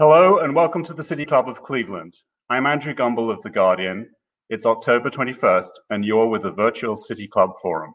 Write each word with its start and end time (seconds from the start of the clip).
Hello 0.00 0.38
and 0.38 0.54
welcome 0.54 0.82
to 0.84 0.94
the 0.94 1.02
City 1.02 1.26
Club 1.26 1.46
of 1.46 1.62
Cleveland. 1.62 2.14
I'm 2.48 2.64
Andrew 2.64 2.94
Gumbel 2.94 3.30
of 3.30 3.42
The 3.42 3.50
Guardian. 3.50 4.08
It's 4.48 4.64
October 4.64 5.10
21st, 5.10 5.72
and 5.90 6.06
you're 6.06 6.28
with 6.28 6.40
the 6.40 6.50
virtual 6.50 6.96
City 6.96 7.28
Club 7.28 7.50
Forum. 7.60 7.92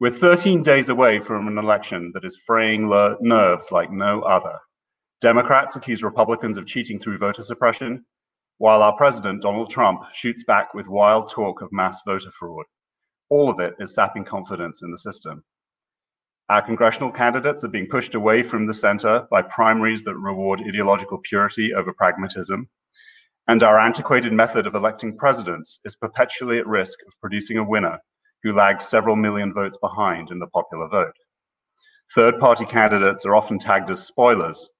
We're 0.00 0.10
13 0.10 0.64
days 0.64 0.88
away 0.88 1.20
from 1.20 1.46
an 1.46 1.56
election 1.56 2.10
that 2.14 2.24
is 2.24 2.42
fraying 2.44 2.88
nerves 3.20 3.70
like 3.70 3.92
no 3.92 4.22
other. 4.22 4.58
Democrats 5.20 5.76
accuse 5.76 6.02
Republicans 6.02 6.58
of 6.58 6.66
cheating 6.66 6.98
through 6.98 7.18
voter 7.18 7.42
suppression, 7.42 8.04
while 8.56 8.82
our 8.82 8.96
president, 8.96 9.42
Donald 9.42 9.70
Trump, 9.70 10.00
shoots 10.12 10.42
back 10.42 10.74
with 10.74 10.88
wild 10.88 11.30
talk 11.30 11.62
of 11.62 11.70
mass 11.70 12.02
voter 12.04 12.32
fraud. 12.32 12.66
All 13.28 13.48
of 13.48 13.60
it 13.60 13.74
is 13.78 13.94
sapping 13.94 14.24
confidence 14.24 14.82
in 14.82 14.90
the 14.90 14.98
system. 14.98 15.44
Our 16.50 16.62
congressional 16.62 17.12
candidates 17.12 17.62
are 17.62 17.68
being 17.68 17.88
pushed 17.88 18.14
away 18.14 18.42
from 18.42 18.66
the 18.66 18.72
center 18.72 19.26
by 19.30 19.42
primaries 19.42 20.04
that 20.04 20.16
reward 20.16 20.62
ideological 20.66 21.18
purity 21.18 21.74
over 21.74 21.92
pragmatism. 21.92 22.70
And 23.46 23.62
our 23.62 23.78
antiquated 23.78 24.32
method 24.32 24.66
of 24.66 24.74
electing 24.74 25.18
presidents 25.18 25.78
is 25.84 25.96
perpetually 25.96 26.58
at 26.58 26.66
risk 26.66 27.00
of 27.06 27.20
producing 27.20 27.58
a 27.58 27.68
winner 27.68 27.98
who 28.42 28.52
lags 28.52 28.86
several 28.86 29.14
million 29.14 29.52
votes 29.52 29.76
behind 29.76 30.30
in 30.30 30.38
the 30.38 30.46
popular 30.46 30.88
vote. 30.88 31.14
Third 32.14 32.40
party 32.40 32.64
candidates 32.64 33.26
are 33.26 33.36
often 33.36 33.58
tagged 33.58 33.90
as 33.90 34.06
spoilers. 34.06 34.70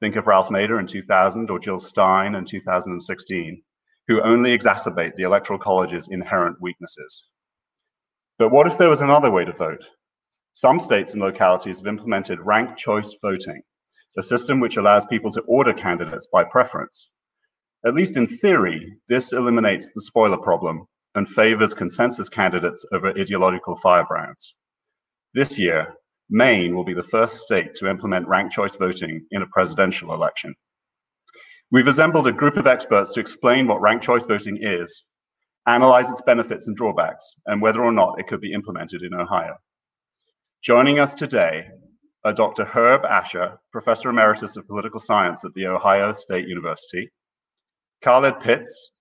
Think 0.00 0.16
of 0.16 0.26
Ralph 0.26 0.50
Nader 0.50 0.78
in 0.78 0.86
2000 0.86 1.48
or 1.48 1.58
Jill 1.58 1.78
Stein 1.78 2.34
in 2.34 2.44
2016, 2.44 3.62
who 4.08 4.20
only 4.20 4.56
exacerbate 4.56 5.14
the 5.14 5.22
Electoral 5.22 5.58
College's 5.58 6.08
inherent 6.08 6.60
weaknesses. 6.60 7.28
But 8.38 8.50
what 8.50 8.66
if 8.66 8.76
there 8.76 8.90
was 8.90 9.00
another 9.00 9.30
way 9.30 9.46
to 9.46 9.52
vote? 9.52 9.84
Some 10.56 10.78
states 10.78 11.14
and 11.14 11.22
localities 11.22 11.80
have 11.80 11.88
implemented 11.88 12.38
ranked 12.40 12.78
choice 12.78 13.12
voting, 13.20 13.60
a 14.16 14.22
system 14.22 14.60
which 14.60 14.76
allows 14.76 15.04
people 15.04 15.32
to 15.32 15.40
order 15.48 15.72
candidates 15.72 16.28
by 16.32 16.44
preference. 16.44 17.10
At 17.84 17.94
least 17.94 18.16
in 18.16 18.28
theory, 18.28 18.96
this 19.08 19.32
eliminates 19.32 19.90
the 19.90 20.00
spoiler 20.00 20.36
problem 20.36 20.86
and 21.16 21.28
favors 21.28 21.74
consensus 21.74 22.28
candidates 22.28 22.86
over 22.92 23.08
ideological 23.08 23.74
firebrands. 23.74 24.54
This 25.34 25.58
year, 25.58 25.94
Maine 26.30 26.76
will 26.76 26.84
be 26.84 26.94
the 26.94 27.02
first 27.02 27.38
state 27.38 27.74
to 27.74 27.90
implement 27.90 28.28
ranked 28.28 28.54
choice 28.54 28.76
voting 28.76 29.26
in 29.32 29.42
a 29.42 29.48
presidential 29.48 30.14
election. 30.14 30.54
We've 31.72 31.88
assembled 31.88 32.28
a 32.28 32.32
group 32.32 32.56
of 32.56 32.68
experts 32.68 33.12
to 33.14 33.20
explain 33.20 33.66
what 33.66 33.80
ranked 33.80 34.04
choice 34.04 34.24
voting 34.24 34.58
is, 34.62 35.04
analyze 35.66 36.08
its 36.10 36.22
benefits 36.22 36.68
and 36.68 36.76
drawbacks, 36.76 37.34
and 37.46 37.60
whether 37.60 37.82
or 37.82 37.90
not 37.90 38.20
it 38.20 38.28
could 38.28 38.40
be 38.40 38.52
implemented 38.52 39.02
in 39.02 39.14
Ohio. 39.14 39.56
Joining 40.64 40.98
us 40.98 41.12
today 41.14 41.66
are 42.24 42.32
Dr. 42.32 42.64
Herb 42.64 43.04
Asher, 43.04 43.58
Professor 43.70 44.08
Emeritus 44.08 44.56
of 44.56 44.66
Political 44.66 44.98
Science 44.98 45.44
at 45.44 45.52
The 45.52 45.66
Ohio 45.66 46.14
State 46.14 46.48
University, 46.48 47.10
Khaled 48.00 48.40
Pitts, 48.40 48.92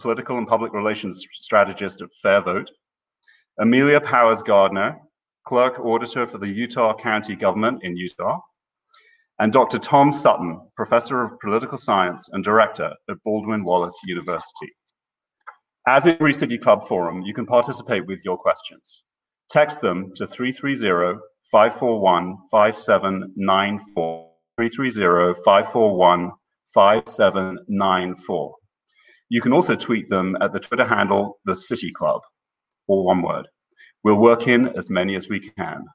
Political 0.00 0.38
and 0.38 0.48
Public 0.48 0.72
Relations 0.72 1.24
Strategist 1.30 2.02
at 2.02 2.08
FairVote, 2.24 2.70
Amelia 3.60 4.00
Powers 4.00 4.42
Gardner, 4.42 4.98
Clerk 5.46 5.78
Auditor 5.78 6.26
for 6.26 6.38
the 6.38 6.48
Utah 6.48 6.92
County 6.92 7.36
Government 7.36 7.84
in 7.84 7.96
Utah, 7.96 8.40
and 9.38 9.52
Dr. 9.52 9.78
Tom 9.78 10.10
Sutton, 10.10 10.60
Professor 10.74 11.22
of 11.22 11.38
Political 11.38 11.78
Science 11.78 12.30
and 12.32 12.42
Director 12.42 12.92
at 13.08 13.22
Baldwin 13.22 13.62
Wallace 13.62 14.00
University. 14.06 14.72
As 15.86 16.08
in 16.08 16.14
every 16.14 16.32
City 16.32 16.58
Club 16.58 16.82
forum, 16.88 17.22
you 17.22 17.32
can 17.32 17.46
participate 17.46 18.06
with 18.06 18.24
your 18.24 18.36
questions. 18.36 19.04
Text 19.50 19.80
them 19.80 20.12
to 20.16 20.26
330 20.26 21.20
541 21.50 22.36
5794. 22.50 24.28
330 24.56 25.42
541 25.44 26.32
5794. 26.74 28.54
You 29.28 29.40
can 29.40 29.52
also 29.52 29.76
tweet 29.76 30.08
them 30.08 30.36
at 30.40 30.52
the 30.52 30.60
Twitter 30.60 30.84
handle 30.84 31.38
The 31.44 31.54
City 31.54 31.90
Club, 31.90 32.20
all 32.86 33.04
one 33.04 33.22
word. 33.22 33.48
We'll 34.04 34.16
work 34.16 34.46
in 34.46 34.68
as 34.76 34.90
many 34.90 35.14
as 35.14 35.28
we 35.28 35.40
can. 35.40 35.86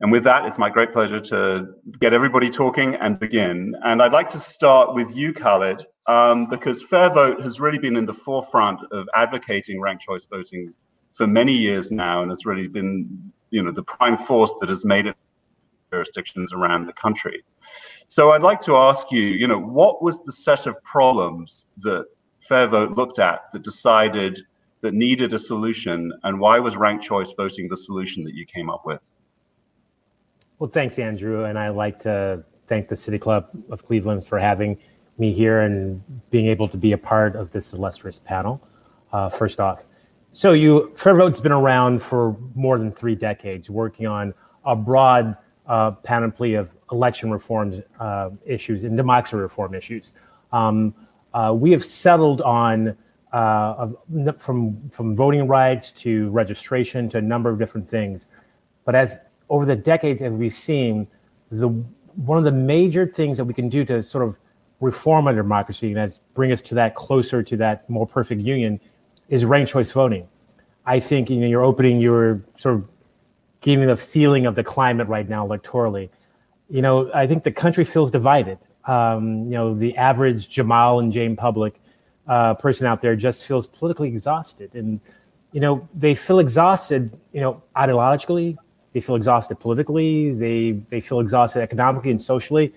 And 0.00 0.10
with 0.10 0.24
that, 0.24 0.44
it's 0.44 0.58
my 0.58 0.70
great 0.70 0.92
pleasure 0.92 1.20
to 1.20 1.66
get 2.00 2.12
everybody 2.12 2.50
talking 2.50 2.94
and 2.96 3.18
begin. 3.18 3.74
And 3.84 4.02
I'd 4.02 4.12
like 4.12 4.28
to 4.30 4.38
start 4.38 4.94
with 4.94 5.16
you, 5.16 5.32
Khaled, 5.32 5.86
um, 6.06 6.46
because 6.46 6.82
FairVote 6.82 7.42
has 7.42 7.60
really 7.60 7.78
been 7.78 7.96
in 7.96 8.04
the 8.04 8.14
forefront 8.14 8.80
of 8.92 9.08
advocating 9.14 9.80
ranked 9.80 10.02
choice 10.02 10.26
voting 10.26 10.72
for 11.14 11.26
many 11.26 11.52
years 11.52 11.90
now, 11.90 12.20
and 12.20 12.30
has 12.30 12.44
really 12.44 12.68
been, 12.68 13.32
you 13.50 13.62
know, 13.62 13.72
the 13.72 13.82
prime 13.82 14.16
force 14.16 14.54
that 14.60 14.68
has 14.68 14.84
made 14.84 15.06
it 15.06 15.16
jurisdictions 15.90 16.52
around 16.52 16.86
the 16.86 16.92
country. 16.92 17.42
So 18.08 18.32
I'd 18.32 18.42
like 18.42 18.60
to 18.62 18.76
ask 18.76 19.10
you, 19.10 19.22
you 19.22 19.46
know, 19.46 19.58
what 19.58 20.02
was 20.02 20.22
the 20.24 20.32
set 20.32 20.66
of 20.66 20.74
problems 20.82 21.68
that 21.78 22.04
FairVote 22.48 22.96
looked 22.96 23.20
at 23.20 23.50
that 23.52 23.62
decided 23.62 24.40
that 24.80 24.92
needed 24.92 25.32
a 25.32 25.38
solution, 25.38 26.12
and 26.24 26.38
why 26.38 26.58
was 26.58 26.76
ranked 26.76 27.04
choice 27.04 27.32
voting 27.32 27.68
the 27.68 27.76
solution 27.76 28.22
that 28.24 28.34
you 28.34 28.44
came 28.44 28.68
up 28.68 28.84
with? 28.84 29.10
Well, 30.58 30.68
thanks, 30.68 30.98
Andrew, 30.98 31.44
and 31.44 31.58
I'd 31.58 31.70
like 31.70 31.98
to 32.00 32.44
thank 32.66 32.88
the 32.88 32.96
City 32.96 33.18
Club 33.18 33.48
of 33.70 33.84
Cleveland 33.84 34.26
for 34.26 34.38
having 34.38 34.76
me 35.16 35.32
here 35.32 35.60
and 35.60 36.02
being 36.30 36.48
able 36.48 36.68
to 36.68 36.76
be 36.76 36.92
a 36.92 36.98
part 36.98 37.36
of 37.36 37.50
this 37.50 37.72
illustrious 37.72 38.18
panel. 38.18 38.60
Uh, 39.12 39.28
first 39.28 39.60
off, 39.60 39.84
so 40.34 40.52
you 40.52 40.92
FairVote's 40.96 41.40
been 41.40 41.52
around 41.52 42.02
for 42.02 42.36
more 42.56 42.76
than 42.76 42.90
three 42.90 43.14
decades, 43.14 43.70
working 43.70 44.06
on 44.06 44.34
a 44.64 44.74
broad 44.74 45.36
uh, 45.66 45.92
panoply 45.92 46.54
of 46.54 46.74
election 46.90 47.30
reforms 47.30 47.80
uh, 48.00 48.30
issues 48.44 48.82
and 48.82 48.96
democracy 48.96 49.36
reform 49.36 49.74
issues. 49.74 50.12
Um, 50.52 50.92
uh, 51.32 51.54
we 51.56 51.70
have 51.70 51.84
settled 51.84 52.40
on 52.42 52.96
uh, 53.32 53.88
from 54.36 54.90
from 54.90 55.14
voting 55.14 55.46
rights 55.46 55.92
to 55.92 56.28
registration 56.30 57.08
to 57.10 57.18
a 57.18 57.22
number 57.22 57.48
of 57.48 57.58
different 57.58 57.88
things, 57.88 58.26
but 58.84 58.96
as 58.96 59.18
over 59.50 59.64
the 59.64 59.76
decades, 59.76 60.20
as 60.20 60.32
we've 60.32 60.52
seen, 60.52 61.06
the 61.50 61.68
one 61.68 62.38
of 62.38 62.44
the 62.44 62.52
major 62.52 63.06
things 63.06 63.36
that 63.38 63.44
we 63.44 63.54
can 63.54 63.68
do 63.68 63.84
to 63.84 64.02
sort 64.02 64.26
of 64.26 64.36
reform 64.80 65.28
our 65.28 65.34
democracy 65.34 65.90
and 65.90 65.98
as 65.98 66.18
bring 66.34 66.50
us 66.50 66.60
to 66.60 66.74
that 66.74 66.96
closer 66.96 67.40
to 67.40 67.56
that 67.56 67.88
more 67.88 68.06
perfect 68.06 68.40
union 68.40 68.80
is 69.28 69.44
ranked 69.44 69.70
choice 69.70 69.92
voting. 69.92 70.28
I 70.86 71.00
think 71.00 71.30
you 71.30 71.36
know 71.36 71.46
you're 71.46 71.64
opening, 71.64 72.00
you're 72.00 72.42
sort 72.58 72.76
of 72.76 72.88
giving 73.60 73.86
the 73.86 73.96
feeling 73.96 74.46
of 74.46 74.54
the 74.54 74.64
climate 74.64 75.08
right 75.08 75.28
now 75.28 75.46
electorally. 75.46 76.10
You 76.68 76.82
know, 76.82 77.10
I 77.12 77.26
think 77.26 77.42
the 77.42 77.52
country 77.52 77.84
feels 77.84 78.10
divided. 78.10 78.58
Um, 78.86 79.44
you 79.44 79.52
know, 79.52 79.74
the 79.74 79.96
average 79.96 80.48
Jamal 80.48 81.00
and 81.00 81.10
Jane 81.10 81.36
public 81.36 81.80
uh, 82.28 82.54
person 82.54 82.86
out 82.86 83.00
there 83.00 83.16
just 83.16 83.46
feels 83.46 83.66
politically 83.66 84.08
exhausted, 84.08 84.74
and 84.74 85.00
you 85.52 85.60
know 85.60 85.88
they 85.94 86.14
feel 86.14 86.38
exhausted. 86.38 87.10
You 87.32 87.40
know, 87.40 87.62
ideologically, 87.76 88.56
they 88.92 89.00
feel 89.00 89.16
exhausted 89.16 89.58
politically. 89.58 90.32
They 90.34 90.72
they 90.90 91.00
feel 91.00 91.20
exhausted 91.20 91.62
economically 91.62 92.10
and 92.10 92.20
socially. 92.20 92.74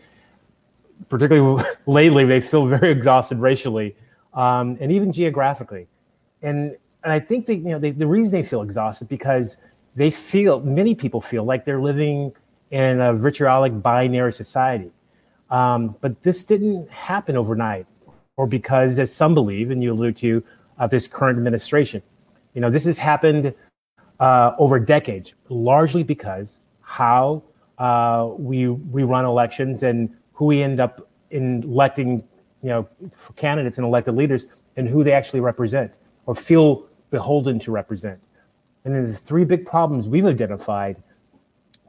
Particularly 1.09 1.63
lately, 1.85 2.25
they 2.25 2.39
feel 2.39 2.65
very 2.65 2.89
exhausted 2.97 3.39
racially 3.39 3.95
um, 4.37 4.77
and 4.79 4.91
even 4.91 5.11
geographically 5.11 5.87
and 6.47 6.77
and 7.03 7.11
I 7.13 7.19
think 7.19 7.45
that 7.47 7.55
you 7.55 7.69
know 7.69 7.79
they, 7.79 7.91
the 7.91 8.07
reason 8.07 8.31
they 8.31 8.47
feel 8.47 8.61
exhausted 8.61 9.07
because 9.07 9.57
they 9.95 10.09
feel 10.09 10.59
many 10.61 10.95
people 10.95 11.21
feel 11.21 11.43
like 11.43 11.65
they're 11.65 11.81
living 11.81 12.33
in 12.71 12.99
a 13.01 13.13
vitriolic 13.13 13.81
binary 13.81 14.33
society. 14.33 14.91
Um, 15.49 15.95
but 16.01 16.21
this 16.23 16.43
didn't 16.45 16.89
happen 16.89 17.37
overnight, 17.37 17.85
or 18.35 18.47
because, 18.47 18.99
as 18.99 19.13
some 19.13 19.33
believe, 19.33 19.71
and 19.71 19.81
you 19.81 19.93
allude 19.93 20.17
to, 20.17 20.43
uh, 20.79 20.87
this 20.87 21.07
current 21.07 21.37
administration. 21.37 22.01
You 22.53 22.61
know, 22.61 22.69
this 22.69 22.85
has 22.85 22.97
happened 22.97 23.53
uh, 24.19 24.51
over 24.57 24.79
decades, 24.79 25.33
largely 25.49 26.03
because 26.03 26.61
how 26.81 27.43
uh, 27.77 28.29
we 28.37 28.67
we 28.67 29.03
run 29.03 29.25
elections 29.25 29.83
and 29.83 30.09
who 30.33 30.45
we 30.45 30.61
end 30.61 30.79
up 30.79 31.07
in 31.31 31.63
electing, 31.63 32.23
you 32.61 32.69
know, 32.69 32.87
candidates 33.35 33.77
and 33.77 33.85
elected 33.85 34.15
leaders, 34.15 34.47
and 34.75 34.87
who 34.87 35.03
they 35.03 35.13
actually 35.13 35.39
represent 35.39 35.93
or 36.27 36.35
feel 36.35 36.85
beholden 37.09 37.57
to 37.59 37.71
represent. 37.71 38.19
And 38.85 38.93
then 38.93 39.07
the 39.07 39.13
three 39.13 39.43
big 39.43 39.65
problems 39.65 40.07
we've 40.07 40.25
identified 40.25 41.01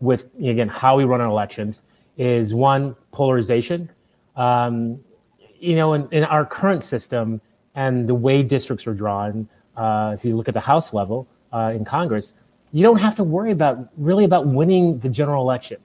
with, 0.01 0.29
again, 0.43 0.69
how 0.69 0.97
we 0.97 1.05
run 1.05 1.21
our 1.21 1.29
elections 1.29 1.83
is 2.17 2.55
one, 2.55 2.97
polarization. 3.13 3.91
Um, 4.37 5.01
you 5.61 5.77
know, 5.77 5.93
in, 5.95 6.09
in, 6.13 6.25
our 6.25 6.47
current 6.47 6.85
system 6.85 7.41
and 7.75 8.09
the 8.09 8.15
way 8.15 8.43
districts 8.43 8.87
are 8.87 8.95
drawn, 8.95 9.49
uh, 9.77 10.13
if 10.17 10.25
you 10.25 10.37
look 10.37 10.49
at 10.49 10.55
the 10.55 10.61
House 10.61 10.93
level 10.93 11.29
uh, 11.53 11.73
in 11.75 11.85
Congress, 11.85 12.35
you 12.73 12.83
don't 12.83 13.01
have 13.01 13.17
to 13.17 13.25
worry 13.25 13.51
about 13.51 13.89
really 13.97 14.25
about 14.25 14.47
winning 14.47 14.99
the 14.99 15.09
general 15.09 15.43
election. 15.43 15.79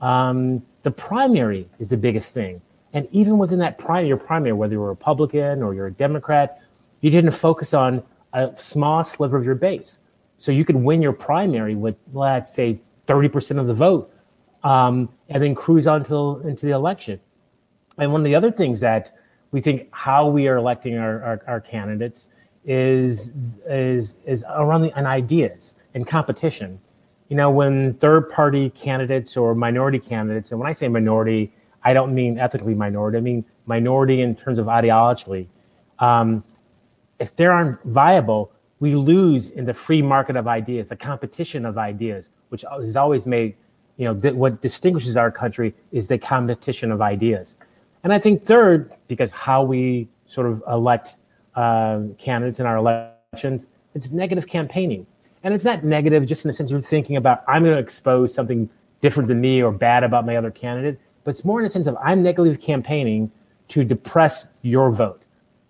Um, 0.00 0.62
the 0.82 0.90
primary 0.90 1.68
is 1.78 1.90
the 1.90 1.96
biggest 1.96 2.32
thing. 2.32 2.60
And 2.92 3.06
even 3.10 3.38
within 3.38 3.58
that 3.58 3.76
primary, 3.76 4.08
your 4.08 4.16
primary, 4.16 4.52
whether 4.52 4.74
you're 4.74 4.86
a 4.86 4.88
Republican 4.88 5.62
or 5.62 5.74
you're 5.74 5.88
a 5.88 5.92
Democrat, 5.92 6.62
you 7.00 7.10
didn't 7.10 7.32
focus 7.32 7.74
on 7.74 8.02
a 8.32 8.50
small 8.56 9.04
sliver 9.04 9.36
of 9.36 9.44
your 9.44 9.54
base. 9.54 10.00
So 10.38 10.52
you 10.52 10.64
could 10.64 10.76
win 10.76 11.02
your 11.02 11.12
primary 11.12 11.74
with, 11.74 11.96
let's 12.12 12.52
say, 12.52 12.80
30% 13.06 13.58
of 13.58 13.66
the 13.66 13.74
vote 13.74 14.12
um, 14.62 15.08
and 15.28 15.42
then 15.42 15.54
cruise 15.54 15.86
on 15.86 16.04
to, 16.04 16.40
into 16.46 16.66
the 16.66 16.72
election. 16.72 17.20
And 17.96 18.12
one 18.12 18.20
of 18.20 18.24
the 18.24 18.34
other 18.34 18.50
things 18.50 18.80
that 18.80 19.12
we 19.50 19.60
think 19.60 19.88
how 19.90 20.28
we 20.28 20.46
are 20.46 20.56
electing 20.56 20.96
our, 20.98 21.22
our, 21.22 21.42
our 21.46 21.60
candidates 21.60 22.28
is 22.64 23.32
is 23.66 24.18
is 24.26 24.44
around 24.50 24.82
the 24.82 24.94
ideas 24.98 25.76
and 25.94 26.06
competition. 26.06 26.78
You 27.28 27.36
know, 27.36 27.50
when 27.50 27.94
third 27.94 28.30
party 28.30 28.70
candidates 28.70 29.36
or 29.36 29.54
minority 29.54 29.98
candidates, 29.98 30.50
and 30.52 30.60
when 30.60 30.68
I 30.68 30.72
say 30.72 30.88
minority, 30.88 31.52
I 31.82 31.94
don't 31.94 32.14
mean 32.14 32.38
ethically 32.38 32.74
minority. 32.74 33.18
I 33.18 33.20
mean 33.20 33.44
minority 33.66 34.20
in 34.20 34.34
terms 34.34 34.58
of 34.58 34.66
ideologically. 34.66 35.46
Um, 35.98 36.44
if 37.18 37.34
they 37.36 37.46
aren't 37.46 37.82
viable, 37.84 38.52
we 38.80 38.94
lose 38.94 39.50
in 39.50 39.64
the 39.64 39.74
free 39.74 40.02
market 40.02 40.36
of 40.36 40.46
ideas, 40.46 40.88
the 40.88 40.96
competition 40.96 41.66
of 41.66 41.78
ideas, 41.78 42.30
which 42.50 42.64
has 42.70 42.96
always 42.96 43.26
made, 43.26 43.56
you 43.96 44.04
know, 44.04 44.14
th- 44.14 44.34
what 44.34 44.62
distinguishes 44.62 45.16
our 45.16 45.30
country 45.30 45.74
is 45.90 46.06
the 46.06 46.18
competition 46.18 46.92
of 46.92 47.02
ideas. 47.02 47.56
And 48.04 48.12
I 48.12 48.18
think 48.18 48.44
third, 48.44 48.92
because 49.08 49.32
how 49.32 49.62
we 49.64 50.08
sort 50.26 50.46
of 50.46 50.62
elect 50.68 51.16
uh, 51.56 52.02
candidates 52.18 52.60
in 52.60 52.66
our 52.66 52.76
elections, 52.76 53.68
it's 53.94 54.10
negative 54.12 54.46
campaigning. 54.46 55.06
And 55.42 55.54
it's 55.54 55.64
not 55.64 55.84
negative 55.84 56.26
just 56.26 56.44
in 56.44 56.48
the 56.48 56.52
sense 56.52 56.70
you're 56.70 56.80
thinking 56.80 57.16
about, 57.16 57.42
I'm 57.48 57.64
going 57.64 57.74
to 57.74 57.80
expose 57.80 58.32
something 58.32 58.68
different 59.00 59.28
than 59.28 59.40
me 59.40 59.62
or 59.62 59.72
bad 59.72 60.04
about 60.04 60.26
my 60.26 60.36
other 60.36 60.50
candidate, 60.50 61.00
but 61.24 61.30
it's 61.30 61.44
more 61.44 61.60
in 61.60 61.64
the 61.64 61.70
sense 61.70 61.86
of 61.86 61.96
I'm 62.02 62.22
negative 62.22 62.60
campaigning 62.60 63.30
to 63.68 63.84
depress 63.84 64.48
your 64.62 64.90
vote, 64.90 65.22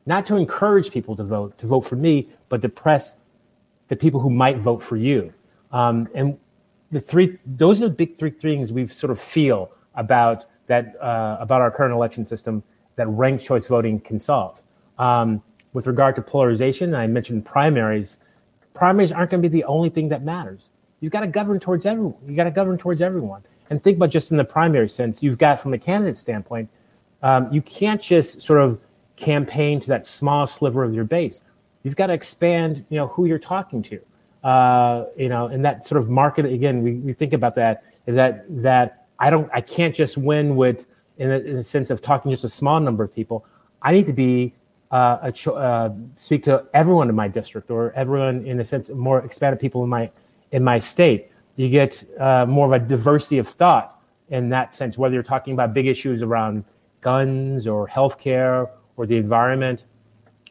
not 0.08 0.24
to 0.24 0.36
encourage 0.36 0.90
people 0.90 1.14
to 1.16 1.22
vote, 1.22 1.58
to 1.58 1.66
vote 1.66 1.82
for 1.82 1.94
me, 1.94 2.30
but 2.48 2.62
to 2.62 2.68
press 2.70 3.16
the 3.88 3.94
people 3.94 4.18
who 4.18 4.30
might 4.30 4.56
vote 4.56 4.82
for 4.82 4.96
you. 4.96 5.32
Um, 5.70 6.08
and 6.14 6.38
the 6.90 6.98
three, 6.98 7.38
those 7.44 7.82
are 7.82 7.90
the 7.90 7.94
big 7.94 8.16
three 8.16 8.30
things 8.30 8.72
we 8.72 8.86
sort 8.86 9.10
of 9.10 9.20
feel 9.20 9.70
about 9.96 10.46
that 10.66 10.96
uh, 11.02 11.36
about 11.40 11.60
our 11.60 11.70
current 11.70 11.92
election 11.92 12.24
system 12.24 12.62
that 12.96 13.06
ranked 13.06 13.44
choice 13.44 13.68
voting 13.68 14.00
can 14.00 14.18
solve. 14.18 14.62
Um, 14.98 15.42
with 15.74 15.86
regard 15.86 16.16
to 16.16 16.22
polarization, 16.22 16.94
I 16.94 17.06
mentioned 17.06 17.44
primaries. 17.44 18.18
Primaries 18.72 19.12
aren't 19.12 19.30
going 19.30 19.42
to 19.42 19.48
be 19.48 19.52
the 19.52 19.64
only 19.64 19.90
thing 19.90 20.08
that 20.08 20.24
matters. 20.24 20.70
You've 21.00 21.12
got 21.12 21.20
to 21.20 21.26
govern 21.26 21.60
towards 21.60 21.84
everyone. 21.84 22.14
You 22.26 22.34
got 22.34 22.44
to 22.44 22.50
govern 22.50 22.78
towards 22.78 23.02
everyone. 23.02 23.42
And 23.68 23.84
think 23.84 23.98
about 23.98 24.10
just 24.10 24.30
in 24.30 24.38
the 24.38 24.44
primary 24.44 24.88
sense, 24.88 25.22
you've 25.22 25.36
got 25.36 25.60
from 25.60 25.74
a 25.74 25.78
candidate 25.78 26.16
standpoint, 26.16 26.70
um, 27.22 27.52
you 27.52 27.60
can't 27.60 28.00
just 28.00 28.40
sort 28.40 28.62
of 28.62 28.80
campaign 29.18 29.80
to 29.80 29.88
that 29.88 30.04
small 30.04 30.46
sliver 30.46 30.84
of 30.84 30.94
your 30.94 31.04
base. 31.04 31.42
You've 31.82 31.96
got 31.96 32.08
to 32.08 32.12
expand, 32.12 32.84
you 32.88 32.96
know, 32.96 33.08
who 33.08 33.26
you're 33.26 33.38
talking 33.38 33.82
to. 33.82 34.00
Uh, 34.44 35.06
you 35.16 35.28
know, 35.28 35.46
and 35.46 35.64
that 35.64 35.84
sort 35.84 36.00
of 36.00 36.08
market 36.08 36.46
again, 36.46 36.82
we, 36.82 36.94
we 36.94 37.12
think 37.12 37.32
about 37.32 37.54
that 37.56 37.82
is 38.06 38.14
that 38.14 38.44
that 38.62 39.06
I 39.18 39.30
don't, 39.30 39.50
I 39.52 39.60
can't 39.60 39.94
just 39.94 40.16
win 40.16 40.54
with 40.54 40.86
in 41.18 41.28
the, 41.28 41.44
in 41.44 41.56
the 41.56 41.62
sense 41.62 41.90
of 41.90 42.00
talking 42.00 42.30
just 42.30 42.44
a 42.44 42.48
small 42.48 42.78
number 42.78 43.02
of 43.02 43.12
people. 43.12 43.44
I 43.82 43.92
need 43.92 44.06
to 44.06 44.12
be 44.12 44.54
uh, 44.92 45.18
a 45.22 45.32
cho- 45.32 45.56
uh, 45.56 45.92
speak 46.14 46.44
to 46.44 46.64
everyone 46.72 47.08
in 47.08 47.16
my 47.16 47.26
district 47.26 47.70
or 47.70 47.92
everyone 47.92 48.46
in 48.46 48.60
a 48.60 48.64
sense 48.64 48.90
more 48.90 49.24
expanded 49.24 49.60
people 49.60 49.82
in 49.82 49.90
my 49.90 50.10
in 50.52 50.62
my 50.62 50.78
state. 50.78 51.30
You 51.56 51.68
get 51.68 52.04
uh, 52.20 52.46
more 52.46 52.66
of 52.66 52.72
a 52.72 52.78
diversity 52.78 53.38
of 53.38 53.48
thought 53.48 54.00
in 54.30 54.48
that 54.50 54.72
sense, 54.72 54.96
whether 54.96 55.14
you're 55.14 55.22
talking 55.24 55.52
about 55.52 55.74
big 55.74 55.86
issues 55.86 56.22
around 56.22 56.64
guns 57.00 57.66
or 57.66 57.88
healthcare 57.88 58.68
or 58.98 59.06
the 59.06 59.16
environment 59.16 59.84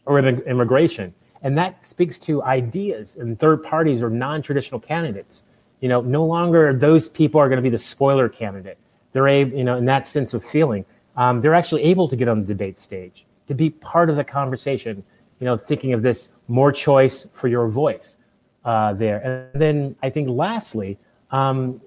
or 0.05 0.17
immigration. 0.19 1.13
And 1.43 1.55
that 1.57 1.83
speaks 1.83 2.17
to 2.19 2.41
ideas 2.43 3.17
and 3.17 3.37
third 3.37 3.61
parties 3.61 4.01
or 4.01 4.09
non-traditional 4.09 4.79
candidates. 4.79 5.43
You 5.81 5.89
know, 5.89 6.01
no 6.01 6.25
longer 6.25 6.73
those 6.73 7.07
people 7.07 7.39
are 7.39 7.49
going 7.49 7.57
to 7.57 7.61
be 7.61 7.69
the 7.69 7.77
spoiler 7.77 8.27
candidate. 8.27 8.79
They're 9.11 9.27
able, 9.27 9.55
you 9.55 9.63
know, 9.63 9.77
in 9.77 9.85
that 9.85 10.07
sense 10.07 10.33
of 10.33 10.43
feeling, 10.43 10.83
um, 11.15 11.41
they're 11.41 11.53
actually 11.53 11.83
able 11.83 12.07
to 12.07 12.15
get 12.15 12.27
on 12.27 12.39
the 12.39 12.45
debate 12.45 12.79
stage 12.79 13.27
to 13.47 13.53
be 13.53 13.69
part 13.69 14.09
of 14.09 14.15
the 14.15 14.23
conversation. 14.23 15.03
You 15.39 15.45
know, 15.45 15.55
thinking 15.55 15.93
of 15.93 16.01
this 16.01 16.31
more 16.47 16.71
choice 16.71 17.27
for 17.33 17.47
your 17.47 17.67
voice 17.67 18.17
uh, 18.65 18.93
there. 18.93 19.19
And 19.53 19.61
then 19.61 19.95
I 20.01 20.09
think 20.09 20.29
lastly, 20.29 20.97
um, 21.29 21.79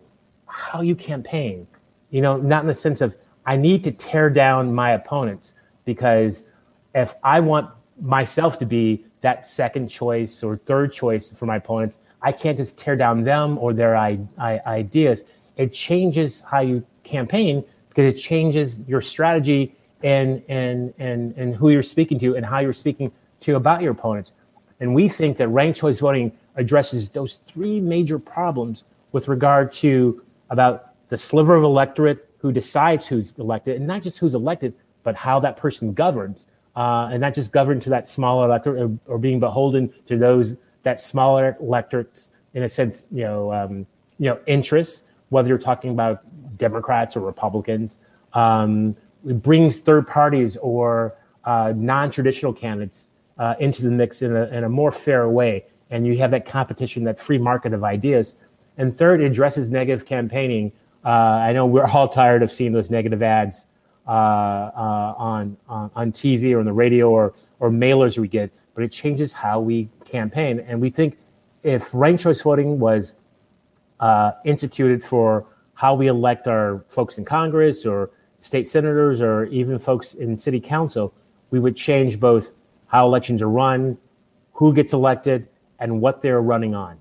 how 0.47 0.83
you 0.83 0.95
campaign. 0.95 1.67
You 2.11 2.21
know, 2.21 2.37
not 2.37 2.62
in 2.62 2.69
the 2.69 2.75
sense 2.75 3.01
of 3.01 3.17
I 3.47 3.57
need 3.57 3.83
to 3.85 3.93
tear 3.93 4.31
down 4.31 4.73
my 4.73 4.93
opponents 4.93 5.55
because 5.85 6.45
if 6.94 7.14
I 7.22 7.40
want 7.40 7.70
myself 8.00 8.58
to 8.58 8.66
be 8.66 9.04
that 9.20 9.44
second 9.44 9.88
choice 9.88 10.42
or 10.42 10.56
third 10.56 10.92
choice 10.92 11.31
for 11.31 11.46
my 11.46 11.56
opponents, 11.56 11.98
I 12.22 12.32
can't 12.32 12.56
just 12.56 12.78
tear 12.78 12.96
down 12.96 13.25
them 13.25 13.58
or 13.58 13.72
their 13.72 13.96
I- 13.96 14.19
I- 14.38 14.60
ideas. 14.66 15.25
It 15.56 15.72
changes 15.72 16.40
how 16.40 16.60
you 16.60 16.84
campaign 17.04 17.64
because 17.88 18.14
it 18.14 18.19
changes 18.19 18.81
your 18.87 19.00
strategy 19.00 19.75
and 20.02 20.42
and 20.48 20.94
and 20.98 21.34
and 21.37 21.54
who 21.54 21.69
you're 21.69 21.82
speaking 21.82 22.19
to 22.20 22.37
and 22.37 22.46
how 22.46 22.60
you're 22.60 22.72
speaking 22.72 23.12
to 23.40 23.56
about 23.56 23.82
your 23.82 23.92
opponents. 23.92 24.32
And 24.81 24.94
we 24.94 25.08
think 25.08 25.37
that 25.37 25.48
ranked 25.48 25.78
choice 25.78 26.00
voting 26.00 26.32
addresses 26.56 27.10
those 27.10 27.37
three 27.46 27.81
major 27.81 28.19
problems 28.19 28.84
with 29.12 29.28
regard 29.28 29.72
to 29.72 30.22
about 30.48 30.92
the 31.08 31.19
sliver 31.19 31.54
of 31.54 31.64
electorate 31.64 32.28
who 32.38 32.52
decides 32.52 33.06
who's 33.06 33.34
elected, 33.38 33.76
and 33.76 33.87
not 33.87 34.00
just 34.00 34.19
who's 34.19 34.34
elected, 34.34 34.72
but 35.02 35.14
how 35.14 35.38
that 35.40 35.56
person 35.56 35.92
governs, 35.92 36.46
uh, 36.76 37.08
and 37.12 37.20
not 37.20 37.34
just 37.34 37.52
governed 37.52 37.82
to 37.82 37.90
that 37.90 38.06
smaller 38.06 38.46
electorate 38.46 38.82
or, 38.82 39.14
or, 39.14 39.19
being 39.19 39.40
beholden 39.40 39.93
to 40.06 40.17
those 40.17 40.56
that 40.82 41.00
smaller 41.00 41.56
electorates 41.61 42.31
in 42.55 42.62
a 42.62 42.69
sense, 42.69 43.06
you 43.11 43.25
know, 43.25 43.52
um, 43.52 43.87
you 44.19 44.26
know, 44.26 44.38
interests, 44.46 45.05
whether 45.31 45.49
you're 45.49 45.58
talking 45.58 45.90
about 45.90 46.22
Democrats 46.56 47.17
or 47.17 47.20
Republicans. 47.20 47.99
Um, 48.34 48.96
it 49.26 49.43
brings 49.43 49.78
third 49.78 50.06
parties 50.06 50.56
or 50.58 51.17
uh, 51.44 51.72
non-traditional 51.76 52.52
candidates 52.52 53.08
uh, 53.38 53.55
into 53.58 53.82
the 53.82 53.90
mix 53.90 54.23
in 54.23 54.37
a, 54.37 54.44
in 54.46 54.64
a 54.64 54.69
more 54.69 54.93
fair 54.93 55.28
way, 55.28 55.64
and 55.90 56.06
you 56.06 56.16
have 56.19 56.31
that 56.31 56.46
competition, 56.46 57.05
that 57.05 57.19
free 57.19 57.38
market 57.38 57.73
of 57.73 57.82
ideas. 57.84 58.37
And 58.76 58.96
third, 58.96 59.20
it 59.20 59.26
addresses 59.26 59.70
negative 59.70 60.06
campaigning. 60.06 60.73
Uh, 61.05 61.08
I 61.08 61.52
know 61.52 61.66
we're 61.66 61.87
all 61.87 62.08
tired 62.08 62.43
of 62.43 62.52
seeing 62.52 62.73
those 62.73 62.90
negative 62.90 63.23
ads 63.23 63.66
uh, 64.11 64.73
uh, 64.75 65.15
on, 65.19 65.57
on 65.69 65.89
on 65.95 66.11
TV 66.11 66.53
or 66.53 66.59
on 66.59 66.65
the 66.65 66.73
radio 66.73 67.09
or 67.11 67.33
or 67.61 67.71
mailers 67.71 68.19
we 68.19 68.27
get, 68.27 68.51
but 68.75 68.83
it 68.83 68.91
changes 68.91 69.33
how 69.33 69.61
we 69.61 69.89
campaign. 70.05 70.59
And 70.67 70.81
we 70.81 70.91
think 70.91 71.17
if 71.62 71.95
ranked 71.95 72.25
choice 72.25 72.43
voting 72.43 72.81
was 72.81 73.15
uh, 74.01 74.33
instituted 74.45 75.05
for 75.05 75.47
how 75.75 75.95
we 75.95 76.09
elect 76.09 76.49
our 76.49 76.85
folks 76.89 77.19
in 77.19 77.25
Congress 77.25 77.87
or 77.87 78.11
state 78.41 78.67
senators 78.67 79.21
or 79.21 79.45
even 79.45 79.79
folks 79.79 80.14
in 80.14 80.37
city 80.37 80.59
council, 80.59 81.14
we 81.52 81.61
would 81.61 81.76
change 81.76 82.19
both 82.19 82.50
how 82.88 83.07
elections 83.07 83.40
are 83.43 83.49
run, 83.49 83.97
who 84.55 84.75
gets 84.75 84.93
elected, 84.93 85.47
and 85.79 86.00
what 86.00 86.21
they're 86.21 86.43
running 86.43 86.75
on. 86.75 86.99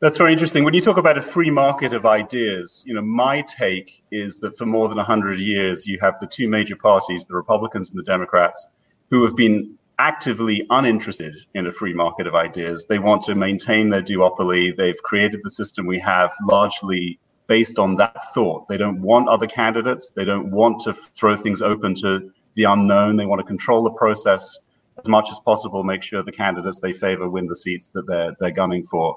That's 0.00 0.16
very 0.16 0.30
interesting. 0.30 0.62
When 0.62 0.74
you 0.74 0.80
talk 0.80 0.96
about 0.96 1.18
a 1.18 1.20
free 1.20 1.50
market 1.50 1.92
of 1.92 2.06
ideas, 2.06 2.84
you 2.86 2.94
know, 2.94 3.02
my 3.02 3.42
take 3.42 4.04
is 4.12 4.38
that 4.40 4.56
for 4.56 4.64
more 4.64 4.86
than 4.86 4.96
100 4.96 5.40
years, 5.40 5.88
you 5.88 5.98
have 6.00 6.14
the 6.20 6.26
two 6.28 6.48
major 6.48 6.76
parties, 6.76 7.24
the 7.24 7.34
Republicans 7.34 7.90
and 7.90 7.98
the 7.98 8.04
Democrats, 8.04 8.64
who 9.10 9.24
have 9.24 9.34
been 9.34 9.76
actively 9.98 10.64
uninterested 10.70 11.34
in 11.54 11.66
a 11.66 11.72
free 11.72 11.92
market 11.92 12.28
of 12.28 12.36
ideas. 12.36 12.86
They 12.88 13.00
want 13.00 13.22
to 13.22 13.34
maintain 13.34 13.88
their 13.88 14.00
duopoly. 14.00 14.76
They've 14.76 15.02
created 15.02 15.40
the 15.42 15.50
system 15.50 15.84
we 15.84 15.98
have 15.98 16.32
largely 16.44 17.18
based 17.48 17.80
on 17.80 17.96
that 17.96 18.16
thought. 18.32 18.68
They 18.68 18.76
don't 18.76 19.00
want 19.02 19.28
other 19.28 19.48
candidates. 19.48 20.10
They 20.10 20.24
don't 20.24 20.52
want 20.52 20.78
to 20.80 20.92
throw 20.92 21.36
things 21.36 21.60
open 21.60 21.96
to 21.96 22.30
the 22.54 22.64
unknown. 22.64 23.16
They 23.16 23.26
want 23.26 23.40
to 23.40 23.44
control 23.44 23.82
the 23.82 23.90
process 23.90 24.58
as 24.96 25.08
much 25.08 25.28
as 25.28 25.40
possible, 25.40 25.82
make 25.82 26.04
sure 26.04 26.22
the 26.22 26.30
candidates 26.30 26.80
they 26.80 26.92
favor 26.92 27.28
win 27.28 27.46
the 27.46 27.56
seats 27.56 27.88
that 27.88 28.06
they're 28.06 28.36
they're 28.38 28.52
gunning 28.52 28.84
for. 28.84 29.16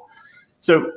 So 0.62 0.91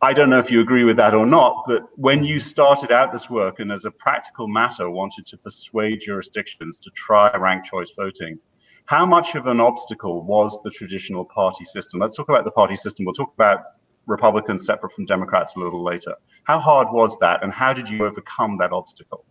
I 0.00 0.12
don't 0.12 0.30
know 0.30 0.38
if 0.38 0.48
you 0.48 0.60
agree 0.60 0.84
with 0.84 0.96
that 0.98 1.12
or 1.12 1.26
not, 1.26 1.64
but 1.66 1.82
when 1.96 2.22
you 2.22 2.38
started 2.38 2.92
out 2.92 3.10
this 3.10 3.28
work 3.28 3.58
and 3.58 3.72
as 3.72 3.84
a 3.84 3.90
practical 3.90 4.46
matter 4.46 4.88
wanted 4.88 5.26
to 5.26 5.36
persuade 5.36 6.00
jurisdictions 6.00 6.78
to 6.78 6.90
try 6.90 7.36
ranked 7.36 7.66
choice 7.66 7.92
voting, 7.96 8.38
how 8.86 9.04
much 9.04 9.34
of 9.34 9.48
an 9.48 9.60
obstacle 9.60 10.22
was 10.22 10.62
the 10.62 10.70
traditional 10.70 11.24
party 11.24 11.64
system? 11.64 11.98
Let's 11.98 12.16
talk 12.16 12.28
about 12.28 12.44
the 12.44 12.52
party 12.52 12.76
system. 12.76 13.04
We'll 13.04 13.12
talk 13.12 13.34
about 13.34 13.64
Republicans 14.06 14.64
separate 14.64 14.92
from 14.92 15.04
Democrats 15.04 15.56
a 15.56 15.58
little 15.58 15.82
later. 15.82 16.14
How 16.44 16.60
hard 16.60 16.88
was 16.92 17.18
that, 17.18 17.42
and 17.42 17.52
how 17.52 17.72
did 17.72 17.88
you 17.88 18.06
overcome 18.06 18.56
that 18.58 18.72
obstacle? 18.72 19.24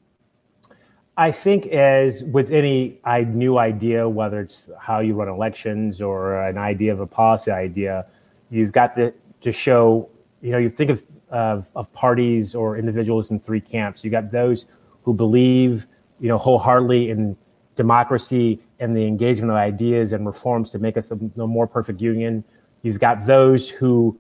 I 1.16 1.32
think, 1.32 1.66
as 1.68 2.26
with 2.26 2.52
any 2.52 3.00
new 3.30 3.58
idea, 3.58 4.08
whether 4.08 4.42
it's 4.42 4.70
how 4.80 5.00
you 5.00 5.16
run 5.16 5.30
elections 5.30 6.02
or 6.02 6.40
an 6.40 6.58
idea 6.58 6.92
of 6.92 7.00
a 7.00 7.08
policy 7.08 7.52
idea, 7.52 8.06
you've 8.52 8.74
got 8.74 8.96
to, 8.98 9.14
to 9.42 9.52
show, 9.52 10.10
you 10.42 10.52
know, 10.52 10.58
you 10.58 10.70
think 10.70 10.90
of, 10.90 11.06
of, 11.30 11.70
of 11.76 11.92
parties 11.94 12.56
or 12.56 12.78
individuals 12.78 13.32
in 13.32 13.40
three 13.40 13.62
camps. 13.62 14.04
You 14.04 14.10
got 14.10 14.32
those 14.32 14.68
who 15.04 15.14
believe, 15.14 15.88
you 16.20 16.28
know, 16.28 16.38
wholeheartedly 16.38 17.10
in 17.10 17.38
democracy 17.76 18.60
and 18.80 18.96
the 18.96 19.06
engagement 19.06 19.52
of 19.52 19.58
ideas 19.58 20.12
and 20.12 20.26
reforms 20.26 20.72
to 20.72 20.80
make 20.80 20.98
us 20.98 21.12
a, 21.12 21.16
a 21.40 21.48
more 21.48 21.68
perfect 21.68 22.02
union. 22.02 22.44
You've 22.82 23.00
got 23.00 23.26
those 23.26 23.70
who 23.70 24.20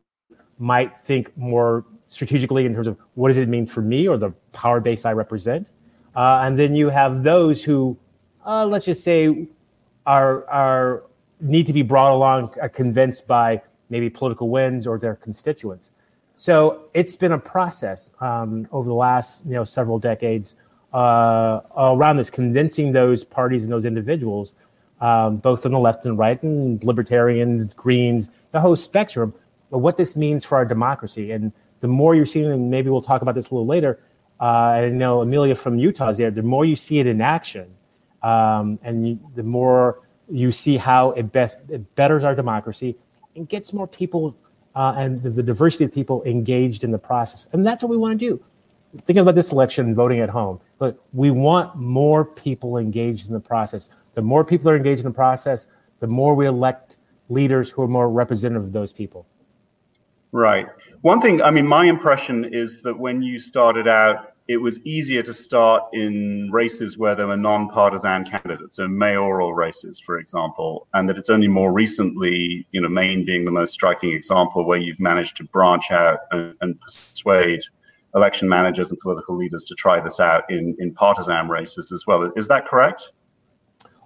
might 0.60 0.96
think 0.96 1.36
more 1.38 1.86
strategically 2.08 2.66
in 2.66 2.74
terms 2.74 2.88
of 2.88 2.98
what 3.16 3.28
does 3.28 3.38
it 3.38 3.50
mean 3.50 3.66
for 3.66 3.82
me 3.82 4.08
or 4.08 4.18
the 4.18 4.32
power 4.54 4.80
base 4.80 5.06
I 5.06 5.14
represent. 5.14 5.72
Uh, 6.16 6.42
and 6.44 6.58
then 6.58 6.76
you 6.76 6.90
have 6.90 7.24
those 7.24 7.64
who, 7.64 7.98
uh, 8.46 8.66
let's 8.66 8.86
just 8.86 9.04
say, 9.04 9.48
are 10.06 10.48
are 10.50 11.04
need 11.40 11.68
to 11.68 11.74
be 11.74 11.84
brought 11.84 12.12
along, 12.12 12.52
uh, 12.62 12.68
convinced 12.68 13.28
by 13.28 13.62
maybe 13.90 14.10
political 14.10 14.50
wins 14.50 14.86
or 14.88 14.98
their 14.98 15.16
constituents. 15.16 15.92
So 16.36 16.84
it's 16.94 17.16
been 17.16 17.32
a 17.32 17.40
process 17.40 18.12
um, 18.22 18.68
over 18.72 18.88
the 18.88 18.96
last 18.96 19.46
you 19.46 19.54
know 19.54 19.64
several 19.64 19.98
decades 20.00 20.56
uh, 20.94 21.62
around 21.76 22.18
this, 22.18 22.30
convincing 22.30 22.92
those 22.92 23.24
parties 23.24 23.64
and 23.64 23.74
those 23.74 23.86
individuals, 23.86 24.56
um, 25.02 25.38
both 25.38 25.66
on 25.66 25.72
the 25.72 25.80
left 25.80 26.06
and 26.06 26.18
right, 26.18 26.42
and 26.44 26.84
libertarians, 26.84 27.74
Greens, 27.74 28.30
the 28.52 28.62
whole 28.62 28.76
spectrum, 28.76 29.34
of 29.72 29.82
what 29.82 29.98
this 29.98 30.16
means 30.16 30.46
for 30.46 30.56
our 30.56 30.66
democracy. 30.66 31.32
And 31.32 31.52
the 31.82 31.88
more 31.88 32.16
you're 32.16 32.26
seeing, 32.26 32.46
and 32.52 32.70
maybe 32.70 32.90
we'll 32.90 33.02
talk 33.02 33.22
about 33.22 33.36
this 33.36 33.50
a 33.50 33.54
little 33.54 33.68
later. 33.68 34.00
Uh, 34.40 34.44
I 34.44 34.90
know 34.90 35.22
Amelia 35.22 35.56
from 35.56 35.80
Utah 35.80 36.10
is 36.10 36.18
there. 36.18 36.32
The 36.32 36.44
more 36.44 36.66
you 36.66 36.76
see 36.76 37.00
it 37.00 37.08
in 37.08 37.22
action, 37.22 37.68
um, 38.22 38.80
and 38.84 39.08
you, 39.08 39.20
the 39.36 39.44
more 39.44 40.02
you 40.30 40.52
see 40.52 40.78
how 40.78 41.12
it 41.12 41.32
best 41.32 41.58
it 41.70 41.96
betters 41.96 42.24
our 42.24 42.36
democracy 42.36 42.96
and 43.38 43.48
gets 43.48 43.72
more 43.72 43.88
people 43.88 44.36
uh, 44.76 44.94
and 44.98 45.22
the, 45.24 45.30
the, 45.30 45.44
diversity 45.44 45.86
of 45.86 45.94
people 45.94 46.24
engaged 46.24 46.84
in 46.84 46.92
the 46.92 47.00
process. 47.00 47.48
And 47.54 47.66
that's 47.66 47.82
what 47.82 47.90
we 47.90 47.98
want 47.98 48.20
to 48.20 48.30
do. 48.30 48.44
Thinking 49.06 49.20
about 49.20 49.36
this 49.36 49.52
election, 49.52 49.96
voting 49.96 50.20
at 50.20 50.30
home, 50.30 50.60
but 50.78 51.00
we 51.14 51.32
want 51.32 51.76
more 51.76 52.24
people 52.24 52.78
engaged 52.78 53.28
in 53.28 53.34
the 53.34 53.40
process. 53.40 53.90
The 54.14 54.22
more 54.22 54.44
people 54.44 54.70
are 54.70 54.76
engaged 54.76 55.00
in 55.00 55.06
the 55.06 55.16
process, 55.16 55.68
the 56.00 56.08
more 56.08 56.36
we 56.36 56.46
elect 56.46 56.98
leaders 57.30 57.72
who 57.72 57.82
are 57.82 57.88
more 57.88 58.10
representative 58.10 58.64
of 58.64 58.72
those 58.72 58.94
people. 58.94 59.26
Right. 60.32 60.68
One 61.02 61.22
thing, 61.22 61.42
I 61.42 61.52
mean, 61.52 61.68
my 61.68 61.86
impression 61.86 62.46
is 62.46 62.82
that 62.82 62.98
when 62.98 63.22
you 63.22 63.40
started 63.40 63.88
out 63.88 64.34
it 64.48 64.58
was 64.58 64.80
easier 64.86 65.22
to 65.22 65.34
start 65.34 65.84
in 65.94 66.50
races 66.52 66.98
where 66.98 67.16
there 67.16 67.28
were 67.28 67.36
non-partisan 67.36 68.24
candidates, 68.24 68.78
so 68.78 68.88
mayoral 68.88 69.54
races, 69.54 70.00
for 70.00 70.18
example, 70.20 70.88
and 70.94 71.10
that 71.10 71.18
it's 71.18 71.30
only 71.30 71.50
more 71.50 71.74
recently, 71.74 72.66
you 72.72 72.80
know, 72.80 72.88
Maine 72.88 73.26
being 73.26 73.44
the 73.44 73.52
most 73.52 73.74
striking 73.74 74.14
example, 74.14 74.66
where 74.66 74.78
you've 74.78 75.02
managed 75.02 75.36
to 75.38 75.44
branch 75.46 75.92
out 75.92 76.20
and, 76.32 76.56
and 76.62 76.80
persuade 76.80 77.62
election 78.16 78.48
managers 78.48 78.90
and 78.90 78.98
political 79.00 79.36
leaders 79.36 79.66
to 79.66 79.76
try 79.76 80.00
this 80.00 80.20
out 80.22 80.50
in, 80.50 80.76
in 80.80 80.94
partisan 80.94 81.50
races 81.50 81.92
as 81.92 82.08
well. 82.08 82.32
Is 82.38 82.48
that 82.48 82.66
correct? 82.66 83.12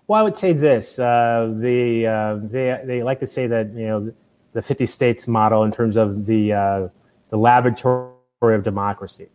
Well, 0.08 0.20
I 0.20 0.24
would 0.24 0.36
say 0.36 0.54
this: 0.54 0.98
uh, 0.98 1.54
the 1.56 2.08
uh, 2.08 2.40
they 2.42 2.82
they 2.84 3.04
like 3.04 3.20
to 3.20 3.28
say 3.28 3.48
that 3.48 3.74
you 3.74 3.88
know 3.88 4.14
the 4.54 4.62
50 4.62 4.86
states 4.88 5.28
model 5.28 5.64
in 5.64 5.72
terms 5.72 5.96
of 5.96 6.26
the 6.26 6.52
uh, 6.52 6.88
the 7.30 7.38
laboratory 7.38 8.12
of 8.42 8.64
democracy. 8.64 9.30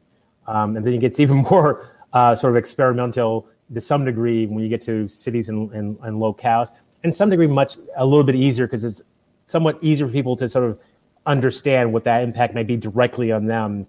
Um, 0.47 0.77
and 0.77 0.85
then 0.85 0.95
it 0.95 0.99
gets 0.99 1.21
even 1.25 1.39
more 1.39 1.91
uh, 2.13 2.35
sort 2.35 2.53
of 2.53 2.57
experimental 2.57 3.49
to 3.75 3.81
some 3.81 4.05
degree 4.05 4.47
when 4.47 4.63
you 4.63 4.69
get 4.69 4.81
to 4.83 5.09
cities 5.09 5.49
and, 5.49 5.71
and, 5.73 5.99
and 6.03 6.17
locales, 6.17 6.73
and 7.03 7.15
some 7.15 7.31
degree 7.31 7.47
much 7.47 7.79
a 7.97 8.05
little 8.05 8.25
bit 8.25 8.35
easier 8.35 8.67
because 8.67 8.85
it's 8.85 9.03
somewhat 9.45 9.79
easier 9.83 10.07
for 10.07 10.13
people 10.13 10.37
to 10.37 10.49
sort 10.49 10.65
of 10.65 10.79
understand 11.27 11.93
what 11.93 12.05
that 12.05 12.23
impact 12.23 12.55
may 12.55 12.63
be 12.63 12.77
directly 12.77 13.33
on 13.33 13.47
them 13.47 13.87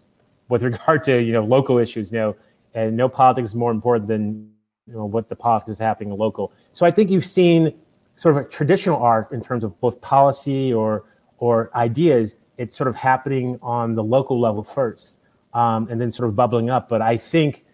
with 0.50 0.64
regard 0.72 1.04
to 1.04 1.22
you 1.22 1.34
know 1.34 1.44
local 1.44 1.78
issues. 1.78 2.12
You 2.12 2.18
know, 2.18 2.36
and 2.74 2.98
no 2.98 3.08
politics 3.08 3.50
is 3.50 3.56
more 3.56 3.72
important 3.72 4.08
than 4.08 4.50
you 4.88 4.94
know 4.94 5.06
what 5.06 5.30
the 5.30 5.36
politics 5.36 5.72
is 5.74 5.80
happening 5.80 6.16
local. 6.18 6.52
So 6.74 6.86
I 6.86 6.92
think 6.92 7.10
you've 7.10 7.26
seen 7.26 7.74
sort 8.16 8.36
of 8.36 8.46
a 8.46 8.50
traditional 8.50 8.98
art 8.98 9.32
in 9.32 9.42
terms 9.42 9.64
of 9.64 9.80
both 9.80 10.02
policy 10.02 10.74
or 10.74 11.06
or 11.38 11.72
ideas. 11.76 12.36
It's 12.58 12.76
sort 12.76 12.88
of 12.88 12.96
happening 12.96 13.60
on 13.62 13.94
the 13.94 14.04
local 14.04 14.40
level 14.40 14.64
first 14.64 15.17
um, 15.58 15.88
and 15.90 16.00
then 16.00 16.12
sort 16.12 16.30
of 16.30 16.36
bubbling 16.36 16.70
up. 16.70 16.88
But 16.88 17.02
I 17.02 17.18
think 17.18 17.66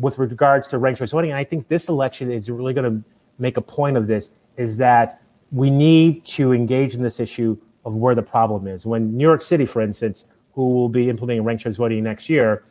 with 0.00 0.18
regards 0.18 0.68
to 0.68 0.78
ranked 0.78 1.00
choice 1.00 1.10
voting, 1.10 1.32
I 1.32 1.42
think 1.42 1.66
this 1.66 1.88
election 1.88 2.30
is 2.30 2.48
really 2.48 2.72
going 2.72 2.90
to 2.90 3.04
make 3.38 3.56
a 3.56 3.60
point 3.60 3.96
of 3.96 4.06
this 4.06 4.30
is 4.56 4.76
that 4.76 5.20
we 5.50 5.68
need 5.68 6.24
to 6.24 6.52
engage 6.52 6.94
in 6.94 7.02
this 7.02 7.18
issue 7.18 7.58
of 7.84 7.96
where 7.96 8.14
the 8.14 8.22
problem 8.22 8.68
is. 8.68 8.86
When 8.86 9.16
New 9.16 9.24
York 9.24 9.42
City, 9.42 9.66
for 9.66 9.82
instance, 9.82 10.24
who 10.52 10.72
will 10.72 10.88
be 10.88 11.10
implementing 11.10 11.42
ranked 11.42 11.64
choice 11.64 11.76
voting 11.76 12.04
next 12.04 12.30
year, 12.30 12.64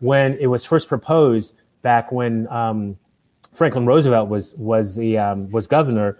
when 0.00 0.34
it 0.38 0.48
was 0.48 0.64
first 0.64 0.86
proposed 0.86 1.54
back 1.80 2.12
when 2.12 2.46
um, 2.48 2.98
Franklin 3.54 3.86
Roosevelt 3.86 4.28
was 4.28 4.54
was 4.56 4.96
the 4.96 5.16
um, 5.16 5.50
was 5.50 5.66
governor, 5.66 6.18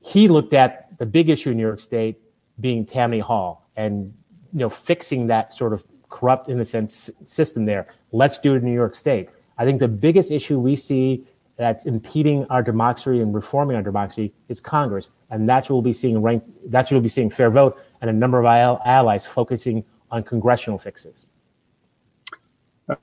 he 0.00 0.26
looked 0.26 0.54
at 0.54 0.98
the 0.98 1.06
big 1.06 1.28
issue 1.30 1.50
in 1.50 1.56
New 1.56 1.62
York 1.62 1.78
State 1.78 2.18
being 2.58 2.84
Tammany 2.84 3.20
Hall 3.20 3.68
and 3.76 4.12
you 4.52 4.60
know 4.60 4.68
fixing 4.68 5.28
that 5.28 5.52
sort 5.52 5.72
of 5.72 5.84
corrupt, 6.08 6.48
in 6.48 6.60
a 6.60 6.64
sense, 6.64 7.10
system 7.24 7.64
there. 7.64 7.88
Let's 8.12 8.38
do 8.38 8.54
it 8.54 8.58
in 8.58 8.64
New 8.64 8.72
York 8.72 8.94
State. 8.94 9.28
I 9.58 9.64
think 9.64 9.80
the 9.80 9.88
biggest 9.88 10.30
issue 10.30 10.58
we 10.58 10.76
see 10.76 11.24
that's 11.56 11.86
impeding 11.86 12.44
our 12.46 12.62
democracy 12.62 13.20
and 13.20 13.34
reforming 13.34 13.76
our 13.76 13.82
democracy 13.82 14.32
is 14.48 14.60
Congress, 14.60 15.10
and 15.30 15.48
that's 15.48 15.68
what 15.68 15.76
we'll 15.76 15.82
be 15.82 15.92
seeing. 15.92 16.20
Rank, 16.20 16.44
that's 16.66 16.90
what 16.90 16.96
we'll 16.96 17.02
be 17.02 17.08
seeing 17.08 17.30
fair 17.30 17.50
vote 17.50 17.82
and 18.00 18.10
a 18.10 18.12
number 18.12 18.38
of 18.38 18.44
allies 18.44 19.26
focusing 19.26 19.84
on 20.10 20.22
congressional 20.22 20.78
fixes. 20.78 21.28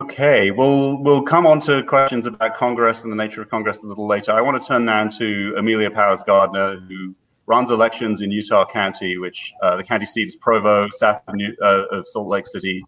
Okay, 0.02 0.52
we'll 0.52 1.02
we'll 1.02 1.24
come 1.24 1.46
on 1.46 1.60
to 1.62 1.84
questions 1.84 2.26
about 2.26 2.56
Congress 2.56 3.04
and 3.04 3.12
the 3.12 3.18
nature 3.18 3.42
of 3.42 3.50
Congress 3.50 3.84
a 3.84 3.86
little 3.86 4.08
later. 4.08 4.32
I 4.32 4.40
want 4.40 4.62
to 4.62 4.66
turn 4.66 4.86
now 4.86 5.08
to 5.10 5.56
Amelia 5.58 5.92
Powers 5.92 6.24
Gardner, 6.24 6.80
who 6.88 7.14
runs 7.48 7.70
elections 7.70 8.22
in 8.22 8.32
Utah 8.32 8.66
County, 8.66 9.18
which 9.18 9.54
uh, 9.62 9.76
the 9.76 9.84
county 9.84 10.06
seat 10.06 10.28
is 10.28 10.38
Provo, 10.38 10.88
south 10.90 11.22
of, 11.28 11.36
New, 11.36 11.54
uh, 11.62 11.84
of 11.92 12.08
Salt 12.08 12.30
Lake 12.30 12.48
City. 12.48 12.86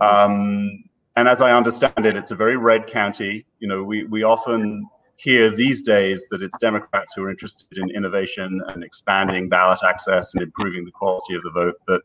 Um, 0.00 0.84
and 1.16 1.28
as 1.28 1.40
I 1.40 1.52
understand 1.52 2.04
it, 2.04 2.16
it's 2.16 2.30
a 2.30 2.36
very 2.36 2.56
red 2.56 2.86
county. 2.86 3.46
You 3.58 3.68
know, 3.68 3.82
we, 3.82 4.04
we 4.04 4.22
often 4.22 4.86
hear 5.16 5.50
these 5.50 5.82
days 5.82 6.26
that 6.30 6.42
it's 6.42 6.56
Democrats 6.58 7.14
who 7.14 7.24
are 7.24 7.30
interested 7.30 7.78
in 7.78 7.90
innovation 7.90 8.62
and 8.68 8.84
expanding 8.84 9.48
ballot 9.48 9.80
access 9.82 10.34
and 10.34 10.42
improving 10.42 10.84
the 10.84 10.90
quality 10.90 11.34
of 11.34 11.42
the 11.42 11.50
vote. 11.50 11.76
But 11.86 12.02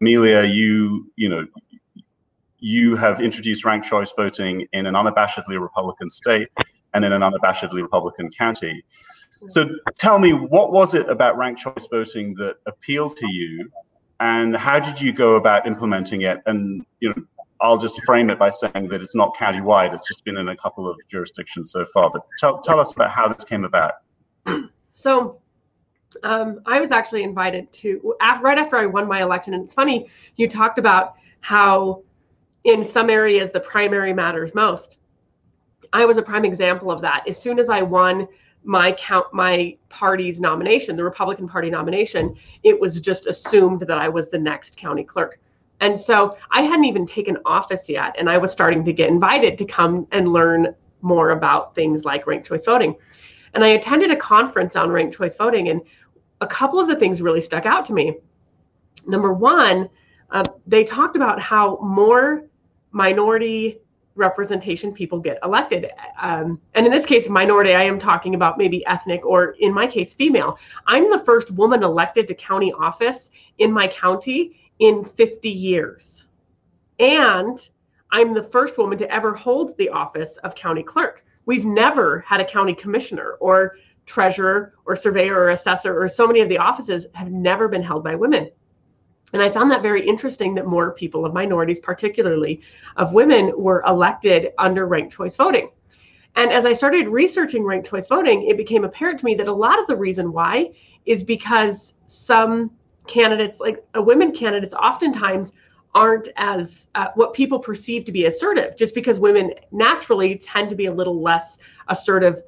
Amelia, 0.00 0.44
you 0.44 1.10
you 1.16 1.28
know, 1.28 1.46
you 2.58 2.94
have 2.96 3.20
introduced 3.20 3.64
ranked 3.64 3.88
choice 3.88 4.12
voting 4.16 4.66
in 4.72 4.86
an 4.86 4.94
unabashedly 4.94 5.60
Republican 5.60 6.08
state 6.08 6.48
and 6.94 7.04
in 7.04 7.12
an 7.12 7.20
unabashedly 7.20 7.82
Republican 7.82 8.30
county. 8.30 8.84
So 9.48 9.68
tell 9.96 10.20
me, 10.20 10.32
what 10.32 10.72
was 10.72 10.94
it 10.94 11.08
about 11.08 11.36
ranked 11.36 11.60
choice 11.60 11.88
voting 11.90 12.34
that 12.34 12.56
appealed 12.66 13.16
to 13.16 13.26
you, 13.28 13.70
and 14.20 14.56
how 14.56 14.78
did 14.78 15.00
you 15.00 15.12
go 15.12 15.34
about 15.34 15.66
implementing 15.66 16.22
it? 16.22 16.38
And 16.46 16.86
you 17.00 17.08
know, 17.08 17.22
I'll 17.62 17.78
just 17.78 18.02
frame 18.04 18.28
it 18.28 18.38
by 18.38 18.50
saying 18.50 18.88
that 18.88 19.00
it's 19.00 19.14
not 19.14 19.36
county-wide. 19.36 19.94
It's 19.94 20.08
just 20.08 20.24
been 20.24 20.36
in 20.36 20.48
a 20.48 20.56
couple 20.56 20.88
of 20.88 20.98
jurisdictions 21.08 21.70
so 21.70 21.84
far. 21.86 22.10
But 22.10 22.26
tell, 22.36 22.60
tell 22.60 22.80
us 22.80 22.92
about 22.94 23.10
how 23.10 23.28
this 23.28 23.44
came 23.44 23.64
about. 23.64 23.92
So 24.90 25.40
um, 26.24 26.60
I 26.66 26.80
was 26.80 26.90
actually 26.90 27.22
invited 27.22 27.72
to, 27.74 28.14
right 28.40 28.58
after 28.58 28.76
I 28.76 28.86
won 28.86 29.06
my 29.06 29.22
election. 29.22 29.54
And 29.54 29.62
it's 29.62 29.74
funny, 29.74 30.08
you 30.36 30.48
talked 30.48 30.78
about 30.78 31.14
how 31.40 32.02
in 32.64 32.84
some 32.84 33.08
areas 33.08 33.50
the 33.50 33.60
primary 33.60 34.12
matters 34.12 34.54
most. 34.54 34.98
I 35.92 36.04
was 36.04 36.16
a 36.16 36.22
prime 36.22 36.44
example 36.44 36.90
of 36.90 37.00
that. 37.02 37.28
As 37.28 37.40
soon 37.40 37.58
as 37.58 37.68
I 37.68 37.82
won 37.82 38.26
my 38.64 38.92
count 38.92 39.26
my 39.32 39.76
party's 39.88 40.40
nomination, 40.40 40.96
the 40.96 41.04
Republican 41.04 41.48
Party 41.48 41.70
nomination, 41.70 42.36
it 42.62 42.78
was 42.78 43.00
just 43.00 43.26
assumed 43.26 43.80
that 43.80 43.98
I 43.98 44.08
was 44.08 44.28
the 44.28 44.38
next 44.38 44.76
county 44.76 45.04
clerk. 45.04 45.40
And 45.82 45.98
so 45.98 46.36
I 46.52 46.62
hadn't 46.62 46.84
even 46.84 47.04
taken 47.04 47.36
office 47.44 47.88
yet, 47.88 48.14
and 48.16 48.30
I 48.30 48.38
was 48.38 48.52
starting 48.52 48.84
to 48.84 48.92
get 48.92 49.10
invited 49.10 49.58
to 49.58 49.64
come 49.64 50.06
and 50.12 50.32
learn 50.32 50.76
more 51.02 51.30
about 51.30 51.74
things 51.74 52.04
like 52.04 52.24
ranked 52.28 52.46
choice 52.46 52.64
voting. 52.64 52.94
And 53.54 53.64
I 53.64 53.70
attended 53.70 54.12
a 54.12 54.16
conference 54.16 54.76
on 54.76 54.90
ranked 54.90 55.16
choice 55.16 55.34
voting, 55.34 55.70
and 55.70 55.82
a 56.40 56.46
couple 56.46 56.78
of 56.78 56.86
the 56.86 56.94
things 56.94 57.20
really 57.20 57.40
stuck 57.40 57.66
out 57.66 57.84
to 57.86 57.92
me. 57.92 58.16
Number 59.08 59.32
one, 59.32 59.90
uh, 60.30 60.44
they 60.68 60.84
talked 60.84 61.16
about 61.16 61.40
how 61.40 61.80
more 61.82 62.44
minority 62.92 63.80
representation 64.14 64.92
people 64.92 65.18
get 65.18 65.38
elected. 65.42 65.90
Um, 66.20 66.60
and 66.74 66.86
in 66.86 66.92
this 66.92 67.04
case, 67.04 67.28
minority, 67.28 67.74
I 67.74 67.82
am 67.82 67.98
talking 67.98 68.36
about 68.36 68.56
maybe 68.56 68.86
ethnic 68.86 69.26
or 69.26 69.56
in 69.58 69.74
my 69.74 69.88
case, 69.88 70.14
female. 70.14 70.58
I'm 70.86 71.10
the 71.10 71.18
first 71.18 71.50
woman 71.50 71.82
elected 71.82 72.28
to 72.28 72.34
county 72.34 72.72
office 72.72 73.30
in 73.58 73.72
my 73.72 73.88
county 73.88 74.61
in 74.78 75.04
50 75.04 75.48
years. 75.48 76.28
And 76.98 77.58
I'm 78.10 78.34
the 78.34 78.42
first 78.42 78.78
woman 78.78 78.98
to 78.98 79.10
ever 79.10 79.32
hold 79.32 79.76
the 79.76 79.88
office 79.88 80.36
of 80.38 80.54
county 80.54 80.82
clerk. 80.82 81.24
We've 81.46 81.64
never 81.64 82.20
had 82.20 82.40
a 82.40 82.44
county 82.44 82.74
commissioner 82.74 83.36
or 83.40 83.76
treasurer 84.06 84.74
or 84.84 84.96
surveyor 84.96 85.34
or 85.34 85.50
assessor 85.50 86.00
or 86.00 86.08
so 86.08 86.26
many 86.26 86.40
of 86.40 86.48
the 86.48 86.58
offices 86.58 87.06
have 87.14 87.30
never 87.30 87.68
been 87.68 87.82
held 87.82 88.04
by 88.04 88.14
women. 88.14 88.50
And 89.32 89.40
I 89.40 89.50
found 89.50 89.70
that 89.70 89.82
very 89.82 90.06
interesting 90.06 90.54
that 90.56 90.66
more 90.66 90.92
people 90.92 91.24
of 91.24 91.32
minorities, 91.32 91.80
particularly 91.80 92.60
of 92.96 93.12
women, 93.12 93.52
were 93.56 93.82
elected 93.86 94.52
under 94.58 94.86
ranked 94.86 95.14
choice 95.14 95.36
voting. 95.36 95.70
And 96.36 96.52
as 96.52 96.64
I 96.64 96.72
started 96.72 97.08
researching 97.08 97.64
ranked 97.64 97.88
choice 97.88 98.08
voting, 98.08 98.46
it 98.46 98.56
became 98.56 98.84
apparent 98.84 99.18
to 99.20 99.24
me 99.24 99.34
that 99.36 99.48
a 99.48 99.52
lot 99.52 99.78
of 99.78 99.86
the 99.86 99.96
reason 99.96 100.32
why 100.32 100.70
is 101.06 101.22
because 101.22 101.94
some 102.06 102.70
candidates, 103.06 103.60
like 103.60 103.84
uh, 103.96 104.02
women 104.02 104.32
candidates, 104.32 104.74
oftentimes 104.74 105.52
aren't 105.94 106.28
as 106.36 106.86
uh, 106.94 107.08
what 107.14 107.34
people 107.34 107.58
perceive 107.58 108.04
to 108.06 108.12
be 108.12 108.24
assertive. 108.24 108.76
Just 108.76 108.94
because 108.94 109.18
women 109.18 109.52
naturally 109.72 110.36
tend 110.36 110.70
to 110.70 110.76
be 110.76 110.86
a 110.86 110.92
little 110.92 111.20
less 111.20 111.58
assertive 111.88 112.42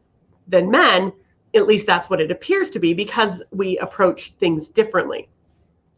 than 0.48 0.70
men 0.70 1.12
at 1.54 1.66
least 1.66 1.86
that's 1.86 2.10
what 2.10 2.20
it 2.20 2.30
appears 2.30 2.68
to 2.70 2.78
be 2.78 2.92
because 2.92 3.42
we 3.52 3.78
approach 3.78 4.32
things 4.32 4.68
differently. 4.68 5.28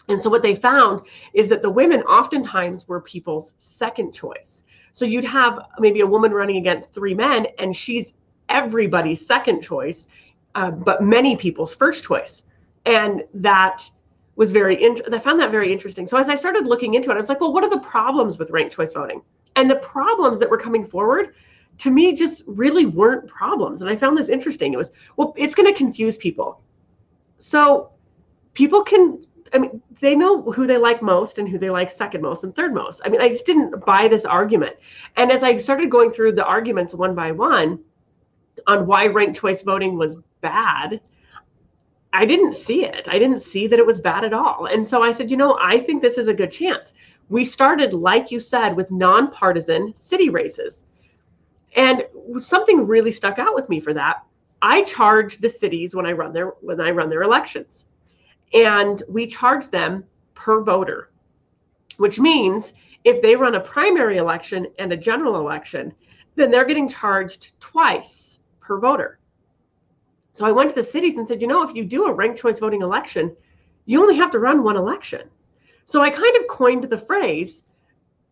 And 0.09 0.21
so 0.21 0.31
what 0.31 0.43
they 0.43 0.55
found 0.55 1.03
is 1.33 1.49
that 1.49 1.63
the 1.63 1.71
women 1.71 2.03
oftentimes 2.03 2.87
were 2.87 3.01
people's 3.01 3.55
second 3.59 4.13
choice. 4.13 4.63
So 4.93 5.05
you'd 5.05 5.25
have 5.25 5.59
maybe 5.79 6.01
a 6.01 6.07
woman 6.07 6.33
running 6.33 6.59
against 6.59 6.95
three 6.95 7.15
men 7.15 7.47
and 7.59 7.75
she's 7.75 8.15
everybody's 8.49 9.27
second 9.27 9.63
choice 9.63 10.07
uh, 10.55 10.71
but 10.71 11.03
many 11.03 11.37
people's 11.37 11.75
first 11.75 12.05
choice. 12.05 12.45
And 12.85 13.25
that 13.35 13.91
was 14.37 14.53
very 14.53 14.83
in- 14.83 15.03
I 15.13 15.19
found 15.19 15.41
that 15.41 15.51
very 15.51 15.73
interesting. 15.73 16.07
So 16.07 16.17
as 16.17 16.29
I 16.29 16.35
started 16.35 16.67
looking 16.67 16.95
into 16.95 17.11
it, 17.11 17.15
I 17.15 17.19
was 17.19 17.29
like, 17.29 17.41
well, 17.41 17.53
what 17.53 17.65
are 17.65 17.71
the 17.71 17.81
problems 17.81 18.39
with 18.39 18.51
ranked 18.51 18.75
choice 18.75 18.93
voting? 18.93 19.23
And 19.57 19.71
the 19.71 19.77
problems 19.77 20.39
that 20.39 20.51
were 20.51 20.59
coming 20.59 20.85
forward 20.85 21.35
to 21.79 21.91
me 21.91 22.15
just 22.15 22.43
really 22.47 22.87
weren't 22.87 23.27
problems. 23.27 23.81
And 23.81 23.91
I 23.91 23.97
found 23.97 24.17
this 24.17 24.29
interesting. 24.29 24.73
It 24.73 24.77
was, 24.77 24.93
well, 25.17 25.35
it's 25.37 25.55
going 25.55 25.71
to 25.71 25.77
confuse 25.77 26.17
people. 26.17 26.61
So 27.39 27.91
people 28.55 28.83
can 28.83 29.27
I 29.55 29.59
mean, 29.59 29.81
they 30.01 30.15
know 30.15 30.43
who 30.43 30.67
they 30.67 30.77
like 30.77 31.03
most 31.03 31.39
and 31.39 31.49
who 31.49 31.59
they 31.59 31.71
like 31.71 31.91
second 31.91 32.21
most 32.21 32.45
and 32.45 32.55
third 32.55 32.75
most. 32.75 33.01
I 33.05 33.09
mean, 33.09 33.21
I 33.21 33.29
just 33.29 33.47
didn't 33.47 33.85
buy 33.85 34.09
this 34.09 34.25
argument. 34.25 34.77
And 35.17 35.31
as 35.31 35.43
I 35.43 35.57
started 35.59 35.91
going 35.91 36.11
through 36.11 36.33
the 36.33 36.45
arguments 36.45 36.95
one 36.95 37.15
by 37.15 37.33
one 37.33 37.81
on 38.67 38.87
why 38.87 39.07
ranked 39.07 39.39
choice 39.39 39.63
voting 39.63 39.97
was 39.97 40.17
bad, 40.41 41.01
I 42.17 42.25
didn't 42.25 42.55
see 42.55 42.83
it. 42.83 43.07
I 43.09 43.19
didn't 43.19 43.41
see 43.41 43.67
that 43.67 43.79
it 43.79 43.85
was 43.85 44.01
bad 44.01 44.25
at 44.25 44.33
all. 44.33 44.65
And 44.73 44.87
so 44.87 45.03
I 45.03 45.13
said, 45.13 45.31
you 45.31 45.37
know, 45.37 45.59
I 45.61 45.79
think 45.79 46.01
this 46.01 46.17
is 46.17 46.29
a 46.29 46.35
good 46.35 46.51
chance. 46.51 46.95
We 47.29 47.45
started, 47.45 47.93
like 47.93 48.31
you 48.31 48.41
said, 48.41 48.75
with 48.75 48.91
nonpartisan 48.91 49.95
city 49.95 50.31
races. 50.31 50.85
And 51.77 52.07
something 52.39 52.87
really 52.87 53.11
stuck 53.11 53.39
out 53.39 53.55
with 53.55 53.69
me 53.69 53.81
for 53.81 53.93
that. 53.93 54.25
I 54.63 54.83
charge 54.85 55.39
the 55.39 55.49
cities 55.51 55.95
when 55.95 56.07
I 56.07 56.13
run 56.13 56.33
their 56.33 56.55
when 56.63 56.81
I 56.81 56.91
run 56.91 57.11
their 57.11 57.23
elections. 57.23 57.85
And 58.55 59.03
we 59.11 59.27
charge 59.27 59.69
them 59.69 60.03
per 60.35 60.63
voter, 60.63 61.11
which 61.99 62.19
means 62.19 62.73
if 63.05 63.21
they 63.21 63.37
run 63.37 63.57
a 63.57 63.61
primary 63.61 64.17
election 64.17 64.69
and 64.79 64.91
a 64.91 64.97
general 64.97 65.37
election, 65.37 65.93
then 66.35 66.51
they're 66.51 66.65
getting 66.65 66.89
charged 66.89 67.53
twice 67.61 68.39
per 68.63 68.79
voter. 68.79 69.19
So 70.37 70.45
I 70.45 70.53
went 70.53 70.69
to 70.69 70.75
the 70.75 70.83
cities 70.83 71.17
and 71.17 71.27
said, 71.27 71.41
you 71.41 71.47
know, 71.47 71.67
if 71.67 71.75
you 71.75 71.83
do 71.83 72.05
a 72.05 72.13
ranked 72.13 72.39
choice 72.39 72.59
voting 72.59 72.83
election, 72.83 73.35
you 73.87 74.03
only 74.03 74.17
have 74.17 74.31
to 74.33 74.39
run 74.39 74.63
one 74.63 74.77
election. 74.77 75.31
So 75.87 76.03
I 76.03 76.11
kind 76.11 76.37
of 76.37 76.47
coined 76.47 76.85
the 76.85 76.99
phrase 76.99 77.63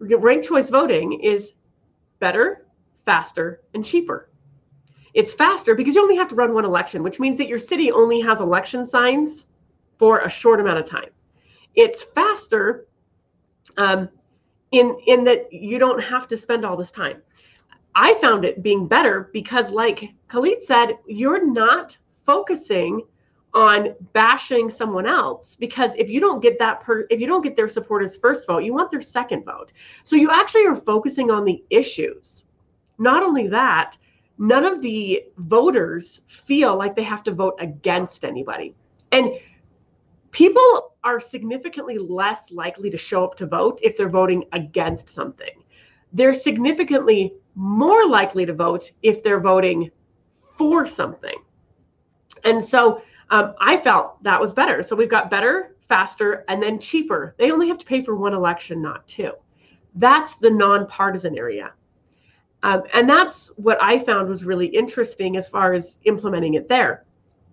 ranked 0.00 0.46
choice 0.46 0.68
voting 0.68 1.20
is 1.20 1.54
better, 2.18 2.66
faster, 3.06 3.62
and 3.73 3.82
cheaper. 3.82 4.28
It's 5.14 5.32
faster 5.32 5.75
because 5.75 5.94
you 5.94 6.02
only 6.02 6.16
have 6.16 6.28
to 6.28 6.34
run 6.34 6.52
one 6.52 6.66
election, 6.66 7.02
which 7.02 7.18
means 7.18 7.38
that 7.38 7.49
your 7.49 7.58
city 7.58 7.90
only 7.90 8.20
has 8.20 8.42
election 8.42 8.87
signs 8.87 9.46
for 9.99 10.18
a 10.18 10.28
short 10.28 10.61
amount 10.61 10.80
of 10.80 10.84
time. 10.84 11.08
It's 11.75 12.02
faster 12.02 12.87
um, 13.78 14.11
in 14.73 14.99
in 15.06 15.25
that 15.25 15.50
you 15.50 15.78
don't 15.78 16.02
have 16.02 16.28
to 16.28 16.37
spend 16.37 16.66
all 16.66 16.76
this 16.76 16.90
time. 16.90 17.23
I 17.94 18.14
found 18.14 18.44
it 18.44 18.62
being 18.62 18.86
better 18.86 19.30
because, 19.32 19.70
like 19.70 20.14
Khalid 20.28 20.62
said, 20.62 20.98
you're 21.06 21.46
not 21.46 21.96
focusing 22.24 23.02
on 23.54 23.94
bashing 24.12 24.68
someone 24.68 25.06
else 25.06 25.54
because 25.54 25.94
if 25.94 26.08
you 26.08 26.18
don't 26.18 26.42
get 26.42 26.58
that 26.58 26.80
per 26.80 27.06
if 27.08 27.20
you 27.20 27.26
don't 27.26 27.42
get 27.42 27.54
their 27.54 27.68
supporters 27.68 28.16
first 28.16 28.48
vote 28.48 28.64
you 28.64 28.74
want 28.74 28.90
their 28.90 29.00
second 29.00 29.44
vote. 29.44 29.72
So 30.02 30.16
you 30.16 30.28
actually 30.32 30.66
are 30.66 30.74
focusing 30.74 31.30
on 31.30 31.44
the 31.44 31.62
issues. 31.70 32.44
Not 32.98 33.22
only 33.22 33.46
that 33.48 33.96
none 34.38 34.64
of 34.64 34.82
the 34.82 35.24
voters 35.38 36.20
feel 36.26 36.76
like 36.76 36.96
they 36.96 37.04
have 37.04 37.22
to 37.24 37.33
vote 37.33 37.54
against 37.61 38.24
anybody. 38.24 38.74
And 39.12 39.38
people 40.33 40.96
are 41.04 41.20
significantly 41.20 41.98
less 41.98 42.50
likely 42.50 42.90
to 42.90 42.96
show 42.96 43.22
up 43.22 43.37
to 43.37 43.46
vote 43.46 43.78
if 43.83 43.96
they're 43.96 44.09
voting 44.09 44.44
against 44.52 45.09
something. 45.09 45.62
They're 46.12 46.35
significantly 46.35 47.35
more 47.55 48.07
likely 48.09 48.47
to 48.47 48.53
vote 48.53 48.90
if 49.03 49.23
they're 49.23 49.40
voting 49.40 49.90
for 50.57 50.87
something. 50.87 51.37
And 52.45 52.62
so 52.62 53.03
um, 53.31 53.55
I 53.61 53.77
felt 53.77 54.23
that 54.23 54.40
was 54.40 54.53
better. 54.53 54.83
So 54.83 54.97
we've 54.97 55.09
got 55.11 55.31
better, 55.31 55.77
faster, 55.88 56.45
and 56.49 56.62
then 56.62 56.79
cheaper. 56.79 57.35
They 57.38 57.51
only 57.51 57.69
have 57.69 57.79
to 57.79 57.87
pay 57.87 58.03
for 58.03 58.17
one 58.17 58.35
election, 58.35 58.83
not 58.83 59.07
two. 59.07 59.33
That's 59.95 60.35
the 60.37 60.51
nonpartisan 60.51 61.38
area. 61.38 61.73
Um, 62.62 62.83
and 62.93 63.09
that's 63.09 63.49
what 63.57 63.79
I 63.81 63.99
found 63.99 64.29
was 64.29 64.45
really 64.45 64.67
interesting 64.67 65.37
as 65.37 65.49
far 65.49 65.75
as 65.75 65.99
implementing 66.05 66.55
it 66.55 66.69
there. 66.69 67.05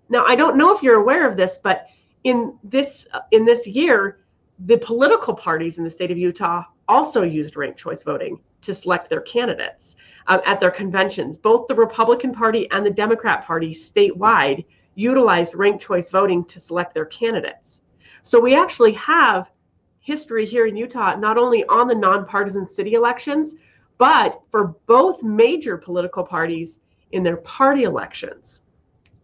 Now, 0.10 0.26
I 0.26 0.36
don't 0.36 0.58
know 0.58 0.74
if 0.76 0.82
you're 0.82 1.02
aware 1.02 1.30
of 1.30 1.38
this, 1.38 1.60
but 1.62 1.88
in 2.24 2.58
this 2.64 3.08
in 3.32 3.46
this 3.46 3.68
year, 3.68 4.20
the 4.66 4.78
political 4.78 5.34
parties 5.34 5.78
in 5.78 5.84
the 5.84 5.90
state 5.90 6.12
of 6.12 6.18
Utah 6.18 6.64
also 6.88 7.24
used 7.24 7.56
ranked 7.56 7.80
choice 7.80 8.04
voting 8.04 8.40
to 8.62 8.74
select 8.74 9.10
their 9.10 9.22
candidates 9.22 9.96
uh, 10.28 10.40
at 10.46 10.60
their 10.60 10.72
conventions. 10.72 11.38
Both 11.38 11.68
the 11.68 11.76
Republican 11.76 12.34
Party 12.34 12.70
and 12.72 12.86
the 12.86 12.92
Democrat 12.92 13.46
Party 13.46 13.74
statewide 13.74 14.66
utilized 14.96 15.56
ranked 15.56 15.84
choice 15.84 16.10
voting 16.10 16.44
to 16.46 16.60
select 16.60 16.94
their 16.94 17.06
candidates. 17.06 17.82
So 18.24 18.40
we 18.40 18.56
actually 18.56 18.94
have 18.94 19.52
history 20.00 20.46
here 20.46 20.68
in 20.68 20.76
Utah, 20.76 21.16
not 21.16 21.38
only 21.38 21.64
on 21.66 21.88
the 21.88 21.96
nonpartisan 21.96 22.66
city 22.68 22.94
elections, 22.94 23.56
but 23.98 24.42
for 24.50 24.76
both 24.88 25.24
major 25.24 25.78
political 25.78 26.24
parties 26.24 26.80
in 27.12 27.24
their 27.24 27.38
party 27.38 27.84
elections. 27.84 28.62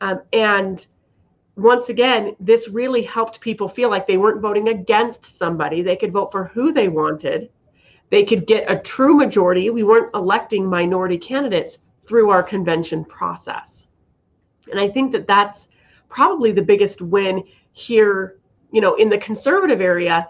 Um, 0.01 0.21
and 0.33 0.85
once 1.55 1.89
again, 1.89 2.35
this 2.39 2.69
really 2.69 3.01
helped 3.01 3.41
people 3.41 3.67
feel 3.67 3.89
like 3.89 4.05
they 4.05 4.17
weren't 4.17 4.41
voting 4.41 4.69
against 4.69 5.25
somebody. 5.25 5.81
They 5.81 5.95
could 5.95 6.13
vote 6.13 6.31
for 6.31 6.45
who 6.45 6.71
they 6.71 6.87
wanted 6.87 7.49
they 8.09 8.23
could 8.23 8.47
get 8.47 8.69
a 8.71 8.79
true 8.79 9.15
majority. 9.15 9.69
We 9.69 9.83
weren't 9.83 10.13
electing 10.13 10.65
minority 10.65 11.17
candidates 11.17 11.79
through 12.05 12.29
our 12.29 12.41
convention 12.41 13.03
process. 13.03 13.87
And 14.71 14.79
I 14.79 14.89
think 14.89 15.11
that 15.11 15.27
that's 15.27 15.67
probably 16.09 16.51
the 16.51 16.61
biggest 16.61 17.01
win 17.01 17.43
here, 17.73 18.39
you 18.71 18.81
know, 18.81 18.95
in 18.95 19.09
the 19.09 19.17
conservative 19.17 19.81
area. 19.81 20.29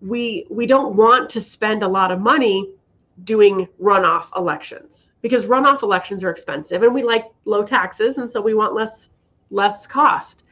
We 0.00 0.46
we 0.50 0.66
don't 0.66 0.96
want 0.96 1.30
to 1.30 1.40
spend 1.40 1.82
a 1.82 1.88
lot 1.88 2.10
of 2.10 2.20
money 2.20 2.74
doing 3.22 3.68
runoff 3.80 4.26
elections 4.36 5.08
because 5.22 5.46
runoff 5.46 5.82
elections 5.82 6.24
are 6.24 6.30
expensive 6.30 6.82
and 6.82 6.92
we 6.92 7.02
like 7.02 7.26
low 7.44 7.62
taxes 7.62 8.18
and 8.18 8.28
so 8.28 8.40
we 8.40 8.54
want 8.54 8.74
less 8.74 9.10
less 9.50 9.86
cost. 9.86 10.44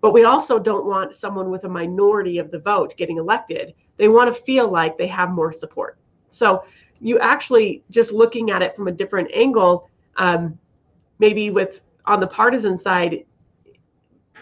But 0.00 0.12
we 0.12 0.24
also 0.24 0.58
don't 0.58 0.86
want 0.86 1.14
someone 1.14 1.50
with 1.50 1.64
a 1.64 1.68
minority 1.68 2.38
of 2.38 2.50
the 2.50 2.58
vote 2.58 2.96
getting 2.96 3.18
elected 3.18 3.74
they 3.96 4.08
want 4.08 4.34
to 4.34 4.42
feel 4.42 4.70
like 4.70 4.98
they 4.98 5.06
have 5.06 5.30
more 5.30 5.52
support. 5.52 5.98
So 6.30 6.64
you 7.00 7.18
actually 7.18 7.82
just 7.90 8.12
looking 8.12 8.50
at 8.50 8.62
it 8.62 8.74
from 8.76 8.88
a 8.88 8.92
different 8.92 9.30
angle, 9.34 9.88
um, 10.16 10.58
maybe 11.18 11.50
with 11.50 11.80
on 12.06 12.20
the 12.20 12.26
partisan 12.26 12.78
side, 12.78 13.24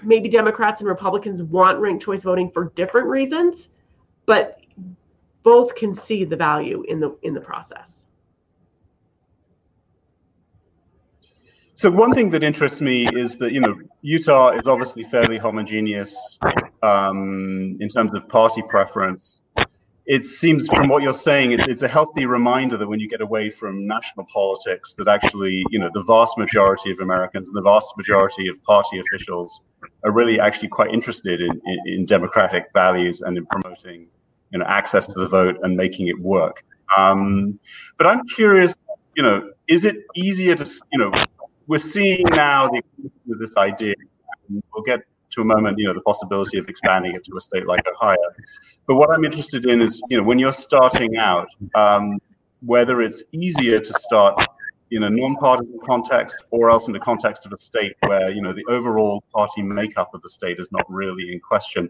maybe 0.02 0.28
Democrats 0.28 0.80
and 0.80 0.88
Republicans 0.88 1.42
want 1.42 1.78
ranked 1.78 2.04
choice 2.04 2.22
voting 2.22 2.50
for 2.50 2.70
different 2.74 3.06
reasons, 3.06 3.70
but 4.26 4.60
both 5.42 5.74
can 5.74 5.92
see 5.94 6.24
the 6.24 6.36
value 6.36 6.84
in 6.88 7.00
the 7.00 7.16
in 7.22 7.34
the 7.34 7.40
process. 7.40 8.06
So 11.80 11.90
one 11.90 12.12
thing 12.12 12.28
that 12.32 12.42
interests 12.42 12.82
me 12.82 13.08
is 13.08 13.36
that 13.36 13.52
you 13.52 13.60
know 13.62 13.74
Utah 14.02 14.50
is 14.50 14.68
obviously 14.68 15.02
fairly 15.02 15.38
homogeneous 15.38 16.38
um, 16.82 17.78
in 17.80 17.88
terms 17.88 18.12
of 18.12 18.28
party 18.28 18.60
preference. 18.68 19.40
It 20.04 20.26
seems 20.26 20.68
from 20.68 20.88
what 20.88 21.02
you're 21.02 21.14
saying, 21.14 21.52
it's, 21.52 21.68
it's 21.68 21.82
a 21.82 21.88
healthy 21.88 22.26
reminder 22.26 22.76
that 22.76 22.86
when 22.86 23.00
you 23.00 23.08
get 23.08 23.22
away 23.22 23.48
from 23.48 23.86
national 23.86 24.26
politics, 24.26 24.94
that 24.96 25.08
actually, 25.08 25.64
you 25.70 25.78
know, 25.78 25.88
the 25.94 26.02
vast 26.02 26.36
majority 26.36 26.90
of 26.90 27.00
Americans 27.00 27.48
and 27.48 27.56
the 27.56 27.62
vast 27.62 27.96
majority 27.96 28.48
of 28.48 28.62
party 28.64 29.00
officials 29.00 29.62
are 30.04 30.12
really 30.12 30.38
actually 30.38 30.68
quite 30.68 30.92
interested 30.92 31.40
in, 31.40 31.62
in, 31.64 31.78
in 31.86 32.04
democratic 32.04 32.64
values 32.74 33.22
and 33.22 33.38
in 33.38 33.46
promoting, 33.46 34.06
you 34.50 34.58
know, 34.58 34.66
access 34.66 35.06
to 35.06 35.18
the 35.18 35.26
vote 35.26 35.56
and 35.62 35.78
making 35.78 36.08
it 36.08 36.20
work. 36.20 36.62
Um, 36.94 37.58
but 37.96 38.06
I'm 38.06 38.26
curious, 38.26 38.76
you 39.16 39.22
know, 39.22 39.50
is 39.66 39.86
it 39.86 39.96
easier 40.14 40.54
to, 40.56 40.70
you 40.92 40.98
know, 40.98 41.12
we're 41.70 41.78
seeing 41.78 42.24
now 42.30 42.68
the 42.68 42.82
of 43.30 43.38
this 43.38 43.56
idea. 43.56 43.94
We'll 44.74 44.82
get 44.82 45.02
to 45.30 45.40
a 45.40 45.44
moment, 45.44 45.78
you 45.78 45.86
know, 45.86 45.94
the 45.94 46.00
possibility 46.00 46.58
of 46.58 46.68
expanding 46.68 47.14
it 47.14 47.22
to 47.26 47.36
a 47.36 47.40
state 47.40 47.64
like 47.64 47.84
Ohio. 47.86 48.16
But 48.88 48.96
what 48.96 49.08
I'm 49.14 49.24
interested 49.24 49.66
in 49.66 49.80
is, 49.80 50.02
you 50.10 50.16
know, 50.16 50.24
when 50.24 50.40
you're 50.40 50.58
starting 50.68 51.16
out, 51.16 51.46
um, 51.76 52.18
whether 52.62 53.00
it's 53.00 53.22
easier 53.30 53.78
to 53.78 53.92
start 53.92 54.34
in 54.90 55.04
a 55.04 55.10
non-partisan 55.10 55.78
context 55.86 56.44
or 56.50 56.70
else 56.70 56.88
in 56.88 56.92
the 56.92 56.98
context 56.98 57.46
of 57.46 57.52
a 57.52 57.56
state 57.56 57.94
where 58.00 58.30
you 58.30 58.42
know 58.42 58.52
the 58.52 58.64
overall 58.68 59.22
party 59.32 59.62
makeup 59.62 60.10
of 60.12 60.20
the 60.22 60.28
state 60.28 60.58
is 60.58 60.72
not 60.72 60.84
really 60.88 61.32
in 61.32 61.38
question. 61.38 61.88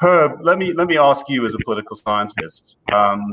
Herb, 0.00 0.40
let 0.42 0.58
me 0.58 0.74
let 0.74 0.88
me 0.88 0.98
ask 0.98 1.30
you 1.30 1.46
as 1.46 1.54
a 1.54 1.58
political 1.64 1.96
scientist, 1.96 2.76
um, 2.92 3.32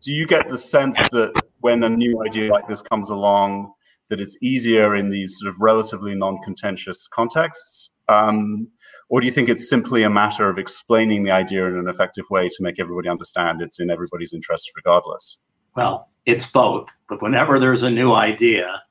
do 0.00 0.12
you 0.12 0.26
get 0.26 0.48
the 0.48 0.58
sense 0.58 0.98
that 1.10 1.30
when 1.60 1.84
a 1.84 1.88
new 1.88 2.24
idea 2.24 2.50
like 2.50 2.66
this 2.66 2.82
comes 2.82 3.10
along, 3.10 3.72
that 4.08 4.20
it's 4.20 4.36
easier 4.40 4.94
in 4.94 5.10
these 5.10 5.38
sort 5.38 5.52
of 5.52 5.60
relatively 5.60 6.14
non-contentious 6.14 7.08
contexts? 7.08 7.90
Um, 8.08 8.68
or 9.08 9.20
do 9.20 9.26
you 9.26 9.32
think 9.32 9.48
it's 9.48 9.68
simply 9.68 10.02
a 10.02 10.10
matter 10.10 10.48
of 10.48 10.58
explaining 10.58 11.24
the 11.24 11.30
idea 11.30 11.66
in 11.66 11.76
an 11.76 11.88
effective 11.88 12.24
way 12.30 12.48
to 12.48 12.62
make 12.62 12.78
everybody 12.78 13.08
understand 13.08 13.62
it's 13.62 13.80
in 13.80 13.90
everybody's 13.90 14.32
interest 14.32 14.70
regardless? 14.76 15.38
Well, 15.74 16.08
it's 16.24 16.46
both. 16.46 16.88
But 17.08 17.22
whenever 17.22 17.58
there's 17.58 17.82
a 17.82 17.90
new 17.90 18.12
idea, 18.12 18.82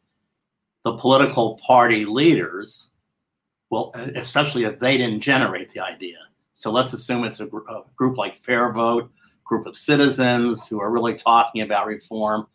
the 0.84 0.98
political 0.98 1.60
party 1.66 2.06
leaders, 2.06 2.92
well, 3.70 3.92
especially 4.16 4.64
if 4.64 4.80
they 4.80 4.98
didn't 4.98 5.22
generate 5.22 5.74
the 5.74 5.82
idea. 5.82 6.18
So 6.54 6.72
let's 6.72 6.94
assume 6.94 7.26
it's 7.26 7.40
a, 7.40 7.48
gr- 7.48 7.68
a 7.70 7.82
group 7.96 8.18
like 8.18 8.36
Fair 8.36 8.72
Vote, 8.72 9.12
group 9.44 9.68
of 9.68 9.76
citizens 9.76 10.68
who 10.68 10.80
are 10.80 10.92
really 10.92 11.16
talking 11.16 11.62
about 11.62 11.88
reform. 11.88 12.48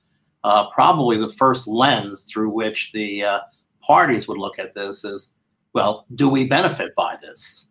Uh, 0.42 0.70
probably 0.70 1.18
the 1.18 1.28
first 1.28 1.68
lens 1.68 2.24
through 2.24 2.50
which 2.50 2.92
the 2.92 3.22
uh, 3.22 3.40
parties 3.80 4.26
would 4.26 4.38
look 4.38 4.58
at 4.58 4.74
this 4.74 5.04
is, 5.04 5.34
well, 5.74 6.06
do 6.14 6.28
we 6.28 6.46
benefit 6.46 6.94
by 6.94 7.16
this? 7.20 7.68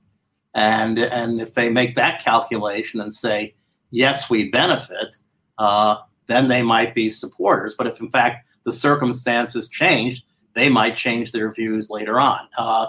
And 0.53 0.99
and 0.99 1.41
if 1.41 1.53
they 1.53 1.69
make 1.69 1.95
that 1.95 2.23
calculation 2.23 3.01
and 3.01 3.13
say, 3.13 3.55
yes, 3.91 4.29
we 4.29 4.49
benefit, 4.49 5.17
uh, 5.57 5.97
then 6.27 6.47
they 6.47 6.61
might 6.61 6.95
be 6.95 7.09
supporters. 7.09 7.75
But 7.77 7.87
if 7.87 7.99
in 7.99 8.09
fact 8.09 8.47
the 8.63 8.71
circumstances 8.71 9.69
changed, 9.69 10.23
they 10.53 10.69
might 10.69 10.95
change 10.95 11.31
their 11.31 11.51
views 11.53 11.89
later 11.89 12.19
on. 12.19 12.47
Uh, 12.57 12.87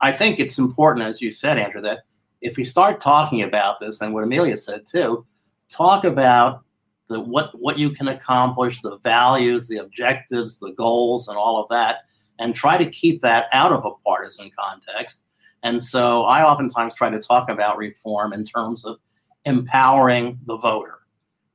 I 0.00 0.12
think 0.12 0.38
it's 0.38 0.58
important, 0.58 1.06
as 1.06 1.20
you 1.20 1.30
said, 1.30 1.58
Andrew, 1.58 1.80
that 1.82 2.00
if 2.40 2.56
we 2.56 2.64
start 2.64 3.00
talking 3.00 3.42
about 3.42 3.80
this, 3.80 4.00
and 4.00 4.12
what 4.12 4.24
Amelia 4.24 4.56
said 4.56 4.86
too, 4.86 5.24
talk 5.68 6.04
about 6.04 6.62
the 7.08 7.20
what 7.20 7.58
what 7.58 7.78
you 7.78 7.90
can 7.90 8.08
accomplish, 8.08 8.80
the 8.80 8.98
values, 8.98 9.68
the 9.68 9.78
objectives, 9.78 10.58
the 10.58 10.72
goals, 10.72 11.28
and 11.28 11.36
all 11.36 11.62
of 11.62 11.68
that, 11.68 12.04
and 12.38 12.54
try 12.54 12.76
to 12.76 12.90
keep 12.90 13.22
that 13.22 13.46
out 13.52 13.72
of 13.72 13.84
a 13.84 13.92
partisan 14.04 14.50
context. 14.58 15.24
And 15.62 15.82
so 15.82 16.24
I 16.24 16.44
oftentimes 16.44 16.94
try 16.94 17.10
to 17.10 17.20
talk 17.20 17.48
about 17.48 17.78
reform 17.78 18.32
in 18.32 18.44
terms 18.44 18.84
of 18.84 18.98
empowering 19.44 20.38
the 20.46 20.56
voter 20.58 21.00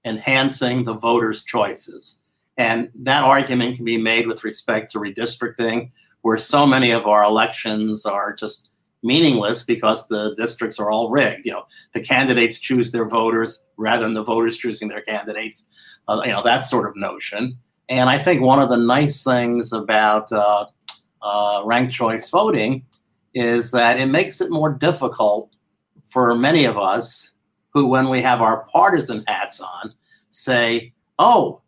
enhancing 0.05 0.83
the 0.83 0.93
voters' 0.93 1.43
choices. 1.43 2.21
And 2.57 2.89
that 2.95 3.23
argument 3.23 3.75
can 3.75 3.85
be 3.85 3.97
made 3.97 4.27
with 4.27 4.43
respect 4.43 4.91
to 4.91 4.99
redistricting, 4.99 5.91
where 6.21 6.37
so 6.37 6.67
many 6.67 6.91
of 6.91 7.05
our 7.05 7.23
elections 7.23 8.05
are 8.05 8.33
just 8.33 8.68
meaningless 9.03 9.63
because 9.63 10.07
the 10.07 10.35
districts 10.35 10.79
are 10.79 10.91
all 10.91 11.09
rigged. 11.09 11.45
You 11.45 11.53
know, 11.53 11.63
the 11.93 12.01
candidates 12.01 12.59
choose 12.59 12.91
their 12.91 13.07
voters 13.07 13.59
rather 13.77 14.03
than 14.03 14.13
the 14.13 14.23
voters 14.23 14.57
choosing 14.57 14.87
their 14.87 15.01
candidates. 15.01 15.67
Uh, 16.07 16.21
you 16.25 16.31
know, 16.31 16.43
that 16.43 16.59
sort 16.59 16.87
of 16.87 16.95
notion. 16.95 17.57
And 17.87 18.09
I 18.09 18.17
think 18.17 18.41
one 18.41 18.59
of 18.59 18.69
the 18.69 18.77
nice 18.77 19.23
things 19.23 19.73
about 19.73 20.31
uh, 20.31 20.65
uh, 21.21 21.61
ranked 21.65 21.93
choice 21.93 22.29
voting 22.29 22.85
is 23.33 23.71
that 23.71 23.99
it 23.99 24.07
makes 24.07 24.41
it 24.41 24.51
more 24.51 24.71
difficult 24.71 25.53
for 26.07 26.33
many 26.35 26.65
of 26.65 26.77
us 26.77 27.33
who, 27.73 27.85
when 27.85 28.09
we 28.09 28.21
have 28.21 28.41
our 28.41 28.65
partisan 28.65 29.23
hats 29.27 29.61
on, 29.61 29.93
say, 30.29 30.93
oh, 31.19 31.61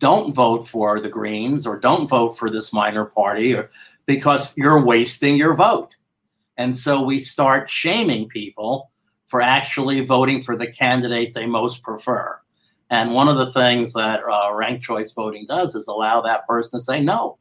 don't 0.00 0.34
vote 0.34 0.66
for 0.66 1.00
the 1.00 1.08
Greens 1.08 1.66
or 1.66 1.78
don't 1.78 2.08
vote 2.08 2.36
for 2.36 2.50
this 2.50 2.72
minor 2.72 3.04
party 3.04 3.54
or 3.54 3.70
because 4.06 4.56
you're 4.56 4.84
wasting 4.84 5.36
your 5.36 5.54
vote. 5.54 5.96
And 6.56 6.74
so 6.74 7.02
we 7.02 7.18
start 7.18 7.68
shaming 7.68 8.28
people 8.28 8.90
for 9.26 9.40
actually 9.40 10.00
voting 10.00 10.42
for 10.42 10.56
the 10.56 10.66
candidate 10.66 11.34
they 11.34 11.46
most 11.46 11.82
prefer. 11.82 12.38
And 12.90 13.14
one 13.14 13.28
of 13.28 13.36
the 13.36 13.50
things 13.52 13.92
that 13.94 14.20
uh, 14.20 14.52
ranked 14.52 14.84
choice 14.84 15.12
voting 15.12 15.46
does 15.46 15.74
is 15.74 15.88
allow 15.88 16.20
that 16.20 16.46
person 16.46 16.78
to 16.78 16.84
say, 16.84 17.00
no, 17.00 17.38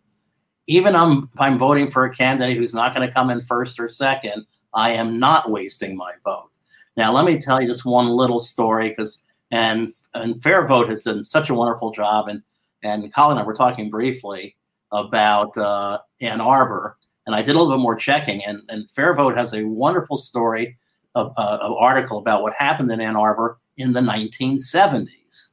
even 0.68 0.96
I'm, 0.96 1.30
if 1.34 1.40
I'm 1.40 1.60
voting 1.60 1.92
for 1.92 2.06
a 2.06 2.14
candidate 2.14 2.58
who's 2.58 2.74
not 2.74 2.96
going 2.96 3.08
to 3.08 3.14
come 3.14 3.30
in 3.30 3.42
first 3.42 3.80
or 3.80 3.90
second, 3.90 4.46
I 4.74 4.92
am 4.92 5.20
not 5.20 5.52
wasting 5.52 5.96
my 5.96 6.14
vote. 6.24 6.50
Now, 6.96 7.12
let 7.12 7.26
me 7.26 7.40
tell 7.40 7.62
you 7.62 7.68
just 7.68 7.86
one 7.86 8.08
little 8.08 8.40
story 8.40 8.90
because, 8.90 9.24
and, 9.52 9.92
and 10.14 10.42
Fair 10.42 10.66
Vote 10.66 10.90
has 10.90 11.04
done 11.04 11.24
such 11.24 11.50
a 11.50 11.54
wonderful 11.54 11.92
job. 11.92 12.28
And, 12.28 12.42
and 12.82 13.14
Colin 13.14 13.38
and 13.38 13.42
I 13.42 13.44
were 13.44 13.54
talking 13.54 13.90
briefly 13.90 14.56
about 14.92 15.56
uh, 15.58 16.00
Ann 16.22 16.40
Arbor, 16.40 16.98
and 17.26 17.36
I 17.36 17.42
did 17.42 17.56
a 17.56 17.60
little 17.60 17.76
bit 17.76 17.82
more 17.82 17.96
checking. 17.96 18.44
And, 18.44 18.62
and 18.70 18.90
Fair 18.90 19.14
Vote 19.14 19.36
has 19.36 19.54
a 19.54 19.64
wonderful 19.64 20.18
story, 20.18 20.78
of, 21.16 21.34
uh, 21.38 21.60
of 21.62 21.74
article 21.74 22.18
about 22.18 22.42
what 22.42 22.54
happened 22.54 22.92
in 22.92 23.02
Ann 23.02 23.16
Arbor 23.16 23.60
in 23.78 23.94
the 23.94 24.00
1970s. 24.00 25.50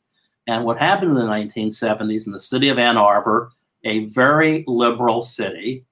And 0.46 0.64
what 0.64 0.78
happened 0.78 1.10
in 1.10 1.16
the 1.16 1.32
1970s 1.32 2.26
in 2.26 2.32
the 2.32 2.40
city 2.40 2.68
of 2.68 2.78
Ann 2.78 2.96
Arbor, 2.96 3.52
a 3.84 4.06
very 4.06 4.64
liberal 4.66 5.22
city, 5.22 5.84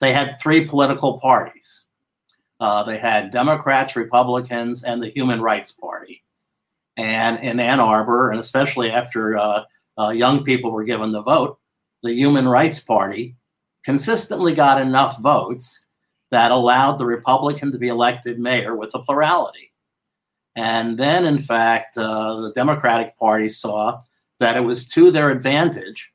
they 0.00 0.12
had 0.12 0.38
three 0.38 0.64
political 0.64 1.18
parties. 1.18 1.84
Uh, 2.60 2.82
they 2.84 2.98
had 2.98 3.30
Democrats, 3.30 3.96
Republicans, 3.96 4.84
and 4.84 5.02
the 5.02 5.10
Human 5.10 5.40
Rights 5.40 5.72
Party. 5.72 6.24
And 6.96 7.38
in 7.40 7.60
Ann 7.60 7.80
Arbor, 7.80 8.30
and 8.30 8.40
especially 8.40 8.90
after 8.90 9.36
uh, 9.36 9.64
uh, 9.98 10.10
young 10.10 10.44
people 10.44 10.72
were 10.72 10.84
given 10.84 11.12
the 11.12 11.22
vote, 11.22 11.58
the 12.02 12.14
Human 12.14 12.48
Rights 12.48 12.80
Party 12.80 13.36
consistently 13.88 14.52
got 14.52 14.78
enough 14.78 15.18
votes 15.18 15.86
that 16.30 16.50
allowed 16.50 16.98
the 16.98 17.06
Republican 17.06 17.72
to 17.72 17.78
be 17.78 17.88
elected 17.88 18.38
mayor 18.38 18.76
with 18.76 18.94
a 18.94 18.98
plurality. 18.98 19.72
And 20.54 20.98
then, 20.98 21.24
in 21.24 21.38
fact, 21.38 21.96
uh, 21.96 22.38
the 22.42 22.52
Democratic 22.52 23.16
Party 23.16 23.48
saw 23.48 24.02
that 24.40 24.58
it 24.58 24.60
was 24.60 24.90
to 24.90 25.10
their 25.10 25.30
advantage 25.30 26.12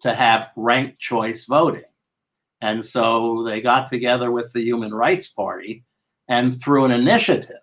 to 0.00 0.12
have 0.12 0.50
ranked 0.56 0.98
choice 0.98 1.44
voting. 1.44 1.84
And 2.60 2.84
so 2.84 3.44
they 3.44 3.60
got 3.60 3.88
together 3.88 4.32
with 4.32 4.52
the 4.52 4.62
Human 4.62 4.92
Rights 4.92 5.28
Party, 5.28 5.84
and 6.26 6.60
through 6.60 6.84
an 6.84 6.90
initiative 6.90 7.62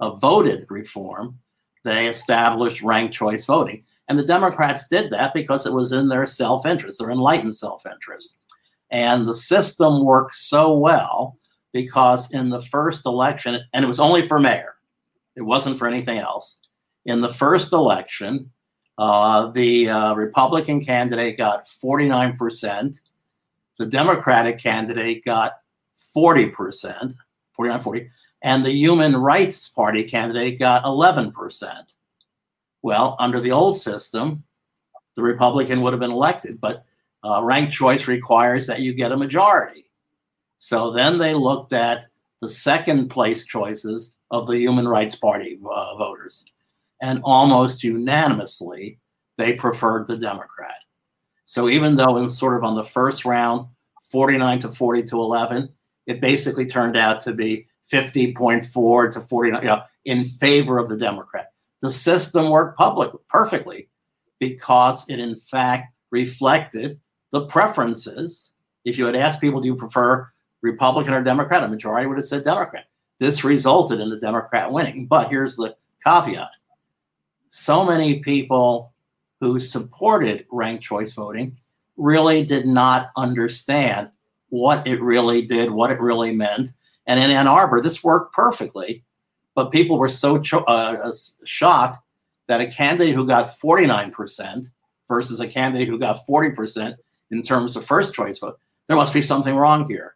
of 0.00 0.20
voted 0.20 0.66
reform, 0.68 1.38
they 1.82 2.08
established 2.08 2.82
ranked 2.82 3.14
choice 3.14 3.46
voting. 3.46 3.84
And 4.08 4.18
the 4.18 4.26
Democrats 4.26 4.86
did 4.86 5.10
that 5.12 5.32
because 5.32 5.64
it 5.64 5.72
was 5.72 5.92
in 5.92 6.10
their 6.10 6.26
self 6.26 6.66
interest, 6.66 6.98
their 6.98 7.10
enlightened 7.10 7.56
self 7.56 7.86
interest. 7.86 8.42
And 8.90 9.26
the 9.26 9.34
system 9.34 10.04
worked 10.04 10.34
so 10.34 10.76
well 10.76 11.38
because 11.72 12.30
in 12.32 12.48
the 12.48 12.60
first 12.60 13.06
election, 13.06 13.60
and 13.72 13.84
it 13.84 13.88
was 13.88 14.00
only 14.00 14.22
for 14.22 14.38
mayor, 14.38 14.76
it 15.36 15.42
wasn't 15.42 15.78
for 15.78 15.86
anything 15.86 16.18
else. 16.18 16.60
In 17.04 17.20
the 17.20 17.28
first 17.28 17.72
election, 17.72 18.50
uh, 18.98 19.50
the 19.50 19.88
uh, 19.88 20.14
Republican 20.14 20.84
candidate 20.84 21.36
got 21.36 21.66
49%, 21.66 23.00
the 23.78 23.86
Democratic 23.86 24.58
candidate 24.58 25.24
got 25.24 25.58
40%, 26.16 27.14
49 27.52 27.82
40, 27.82 28.10
and 28.42 28.64
the 28.64 28.72
Human 28.72 29.16
Rights 29.16 29.68
Party 29.68 30.04
candidate 30.04 30.58
got 30.58 30.84
11%. 30.84 31.94
Well, 32.82 33.16
under 33.18 33.40
the 33.40 33.52
old 33.52 33.76
system, 33.76 34.44
the 35.14 35.22
Republican 35.22 35.82
would 35.82 35.92
have 35.92 36.00
been 36.00 36.10
elected, 36.10 36.60
but 36.60 36.84
uh, 37.24 37.42
ranked 37.42 37.72
choice 37.72 38.06
requires 38.06 38.66
that 38.66 38.80
you 38.80 38.94
get 38.94 39.12
a 39.12 39.16
majority. 39.16 39.84
So 40.58 40.92
then 40.92 41.18
they 41.18 41.34
looked 41.34 41.72
at 41.72 42.06
the 42.40 42.48
second 42.48 43.08
place 43.08 43.46
choices 43.46 44.16
of 44.30 44.46
the 44.46 44.58
Human 44.58 44.86
Rights 44.88 45.16
Party 45.16 45.58
uh, 45.64 45.96
voters, 45.96 46.44
and 47.00 47.20
almost 47.24 47.84
unanimously, 47.84 48.98
they 49.38 49.54
preferred 49.54 50.06
the 50.06 50.16
Democrat. 50.16 50.76
So 51.44 51.68
even 51.68 51.96
though 51.96 52.16
in 52.16 52.28
sort 52.28 52.56
of 52.56 52.64
on 52.64 52.74
the 52.74 52.84
first 52.84 53.24
round, 53.24 53.68
49 54.10 54.60
to 54.60 54.70
40 54.70 55.02
to 55.04 55.16
11, 55.16 55.68
it 56.06 56.20
basically 56.20 56.66
turned 56.66 56.96
out 56.96 57.20
to 57.22 57.32
be 57.32 57.66
50.4 57.92 59.12
to 59.12 59.20
49, 59.20 59.62
you 59.62 59.68
know, 59.68 59.82
in 60.04 60.24
favor 60.24 60.78
of 60.78 60.88
the 60.88 60.96
Democrat. 60.96 61.52
The 61.80 61.90
system 61.90 62.50
worked 62.50 62.78
public 62.78 63.12
perfectly 63.28 63.88
because 64.38 65.08
it 65.08 65.18
in 65.18 65.36
fact 65.36 65.92
reflected 66.10 67.00
the 67.36 67.46
preferences. 67.46 68.54
If 68.86 68.96
you 68.96 69.04
had 69.04 69.14
asked 69.14 69.42
people, 69.42 69.60
do 69.60 69.68
you 69.68 69.76
prefer 69.76 70.30
Republican 70.62 71.12
or 71.12 71.22
Democrat? 71.22 71.62
A 71.62 71.68
majority 71.68 72.06
would 72.06 72.16
have 72.16 72.24
said 72.24 72.44
Democrat. 72.44 72.86
This 73.18 73.44
resulted 73.44 74.00
in 74.00 74.08
the 74.08 74.18
Democrat 74.18 74.72
winning. 74.72 75.06
But 75.06 75.28
here's 75.28 75.56
the 75.56 75.76
caveat 76.02 76.48
so 77.48 77.84
many 77.84 78.20
people 78.20 78.92
who 79.40 79.60
supported 79.60 80.46
ranked 80.50 80.82
choice 80.82 81.12
voting 81.12 81.58
really 81.98 82.44
did 82.44 82.66
not 82.66 83.10
understand 83.16 84.08
what 84.48 84.86
it 84.86 85.00
really 85.02 85.42
did, 85.42 85.70
what 85.70 85.90
it 85.90 86.00
really 86.00 86.34
meant. 86.34 86.70
And 87.06 87.20
in 87.20 87.30
Ann 87.30 87.46
Arbor, 87.46 87.82
this 87.82 88.02
worked 88.02 88.34
perfectly, 88.34 89.04
but 89.54 89.72
people 89.72 89.98
were 89.98 90.08
so 90.08 90.38
cho- 90.38 90.64
uh, 90.64 91.12
shocked 91.44 91.98
that 92.48 92.62
a 92.62 92.66
candidate 92.66 93.14
who 93.14 93.26
got 93.26 93.58
49% 93.58 94.70
versus 95.06 95.40
a 95.40 95.46
candidate 95.46 95.88
who 95.88 95.98
got 95.98 96.26
40% 96.26 96.96
in 97.30 97.42
terms 97.42 97.76
of 97.76 97.84
first 97.84 98.14
choice 98.14 98.38
vote. 98.38 98.58
There 98.88 98.96
must 98.96 99.12
be 99.12 99.22
something 99.22 99.54
wrong 99.54 99.88
here. 99.88 100.14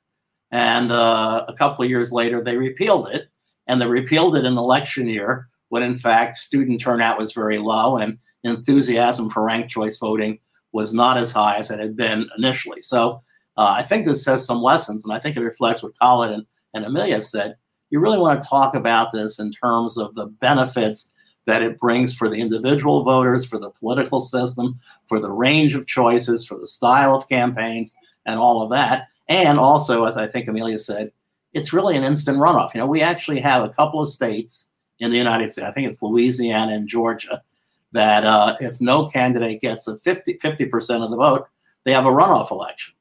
And 0.50 0.90
uh, 0.90 1.44
a 1.48 1.54
couple 1.54 1.84
of 1.84 1.90
years 1.90 2.12
later, 2.12 2.42
they 2.42 2.56
repealed 2.56 3.08
it. 3.08 3.28
And 3.66 3.80
they 3.80 3.86
repealed 3.86 4.36
it 4.36 4.44
in 4.44 4.58
election 4.58 5.08
year 5.08 5.48
when, 5.68 5.82
in 5.82 5.94
fact, 5.94 6.36
student 6.36 6.80
turnout 6.80 7.18
was 7.18 7.32
very 7.32 7.58
low 7.58 7.98
and 7.98 8.18
enthusiasm 8.42 9.30
for 9.30 9.42
ranked 9.44 9.70
choice 9.70 9.96
voting 9.98 10.40
was 10.72 10.92
not 10.92 11.16
as 11.16 11.32
high 11.32 11.56
as 11.56 11.70
it 11.70 11.78
had 11.78 11.96
been 11.96 12.28
initially. 12.36 12.82
So 12.82 13.22
uh, 13.56 13.74
I 13.76 13.82
think 13.82 14.06
this 14.06 14.24
has 14.26 14.44
some 14.44 14.62
lessons, 14.62 15.04
and 15.04 15.12
I 15.12 15.18
think 15.18 15.36
it 15.36 15.40
reflects 15.40 15.82
what 15.82 15.98
Colin 16.00 16.32
and, 16.32 16.46
and 16.74 16.84
Amelia 16.84 17.22
said. 17.22 17.56
You 17.90 18.00
really 18.00 18.18
want 18.18 18.40
to 18.40 18.48
talk 18.48 18.74
about 18.74 19.12
this 19.12 19.40
in 19.40 19.52
terms 19.52 19.98
of 19.98 20.14
the 20.14 20.26
benefits 20.26 21.10
that 21.50 21.62
it 21.62 21.78
brings 21.78 22.14
for 22.14 22.28
the 22.28 22.36
individual 22.36 23.02
voters, 23.02 23.44
for 23.44 23.58
the 23.58 23.70
political 23.70 24.20
system, 24.20 24.78
for 25.08 25.18
the 25.18 25.30
range 25.30 25.74
of 25.74 25.84
choices, 25.84 26.46
for 26.46 26.56
the 26.56 26.66
style 26.66 27.12
of 27.12 27.28
campaigns, 27.28 27.92
and 28.24 28.38
all 28.38 28.62
of 28.62 28.70
that. 28.70 29.08
And 29.28 29.58
also, 29.58 30.04
as 30.04 30.16
I 30.16 30.28
think 30.28 30.46
Amelia 30.46 30.78
said, 30.78 31.10
it's 31.52 31.72
really 31.72 31.96
an 31.96 32.04
instant 32.04 32.38
runoff. 32.38 32.72
You 32.72 32.78
know, 32.78 32.86
we 32.86 33.02
actually 33.02 33.40
have 33.40 33.64
a 33.64 33.72
couple 33.72 34.00
of 34.00 34.08
states 34.08 34.70
in 35.00 35.10
the 35.10 35.16
United 35.16 35.50
States, 35.50 35.66
I 35.66 35.72
think 35.72 35.88
it's 35.88 36.02
Louisiana 36.02 36.72
and 36.72 36.86
Georgia, 36.86 37.42
that 37.90 38.24
uh, 38.24 38.54
if 38.60 38.80
no 38.80 39.08
candidate 39.08 39.60
gets 39.60 39.88
a 39.88 39.98
50, 39.98 40.34
50% 40.34 41.02
of 41.02 41.10
the 41.10 41.16
vote, 41.16 41.48
they 41.84 41.92
have 41.92 42.06
a 42.06 42.10
runoff 42.10 42.52
election. 42.52 42.94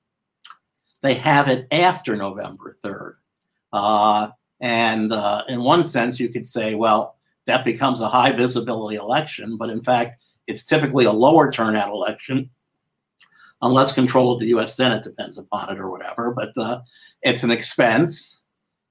They 1.01 1.13
have 1.15 1.49
it 1.49 1.67
after 1.71 2.15
November 2.15 2.77
3rd. 2.83 3.15
Uh, 3.71 4.29
and 4.59 5.13
uh, 5.13 5.43
in 5.47 5.61
one 5.61 5.83
sense, 5.83 6.19
you 6.19 6.29
could 6.29 6.47
say, 6.47 6.73
well, 6.73 7.18
that 7.49 7.65
becomes 7.65 7.99
a 7.99 8.07
high 8.07 8.31
visibility 8.31 8.97
election. 8.97 9.57
But 9.57 9.69
in 9.69 9.81
fact, 9.81 10.21
it's 10.47 10.65
typically 10.65 11.05
a 11.05 11.11
lower 11.11 11.51
turnout 11.51 11.89
election, 11.89 12.49
unless 13.61 13.93
control 13.93 14.31
of 14.31 14.39
the 14.39 14.47
US 14.47 14.75
Senate 14.75 15.03
depends 15.03 15.37
upon 15.37 15.71
it 15.71 15.79
or 15.79 15.89
whatever. 15.89 16.31
But 16.31 16.57
uh, 16.57 16.81
it's 17.21 17.43
an 17.43 17.51
expense. 17.51 18.41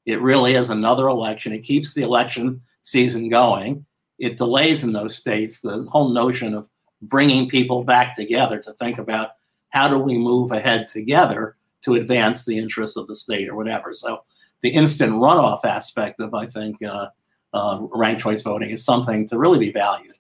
It 0.07 0.21
really 0.21 0.55
is 0.55 0.71
another 0.71 1.09
election. 1.09 1.53
It 1.53 1.61
keeps 1.61 1.95
the 1.95 2.03
election 2.03 2.61
season 2.83 3.29
going. 3.29 3.87
It 4.19 4.39
delays 4.39 4.83
in 4.83 4.93
those 4.93 5.17
states 5.17 5.61
the 5.61 5.85
whole 5.85 6.09
notion 6.09 6.55
of 6.55 6.69
bringing 7.03 7.49
people 7.49 7.85
back 7.85 8.17
together 8.17 8.59
to 8.59 8.73
think 8.75 8.99
about 8.99 9.31
how 9.71 9.87
do 9.89 9.99
we 9.99 10.19
move 10.19 10.51
ahead 10.51 10.89
together 10.89 11.57
to 11.83 11.95
advance 11.95 12.45
the 12.45 12.59
interests 12.59 12.97
of 12.97 13.07
the 13.07 13.15
state 13.15 13.49
or 13.49 13.55
whatever. 13.55 13.95
So 13.95 14.25
the 14.63 14.71
instant 14.71 15.13
runoff 15.13 15.65
aspect 15.65 16.21
of, 16.21 16.35
I 16.35 16.47
think, 16.47 16.83
uh, 16.83 17.11
uh, 17.53 17.79
ranked 17.93 18.23
choice 18.23 18.43
voting 18.43 18.71
is 18.71 18.85
something 18.85 19.27
to 19.29 19.39
really 19.39 19.59
be 19.59 19.73
valued. 19.73 20.15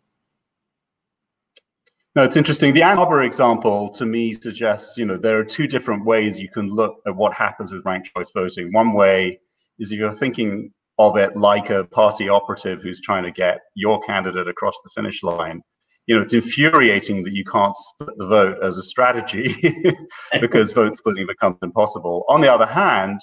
No, 2.16 2.24
it's 2.24 2.36
interesting. 2.36 2.74
The 2.74 2.82
Ann 2.82 2.98
Arbor 2.98 3.22
example 3.22 3.90
to 3.90 4.04
me 4.04 4.32
suggests, 4.32 4.98
you 4.98 5.04
know, 5.04 5.16
there 5.16 5.38
are 5.38 5.44
two 5.44 5.68
different 5.68 6.04
ways 6.04 6.40
you 6.40 6.48
can 6.48 6.66
look 6.66 6.96
at 7.06 7.14
what 7.14 7.32
happens 7.32 7.72
with 7.72 7.84
ranked 7.84 8.10
choice 8.16 8.32
voting. 8.34 8.72
One 8.72 8.92
way 8.92 9.38
is 9.78 9.92
if 9.92 9.98
you're 9.98 10.12
thinking 10.12 10.72
of 10.98 11.16
it 11.16 11.36
like 11.36 11.70
a 11.70 11.84
party 11.84 12.28
operative 12.28 12.82
who's 12.82 13.00
trying 13.00 13.22
to 13.22 13.30
get 13.30 13.60
your 13.74 14.00
candidate 14.00 14.48
across 14.48 14.80
the 14.82 14.90
finish 14.94 15.22
line. 15.22 15.62
You 16.06 16.16
know, 16.16 16.22
it's 16.22 16.34
infuriating 16.34 17.22
that 17.22 17.34
you 17.34 17.44
can't 17.44 17.76
split 17.76 18.16
the 18.16 18.26
vote 18.26 18.58
as 18.62 18.78
a 18.78 18.82
strategy 18.82 19.54
because 20.40 20.72
vote 20.72 20.96
splitting 20.96 21.26
becomes 21.26 21.58
impossible. 21.62 22.24
On 22.28 22.40
the 22.40 22.52
other 22.52 22.66
hand, 22.66 23.20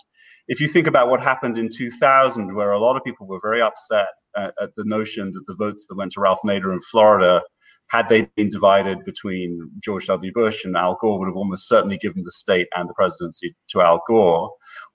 if 0.48 0.60
you 0.60 0.68
think 0.68 0.88
about 0.88 1.10
what 1.10 1.22
happened 1.22 1.58
in 1.58 1.70
2000, 1.70 2.56
where 2.56 2.72
a 2.72 2.80
lot 2.80 2.96
of 2.96 3.04
people 3.04 3.28
were 3.28 3.40
very 3.42 3.62
upset 3.62 4.08
at, 4.36 4.54
at, 4.62 4.76
the 4.76 4.86
notion 4.86 5.32
that 5.32 5.46
the 5.48 5.56
votes 5.56 5.86
that 5.88 5.96
went 5.96 6.12
to 6.14 6.22
Ralph 6.22 6.42
Nader 6.46 6.72
in 6.72 6.80
Florida, 6.80 7.42
had 7.90 8.10
they 8.10 8.28
been 8.36 8.50
divided 8.50 9.04
between 9.06 9.70
George 9.84 10.08
W. 10.08 10.32
Bush 10.34 10.66
and 10.66 10.76
Al 10.76 10.98
Gore, 11.00 11.20
would 11.20 11.28
have 11.28 11.36
almost 11.36 11.68
certainly 11.68 11.98
given 11.98 12.24
the 12.24 12.32
state 12.32 12.68
and 12.76 12.90
the 12.90 12.94
presidency 12.94 13.56
to 13.70 13.82
Al 13.82 14.02
Gore. 14.08 14.52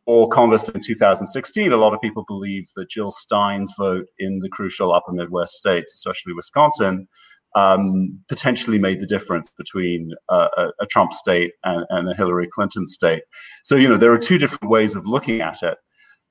Or 0.06 0.28
conversely, 0.28 0.74
in 0.74 0.80
2016, 0.80 1.72
a 1.72 1.76
lot 1.76 1.94
of 1.94 2.00
people 2.00 2.24
believe 2.26 2.66
that 2.76 2.88
Jill 2.88 3.10
Stein's 3.10 3.72
vote 3.78 4.06
in 4.18 4.40
the 4.40 4.48
crucial 4.48 4.92
upper 4.92 5.12
Midwest 5.12 5.54
states, 5.54 5.94
especially 5.94 6.32
Wisconsin, 6.32 7.06
um, 7.54 8.20
potentially 8.28 8.78
made 8.78 9.00
the 9.00 9.06
difference 9.06 9.50
between 9.50 10.12
uh, 10.28 10.48
a, 10.56 10.66
a, 10.80 10.86
Trump 10.86 11.12
state 11.12 11.52
and, 11.64 11.84
and, 11.90 12.08
a 12.08 12.14
Hillary 12.14 12.46
Clinton 12.46 12.86
state. 12.86 13.22
So 13.64 13.76
you 13.76 13.88
know 13.88 13.96
there 13.96 14.12
are 14.12 14.18
two 14.18 14.38
different 14.38 14.70
ways 14.70 14.94
of 14.94 15.06
looking 15.06 15.40
at 15.40 15.62
it. 15.62 15.76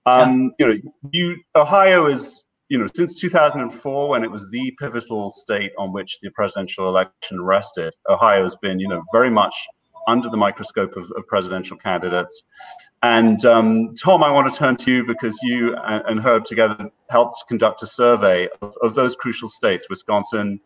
Um, 0.06 0.54
yeah. 0.60 0.68
You 0.68 0.74
know, 0.74 0.92
you 1.12 1.38
Ohio 1.56 2.08
is 2.08 2.46
you 2.70 2.78
know 2.78 2.88
since 2.96 3.16
2004 3.16 4.10
when 4.10 4.24
it 4.24 4.32
was 4.32 4.50
the 4.50 4.74
pivotal 4.80 5.30
state 5.30 5.74
on 5.78 5.92
which 5.92 6.20
the 6.22 6.30
presidential 6.32 6.88
election 6.88 7.42
rested. 7.42 7.94
Ohio 8.10 8.44
has 8.44 8.56
been 8.56 8.80
you 8.80 8.88
know 8.88 9.04
very 9.12 9.30
much 9.30 9.54
under 10.08 10.30
the 10.30 10.38
microscope 10.38 10.96
of, 10.96 11.12
of 11.16 11.28
presidential 11.28 11.78
candidates. 11.78 12.44
And 13.02 13.44
um, 13.46 13.94
Tom, 13.94 14.24
I 14.24 14.32
want 14.32 14.52
to 14.52 14.58
turn 14.58 14.76
to 14.78 14.92
you 14.92 15.06
because 15.06 15.40
you 15.44 15.76
and, 15.76 16.04
and 16.08 16.20
Herb 16.20 16.46
together 16.46 16.90
helped 17.10 17.44
conduct 17.48 17.82
a 17.84 17.88
survey 17.88 18.50
of, 18.62 18.76
of 18.82 18.96
those 18.96 19.16
crucial 19.16 19.48
states, 19.48 19.88
Wisconsin, 19.90 20.60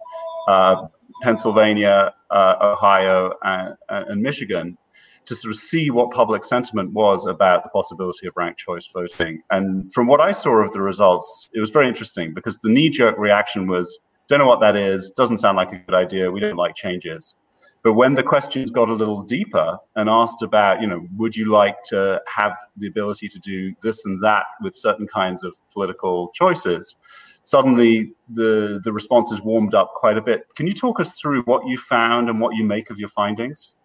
Pennsylvania, 1.22 2.14
uh, 2.32 2.56
Ohio, 2.62 3.34
and, 3.44 3.76
and, 3.90 4.22
Michigan, 4.22 4.78
to 5.26 5.36
sort 5.36 5.52
of 5.52 5.58
see 5.58 5.90
what 5.90 6.12
public 6.12 6.44
sentiment 6.44 6.92
was 6.92 7.26
about 7.26 7.64
the 7.64 7.70
possibility 7.70 8.28
of 8.28 8.34
ranked 8.36 8.60
choice 8.60 8.88
voting. 8.88 9.42
And 9.52 9.92
from 9.94 10.08
what 10.08 10.20
I 10.20 10.32
saw 10.32 10.56
of 10.58 10.72
the 10.72 10.82
results, 10.82 11.50
it 11.54 11.60
was 11.60 11.70
very 11.70 11.88
interesting 11.88 12.34
because 12.34 12.60
the 12.60 12.70
knee 12.70 12.90
jerk 12.90 13.18
reaction 13.18 13.68
was, 13.68 14.00
don't 14.28 14.40
know 14.40 14.48
what 14.48 14.60
that 14.62 14.76
is, 14.76 15.12
doesn't 15.12 15.38
sound 15.38 15.56
like 15.56 15.72
a 15.72 15.78
good 15.78 15.96
idea, 15.96 16.30
we 16.32 16.40
don't 16.40 16.58
like 16.58 16.76
changes. 16.76 17.36
But 17.84 17.94
when 17.94 18.14
the 18.14 18.24
questions 18.24 18.72
got 18.72 18.90
a 18.90 18.94
little 18.94 19.24
deeper 19.24 19.78
and 19.98 20.10
asked 20.10 20.42
about, 20.42 20.80
you 20.82 20.88
know, 20.88 21.06
would 21.18 21.36
you 21.36 21.52
like 21.52 21.82
to 21.90 22.22
have 22.28 22.56
the 22.78 22.88
ability 22.88 23.28
to 23.28 23.40
do 23.40 23.74
this 23.82 24.06
and 24.06 24.24
that 24.24 24.46
with 24.62 24.74
certain 24.74 25.06
kinds 25.06 25.44
of 25.44 25.54
political 25.74 26.30
choices, 26.34 26.96
suddenly 27.44 28.14
the 28.30 28.82
the 28.84 28.92
responses 28.92 29.42
warmed 29.42 29.76
up 29.76 29.94
quite 29.94 30.18
a 30.18 30.22
bit. 30.22 30.44
Can 30.56 30.66
you 30.66 30.74
talk 30.74 31.00
us 31.00 31.14
through 31.14 31.44
what 31.44 31.68
you 31.68 31.78
found 31.78 32.30
and 32.30 32.42
what 32.42 32.56
you 32.56 32.64
make 32.64 32.90
of 32.90 33.00
your 33.00 33.10
findings? 33.10 33.76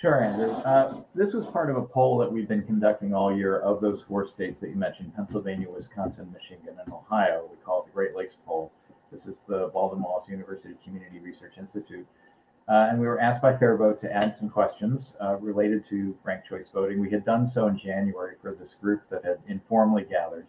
Sure, 0.00 0.24
Andrew. 0.24 0.50
Uh, 0.50 1.02
this 1.14 1.34
was 1.34 1.44
part 1.52 1.68
of 1.68 1.76
a 1.76 1.82
poll 1.82 2.16
that 2.18 2.32
we've 2.32 2.48
been 2.48 2.62
conducting 2.62 3.12
all 3.12 3.36
year 3.36 3.58
of 3.58 3.82
those 3.82 4.00
four 4.08 4.26
states 4.26 4.58
that 4.62 4.70
you 4.70 4.76
mentioned 4.76 5.14
Pennsylvania, 5.14 5.68
Wisconsin, 5.68 6.32
Michigan, 6.32 6.74
and 6.82 6.90
Ohio. 6.90 7.46
We 7.50 7.58
call 7.62 7.82
it 7.82 7.86
the 7.86 7.92
Great 7.92 8.16
Lakes 8.16 8.34
Poll. 8.46 8.72
This 9.12 9.26
is 9.26 9.36
the 9.46 9.70
Baldwin 9.74 10.02
Wallace 10.02 10.26
University 10.28 10.74
Community 10.84 11.18
Research 11.18 11.52
Institute. 11.58 12.06
Uh, 12.66 12.86
and 12.88 12.98
we 12.98 13.06
were 13.06 13.20
asked 13.20 13.42
by 13.42 13.52
Fairvote 13.52 14.00
to 14.00 14.10
add 14.10 14.34
some 14.38 14.48
questions 14.48 15.12
uh, 15.20 15.36
related 15.36 15.84
to 15.90 16.16
ranked 16.22 16.48
choice 16.48 16.66
voting. 16.72 16.98
We 16.98 17.10
had 17.10 17.24
done 17.26 17.50
so 17.50 17.66
in 17.66 17.78
January 17.78 18.36
for 18.40 18.54
this 18.54 18.74
group 18.80 19.02
that 19.10 19.24
had 19.24 19.38
informally 19.48 20.06
gathered 20.08 20.46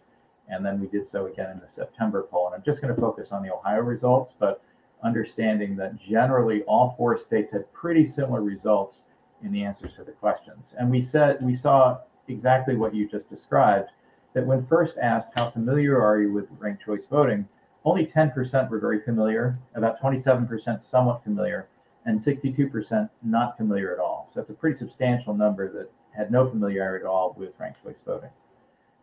and 0.48 0.64
then 0.64 0.80
we 0.80 0.86
did 0.86 1.08
so 1.08 1.26
again 1.26 1.50
in 1.50 1.60
the 1.60 1.68
September 1.68 2.26
poll. 2.30 2.46
And 2.46 2.54
I'm 2.54 2.62
just 2.62 2.80
going 2.80 2.94
to 2.94 3.00
focus 3.00 3.28
on 3.30 3.42
the 3.42 3.52
Ohio 3.52 3.80
results, 3.80 4.32
but 4.38 4.62
understanding 5.02 5.76
that 5.76 5.98
generally 6.00 6.62
all 6.62 6.94
four 6.96 7.18
states 7.18 7.52
had 7.52 7.72
pretty 7.72 8.06
similar 8.06 8.42
results 8.42 9.02
in 9.42 9.52
the 9.52 9.64
answers 9.64 9.92
to 9.96 10.04
the 10.04 10.12
questions. 10.12 10.74
And 10.78 10.90
we 10.90 11.02
said 11.02 11.38
we 11.42 11.56
saw 11.56 11.98
exactly 12.28 12.76
what 12.76 12.94
you 12.94 13.08
just 13.08 13.28
described. 13.28 13.90
That 14.34 14.46
when 14.46 14.66
first 14.66 14.94
asked, 14.96 15.28
how 15.34 15.50
familiar 15.50 16.00
are 16.00 16.20
you 16.20 16.32
with 16.32 16.46
ranked 16.58 16.84
choice 16.84 17.02
voting? 17.10 17.46
Only 17.84 18.06
10% 18.06 18.70
were 18.70 18.78
very 18.78 19.02
familiar, 19.02 19.58
about 19.74 20.00
27% 20.00 20.82
somewhat 20.88 21.22
familiar, 21.22 21.68
and 22.06 22.22
62% 22.22 23.10
not 23.22 23.56
familiar 23.56 23.92
at 23.92 24.00
all. 24.00 24.30
So 24.32 24.40
that's 24.40 24.50
a 24.50 24.54
pretty 24.54 24.78
substantial 24.78 25.34
number 25.34 25.70
that 25.72 25.90
had 26.16 26.30
no 26.30 26.48
familiarity 26.48 27.04
at 27.04 27.08
all 27.08 27.34
with 27.36 27.50
ranked 27.58 27.82
choice 27.82 27.96
voting 28.06 28.30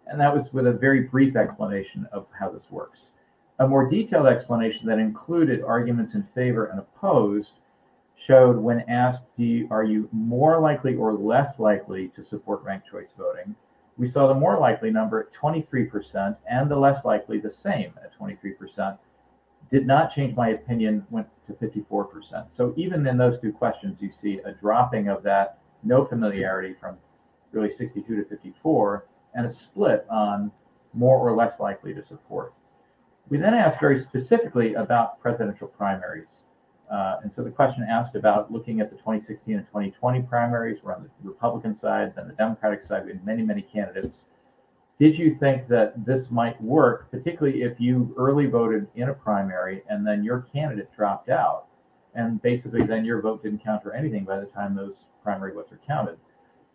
and 0.09 0.19
that 0.19 0.35
was 0.35 0.51
with 0.51 0.67
a 0.67 0.73
very 0.73 1.01
brief 1.01 1.35
explanation 1.35 2.07
of 2.11 2.25
how 2.37 2.49
this 2.49 2.63
works. 2.69 2.99
A 3.59 3.67
more 3.67 3.89
detailed 3.89 4.27
explanation 4.27 4.87
that 4.87 4.99
included 4.99 5.63
arguments 5.63 6.15
in 6.15 6.27
favor 6.33 6.67
and 6.67 6.79
opposed 6.79 7.51
showed 8.27 8.57
when 8.57 8.81
asked, 8.89 9.23
you, 9.37 9.67
are 9.71 9.83
you 9.83 10.09
more 10.11 10.59
likely 10.59 10.95
or 10.95 11.13
less 11.13 11.59
likely 11.59 12.09
to 12.15 12.25
support 12.25 12.63
ranked 12.63 12.89
choice 12.89 13.09
voting? 13.17 13.55
We 13.97 14.09
saw 14.09 14.27
the 14.27 14.33
more 14.33 14.57
likely 14.59 14.91
number 14.91 15.19
at 15.19 15.33
23% 15.33 16.37
and 16.49 16.71
the 16.71 16.75
less 16.75 17.03
likely 17.03 17.39
the 17.39 17.49
same 17.51 17.93
at 18.03 18.17
23%. 18.17 18.97
Did 19.71 19.85
not 19.85 20.15
change 20.15 20.35
my 20.35 20.49
opinion, 20.49 21.05
went 21.09 21.27
to 21.47 21.53
54%. 21.53 22.47
So 22.55 22.73
even 22.77 23.05
in 23.05 23.17
those 23.17 23.39
two 23.41 23.51
questions, 23.51 24.01
you 24.01 24.09
see 24.11 24.39
a 24.45 24.53
dropping 24.53 25.09
of 25.09 25.21
that 25.23 25.59
no 25.83 26.05
familiarity 26.05 26.75
from 26.79 26.97
really 27.51 27.71
62 27.71 28.15
to 28.15 28.25
54 28.25 29.05
and 29.33 29.45
a 29.45 29.53
split 29.53 30.05
on 30.09 30.51
more 30.93 31.17
or 31.17 31.35
less 31.35 31.59
likely 31.59 31.93
to 31.93 32.05
support. 32.05 32.53
We 33.29 33.37
then 33.37 33.53
asked 33.53 33.79
very 33.79 33.99
specifically 34.01 34.73
about 34.73 35.19
presidential 35.21 35.67
primaries. 35.67 36.29
Uh, 36.91 37.17
and 37.21 37.31
so 37.33 37.43
the 37.43 37.51
question 37.51 37.85
asked 37.87 38.15
about 38.15 38.51
looking 38.51 38.81
at 38.81 38.89
the 38.89 38.97
2016 38.97 39.55
and 39.55 39.65
2020 39.67 40.21
primaries. 40.23 40.79
We're 40.81 40.95
on 40.95 41.03
the 41.03 41.29
Republican 41.29 41.75
side, 41.75 42.13
then 42.15 42.27
the 42.27 42.33
Democratic 42.33 42.83
side. 42.83 43.05
We 43.05 43.11
had 43.11 43.23
many, 43.23 43.43
many 43.43 43.61
candidates. 43.61 44.25
Did 44.99 45.17
you 45.17 45.35
think 45.39 45.67
that 45.69 46.05
this 46.05 46.31
might 46.31 46.61
work, 46.61 47.09
particularly 47.11 47.61
if 47.61 47.79
you 47.79 48.13
early 48.17 48.47
voted 48.47 48.87
in 48.95 49.09
a 49.09 49.13
primary 49.13 49.83
and 49.87 50.05
then 50.05 50.23
your 50.23 50.47
candidate 50.51 50.89
dropped 50.95 51.29
out? 51.29 51.67
And 52.15 52.41
basically, 52.41 52.83
then 52.83 53.05
your 53.05 53.21
vote 53.21 53.43
didn't 53.43 53.63
count 53.63 53.83
for 53.83 53.93
anything 53.93 54.25
by 54.25 54.39
the 54.39 54.47
time 54.47 54.75
those 54.75 54.95
primary 55.23 55.53
votes 55.53 55.71
are 55.71 55.79
counted. 55.87 56.17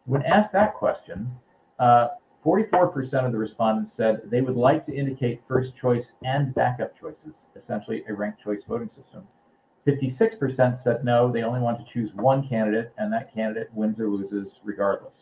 When 0.07 0.23
asked 0.23 0.53
that 0.53 0.75
question, 0.75 1.29
uh, 1.81 2.09
44% 2.45 3.25
of 3.25 3.33
the 3.33 3.39
respondents 3.39 3.97
said 3.97 4.21
they 4.27 4.43
would 4.43 4.57
like 4.57 4.85
to 4.87 4.95
indicate 4.95 5.41
first 5.49 5.73
choice 5.81 6.13
and 6.25 6.55
backup 6.55 6.99
choices, 6.99 7.33
essentially 7.57 8.05
a 8.09 8.15
ranked 8.15 8.43
choice 8.43 8.61
voting 8.69 8.91
system. 8.91 9.27
56% 9.87 10.83
said 10.83 11.05
no, 11.05 11.31
they 11.31 11.43
only 11.43 11.61
want 11.61 11.79
to 11.79 11.93
choose 11.93 12.11
one 12.15 12.47
candidate, 12.47 12.93
and 12.99 13.13
that 13.13 13.35
candidate 13.35 13.69
wins 13.73 13.99
or 13.99 14.09
loses 14.09 14.49
regardless. 14.63 15.15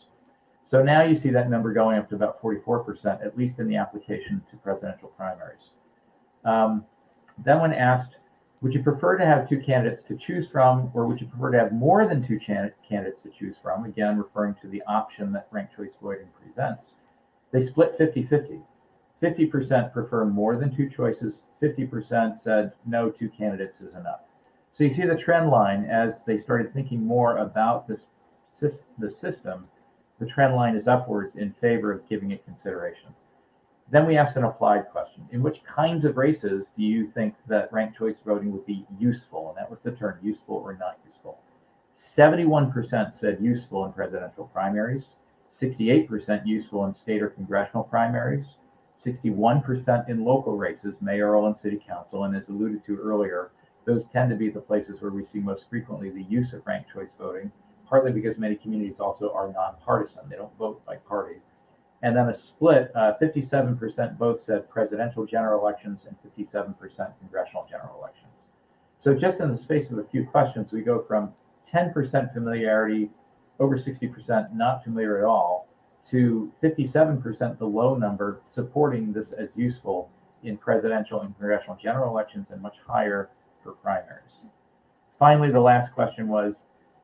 So 0.65 0.83
now 0.83 1.03
you 1.03 1.17
see 1.17 1.31
that 1.31 1.51
number 1.51 1.73
going 1.73 1.99
up 1.99 2.09
to 2.11 2.15
about 2.15 2.43
44%, 2.43 3.25
at 3.25 3.37
least 3.37 3.59
in 3.59 3.69
the 3.69 3.77
application 3.77 4.43
to 4.51 4.57
presidential 4.57 5.09
primaries. 5.09 5.71
Um, 6.45 6.85
then, 7.45 7.61
when 7.61 7.73
asked, 7.73 8.17
would 8.63 8.73
you 8.73 8.83
prefer 8.83 9.19
to 9.19 9.27
have 9.27 9.49
two 9.49 9.61
candidates 9.61 10.03
to 10.09 10.17
choose 10.17 10.47
from, 10.51 10.91
or 10.95 11.07
would 11.07 11.21
you 11.21 11.27
prefer 11.27 11.51
to 11.51 11.59
have 11.59 11.73
more 11.73 12.07
than 12.07 12.27
two 12.27 12.39
candidates 12.39 13.19
to 13.25 13.31
choose 13.39 13.57
from? 13.63 13.85
Again, 13.85 14.17
referring 14.17 14.55
to 14.63 14.69
the 14.69 14.83
option 14.87 15.33
that 15.33 15.49
ranked 15.51 15.77
choice 15.77 15.91
voting 16.01 16.29
presents. 16.41 16.95
They 17.53 17.67
split 17.67 17.97
50 17.99 18.27
50. 18.27 18.61
50% 19.23 19.93
prefer 19.93 20.25
more 20.25 20.57
than 20.57 20.75
two 20.75 20.91
choices, 20.91 21.43
50% 21.63 22.43
said 22.43 22.73
no, 22.85 23.11
two 23.11 23.29
candidates 23.29 23.81
is 23.81 23.93
enough. 23.93 24.21
So 24.73 24.85
you 24.85 24.93
see 24.93 25.07
the 25.07 25.15
trend 25.15 25.51
line 25.51 25.85
as 25.85 26.15
they 26.27 26.39
started 26.39 26.75
thinking 26.75 27.07
more 27.07 27.37
about 27.37 27.87
this 27.87 28.07
the 28.99 29.11
system, 29.11 29.67
the 30.21 30.27
trend 30.27 30.55
line 30.55 30.77
is 30.77 30.87
upwards 30.87 31.37
in 31.37 31.55
favor 31.61 31.93
of 31.93 32.09
giving 32.09 32.31
it 32.31 32.45
consideration. 32.45 33.09
Then 33.91 34.07
we 34.07 34.17
asked 34.17 34.37
an 34.37 34.45
applied 34.45 34.89
question. 34.91 35.29
In 35.33 35.43
which 35.43 35.65
kinds 35.65 36.05
of 36.05 36.17
races 36.17 36.67
do 36.77 36.83
you 36.83 37.11
think 37.11 37.35
that 37.49 37.73
ranked 37.73 37.99
choice 37.99 38.17
voting 38.25 38.53
would 38.53 38.65
be 38.65 38.87
useful? 38.99 39.49
And 39.49 39.59
that 39.59 39.71
was 39.71 39.81
the 39.83 39.93
term 39.93 40.19
useful 40.23 40.57
or 40.57 40.75
not 40.75 40.99
useful. 41.05 41.39
71% 42.17 43.19
said 43.19 43.39
useful 43.41 43.85
in 43.85 43.93
presidential 43.93 44.47
primaries, 44.47 45.05
68% 45.63 46.47
useful 46.47 46.87
in 46.87 46.95
state 46.95 47.23
or 47.23 47.29
congressional 47.29 47.85
primaries, 47.85 48.47
61% 49.05 50.09
in 50.09 50.25
local 50.25 50.57
races, 50.57 50.97
mayoral 51.01 51.47
and 51.47 51.57
city 51.57 51.81
council. 51.87 52.25
And 52.25 52.37
as 52.37 52.49
alluded 52.49 52.85
to 52.87 52.99
earlier, 52.99 53.53
those 53.85 54.07
tend 54.13 54.31
to 54.31 54.37
be 54.37 54.49
the 54.49 54.61
places 54.61 55.01
where 55.01 55.11
we 55.11 55.25
see 55.25 55.39
most 55.39 55.65
frequently 55.69 56.11
the 56.11 56.23
use 56.25 56.53
of 56.53 56.67
ranked 56.67 56.93
choice 56.93 57.11
voting, 57.19 57.51
partly 57.89 58.13
because 58.13 58.39
many 58.39 58.55
communities 58.55 59.01
also 59.01 59.33
are 59.33 59.53
nonpartisan. 59.53 60.29
They 60.29 60.37
don't 60.37 60.57
vote 60.57 60.85
by 60.87 60.97
party. 60.97 61.37
And 62.03 62.17
then 62.17 62.29
a 62.29 62.37
split, 62.37 62.91
uh, 62.97 63.15
57% 63.21 64.19
both 64.19 64.43
said 64.43 64.69
presidential 64.69 65.25
general 65.25 65.61
elections 65.61 66.07
and 66.07 66.17
57% 66.37 66.75
congressional 67.21 67.67
general 67.71 67.99
elections. 67.99 68.33
So 68.99 69.15
just 69.15 69.41
in 69.41 69.51
the 69.51 69.61
space 69.61 69.91
of 69.91 69.99
a 69.99 70.05
few 70.05 70.27
questions, 70.27 70.73
we 70.73 70.83
go 70.83 71.05
from 71.07 71.33
10% 71.73 72.33
familiarity, 72.33 73.11
over 73.63 73.79
60% 73.79 74.55
not 74.55 74.85
familiar 74.85 75.19
at 75.19 75.25
all, 75.25 75.69
to 76.11 76.53
57% 76.63 77.59
the 77.59 77.65
low 77.65 77.95
number 77.95 78.43
supporting 78.53 79.13
this 79.13 79.33
as 79.33 79.49
useful 79.57 80.11
in 80.43 80.59
presidential 80.59 81.21
and 81.21 81.37
congressional 81.39 81.79
general 81.83 82.11
elections 82.11 82.49
and 82.51 82.61
much 82.61 82.75
higher 82.87 83.31
for 83.63 83.73
primaries. 83.73 84.33
Finally, 85.19 85.53
the 85.53 85.61
last 85.61 85.93
question 85.93 86.29
was, 86.29 86.55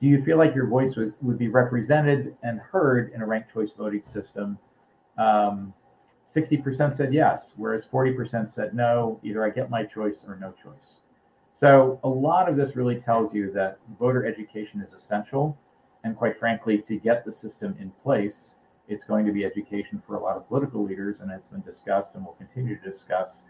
do 0.00 0.06
you 0.06 0.22
feel 0.24 0.36
like 0.36 0.54
your 0.54 0.66
voice 0.66 0.96
was, 0.96 1.10
would 1.22 1.38
be 1.38 1.48
represented 1.48 2.36
and 2.42 2.60
heard 2.60 3.12
in 3.12 3.22
a 3.22 3.26
ranked 3.26 3.52
choice 3.52 3.70
voting 3.76 4.02
system? 4.12 4.58
Um, 5.16 5.72
60% 6.34 6.96
said 6.96 7.14
yes, 7.14 7.42
whereas 7.56 7.84
40% 7.92 8.52
said 8.52 8.74
no, 8.74 9.18
either 9.22 9.44
I 9.44 9.50
get 9.50 9.70
my 9.70 9.84
choice 9.84 10.16
or 10.26 10.36
no 10.36 10.52
choice. 10.62 10.98
So 11.58 11.98
a 12.04 12.08
lot 12.08 12.48
of 12.48 12.56
this 12.56 12.76
really 12.76 12.96
tells 13.00 13.34
you 13.34 13.50
that 13.52 13.78
voter 13.98 14.26
education 14.26 14.80
is 14.80 14.92
essential. 14.92 15.58
And 16.04 16.16
quite 16.16 16.38
frankly, 16.38 16.78
to 16.88 16.96
get 16.96 17.24
the 17.24 17.32
system 17.32 17.76
in 17.80 17.92
place, 18.02 18.54
it's 18.88 19.04
going 19.04 19.26
to 19.26 19.32
be 19.32 19.44
education 19.44 20.02
for 20.06 20.16
a 20.16 20.22
lot 20.22 20.36
of 20.36 20.48
political 20.48 20.84
leaders, 20.84 21.16
and 21.20 21.30
it's 21.30 21.46
been 21.48 21.60
discussed 21.62 22.10
and 22.14 22.24
will 22.24 22.34
continue 22.34 22.78
to 22.80 22.90
discuss. 22.90 23.42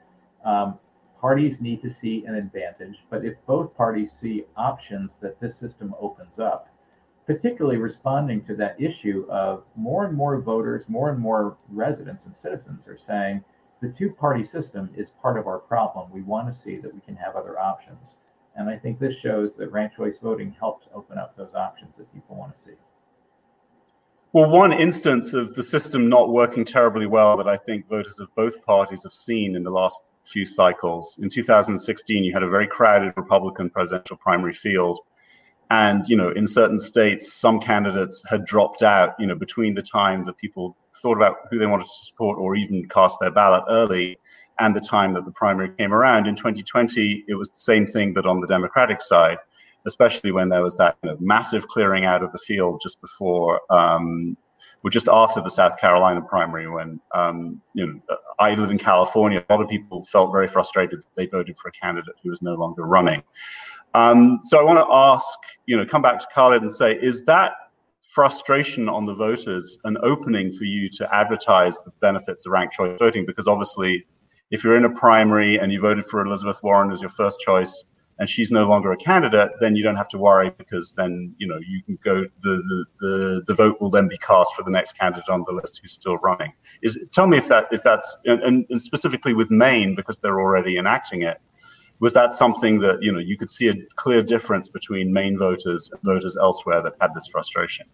Um, 0.45 0.79
parties 1.21 1.61
need 1.61 1.83
to 1.83 1.93
see 1.93 2.25
an 2.27 2.35
advantage, 2.35 2.97
but 3.11 3.25
if 3.25 3.35
both 3.47 3.77
parties 3.77 4.11
see 4.21 4.45
options 4.57 5.13
that 5.21 5.41
this 5.41 5.57
system 5.57 5.95
opens 6.01 6.39
up, 6.39 6.69
particularly 7.27 7.77
responding 7.77 8.43
to 8.47 8.57
that 8.57 8.81
issue 8.81 9.27
of 9.31 9.63
more 9.77 10.07
and 10.07 10.17
more 10.17 10.41
voters, 10.41 10.85
more 10.89 11.11
and 11.11 11.19
more 11.19 11.57
residents 11.69 12.25
and 12.25 12.37
citizens 12.37 12.89
are 12.89 12.99
saying 12.99 13.45
the 13.81 13.95
two 13.97 14.11
party 14.11 14.45
system 14.45 14.91
is 14.97 15.09
part 15.23 15.39
of 15.39 15.47
our 15.47 15.59
problem. 15.59 16.11
We 16.11 16.23
want 16.23 16.53
to 16.53 16.61
see 16.61 16.79
that 16.79 16.93
we 16.93 17.01
can 17.01 17.17
have 17.17 17.37
other 17.37 17.59
options. 17.59 18.15
And 18.59 18.69
I 18.69 18.77
think 18.77 18.99
this 18.99 19.15
shows 19.23 19.53
that 19.57 19.71
ranked 19.71 19.97
choice 19.97 20.17
voting 20.21 20.55
helps 20.59 20.89
open 20.93 21.17
up 21.17 21.37
those 21.37 21.55
options 21.55 21.97
that 21.97 22.13
people 22.13 22.35
want 22.35 22.57
to 22.57 22.63
see. 22.63 22.75
Well, 24.33 24.51
one 24.51 24.73
instance 24.73 25.33
of 25.33 25.55
the 25.55 25.63
system 25.63 26.09
not 26.09 26.31
working 26.31 26.65
terribly 26.65 27.07
well 27.07 27.37
that 27.37 27.49
I 27.49 27.57
think 27.57 27.89
voters 27.89 28.19
of 28.19 28.35
both 28.35 28.63
parties 28.67 29.05
have 29.05 29.15
seen 29.15 29.55
in 29.55 29.63
the 29.63 29.71
last 29.71 30.01
few 30.25 30.45
cycles. 30.45 31.19
In 31.23 31.29
2016, 31.31 32.25
you 32.25 32.33
had 32.33 32.43
a 32.43 32.49
very 32.49 32.67
crowded 32.67 33.15
Republican 33.17 33.71
presidential 33.71 34.17
primary 34.17 34.53
field. 34.53 34.99
And, 35.71 36.07
you 36.09 36.17
know, 36.17 36.31
in 36.31 36.47
certain 36.49 36.81
states, 36.81 37.33
some 37.33 37.61
candidates 37.61 38.25
had 38.29 38.45
dropped 38.45 38.83
out, 38.83 39.15
you 39.21 39.27
know, 39.27 39.37
between 39.37 39.75
the 39.75 39.83
time 39.83 40.25
that 40.25 40.37
people 40.37 40.77
thought 41.01 41.17
about 41.17 41.37
who 41.51 41.59
they 41.59 41.67
wanted 41.67 41.85
to 41.85 42.05
support 42.05 42.39
or 42.39 42.57
even 42.57 42.89
cast 42.89 43.21
their 43.21 43.31
ballot 43.31 43.65
early 43.69 44.19
and 44.59 44.75
the 44.75 44.81
time 44.81 45.15
that 45.15 45.25
the 45.25 45.31
primary 45.31 45.71
came 45.77 45.93
around. 45.93 46.27
In 46.27 46.35
2020, 46.35 47.25
it 47.29 47.35
was 47.35 47.51
the 47.51 47.61
same 47.61 47.87
thing, 47.87 48.13
but 48.13 48.27
on 48.27 48.41
the 48.41 48.47
Democratic 48.47 49.01
side, 49.01 49.39
especially 49.87 50.33
when 50.33 50.49
there 50.49 50.63
was 50.63 50.77
that 50.77 50.97
you 51.03 51.11
know, 51.11 51.17
massive 51.21 51.69
clearing 51.69 52.05
out 52.05 52.23
of 52.23 52.33
the 52.33 52.39
field 52.39 52.81
just 52.83 53.01
before 53.01 53.61
um, 53.71 54.37
were 54.83 54.91
just 54.91 55.09
after 55.09 55.41
the 55.41 55.51
South 55.51 55.79
Carolina 55.79 56.21
primary 56.23 56.69
when, 56.69 57.01
um, 57.15 57.61
you 57.75 57.87
know, 57.87 58.17
I 58.39 58.55
live 58.55 58.71
in 58.71 58.79
California. 58.79 59.45
A 59.49 59.53
lot 59.53 59.63
of 59.63 59.69
people 59.69 60.05
felt 60.05 60.31
very 60.31 60.47
frustrated 60.47 61.01
that 61.01 61.15
they 61.17 61.27
voted 61.27 61.57
for 61.57 61.69
a 61.69 61.73
candidate 61.73 62.15
who 62.23 62.31
was 62.31 62.43
no 62.43 62.55
longer 62.55 62.85
running. 62.87 63.23
Um, 63.95 64.39
so 64.43 64.59
I 64.59 64.63
want 64.63 64.79
to 64.79 64.87
ask, 64.93 65.39
you 65.67 65.77
know, 65.77 65.85
come 65.85 66.03
back 66.03 66.19
to 66.21 66.27
Khalid 66.35 66.63
and 66.63 66.71
say, 66.71 66.95
is 66.95 67.25
that 67.25 67.53
frustration 68.03 68.89
on 68.89 69.07
the 69.07 69.15
voters 69.15 69.79
an 69.85 69.97
opening 70.03 70.53
for 70.53 70.65
you 70.65 70.89
to 70.89 71.15
advertise 71.15 71.81
the 71.83 71.93
benefits 72.01 72.47
of 72.47 72.53
ranked 72.53 72.75
choice 72.75 72.99
voting? 72.99 73.27
Because 73.27 73.49
obviously, 73.49 74.07
if 74.51 74.65
you're 74.65 74.77
in 74.77 74.85
a 74.85 74.91
primary 74.91 75.59
and 75.59 75.73
you 75.73 75.81
voted 75.81 76.05
for 76.05 76.21
Elizabeth 76.21 76.61
Warren 76.63 76.91
as 76.91 77.01
your 77.01 77.11
first 77.11 77.41
choice, 77.41 77.85
and 78.19 78.29
she's 78.29 78.51
no 78.51 78.65
longer 78.67 78.91
a 78.93 78.97
candidate, 78.97 79.51
then 79.61 79.77
you 79.77 79.83
don't 79.83 79.97
have 79.97 80.09
to 80.09 80.19
worry 80.19 80.51
because 80.59 80.93
then 80.95 81.35
you 81.39 81.47
know 81.47 81.59
you 81.67 81.83
can 81.85 81.99
go 82.03 82.25
the 82.41 82.57
the 82.57 82.85
the, 83.01 83.43
the 83.47 83.55
vote 83.55 83.81
will 83.81 83.91
then 83.91 84.09
be 84.09 84.19
cast 84.19 84.55
for 84.55 84.63
the 84.65 84.71
next 84.71 84.99
candidate 84.99 85.29
on 85.29 85.45
the 85.47 85.53
list 85.53 85.79
who's 85.81 85.93
still 85.93 86.17
running. 86.19 86.53
Is 86.83 86.99
tell 87.13 87.27
me 87.27 87.39
if 87.39 87.49
that 87.49 87.69
if 87.71 87.83
that's 87.83 88.17
and, 88.25 88.67
and 88.69 88.83
specifically 88.83 89.35
with 89.35 89.51
Maine 89.51 89.95
because 89.95 90.19
they're 90.19 90.41
already 90.41 90.77
enacting 90.77 91.23
it. 91.23 91.41
Was 92.01 92.13
that 92.13 92.33
something 92.33 92.81
that 92.81 93.03
you 93.03 93.13
know 93.13 93.19
you 93.19 93.37
could 93.37 93.51
see 93.51 93.69
a 93.69 93.75
clear 93.95 94.23
difference 94.23 94.69
between 94.69 95.13
Maine 95.13 95.39
voters 95.39 95.89
and 95.93 96.01
voters 96.03 96.37
elsewhere 96.37 96.83
that 96.83 96.95
had 97.01 97.15
this 97.15 97.29
frustration? 97.29 97.87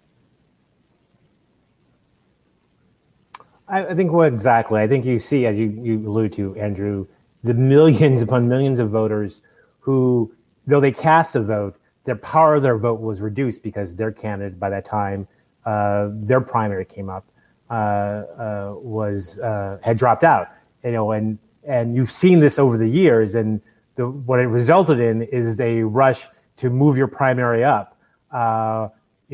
I 3.69 3.95
think 3.95 4.13
well, 4.13 4.29
exactly. 4.29 4.81
I 4.81 4.87
think 4.87 5.05
you 5.05 5.19
see, 5.19 5.47
as 5.47 5.59
you, 5.59 5.69
you 5.83 6.09
allude 6.09 6.33
to, 6.35 6.55
Andrew, 6.57 7.07
the 7.43 7.55
millions 7.55 8.21
upon 8.21 8.49
millions 8.49 8.79
of 8.79 8.91
voters 8.91 9.43
who, 9.81 10.35
though 10.67 10.81
they 10.81 10.93
cast 10.93 11.35
a 11.35 11.41
vote, 11.41 11.77
their 12.05 12.17
power 12.17 12.57
of 12.57 12.63
their 12.63 12.77
vote 12.77 13.01
was 13.01 13.21
reduced 13.21 13.63
because 13.63 13.97
their 13.97 14.13
candidate 14.13 14.61
by 14.61 14.69
that 14.69 14.85
time, 14.85 15.27
uh, 15.65 16.09
their 16.13 16.41
primary 16.41 16.85
came 16.85 17.09
up, 17.09 17.25
uh, 17.71 17.73
uh, 17.73 18.75
was 18.77 19.39
uh, 19.39 19.79
had 19.83 19.97
dropped 19.97 20.25
out. 20.25 20.49
You 20.85 20.93
know, 20.93 21.13
and 21.13 21.39
and 21.67 21.97
you've 21.97 22.11
seen 22.11 22.41
this 22.41 22.59
over 22.59 22.77
the 22.77 22.89
years, 22.89 23.35
and 23.35 23.63
the, 23.97 24.09
what 24.09 24.41
it 24.41 24.47
resulted 24.47 25.01
in 25.01 25.23
is 25.23 25.59
a 25.61 25.83
rush 25.83 26.27
to 26.57 26.69
move 26.69 26.99
your 26.99 27.09
primary 27.09 27.65
up. 27.65 27.97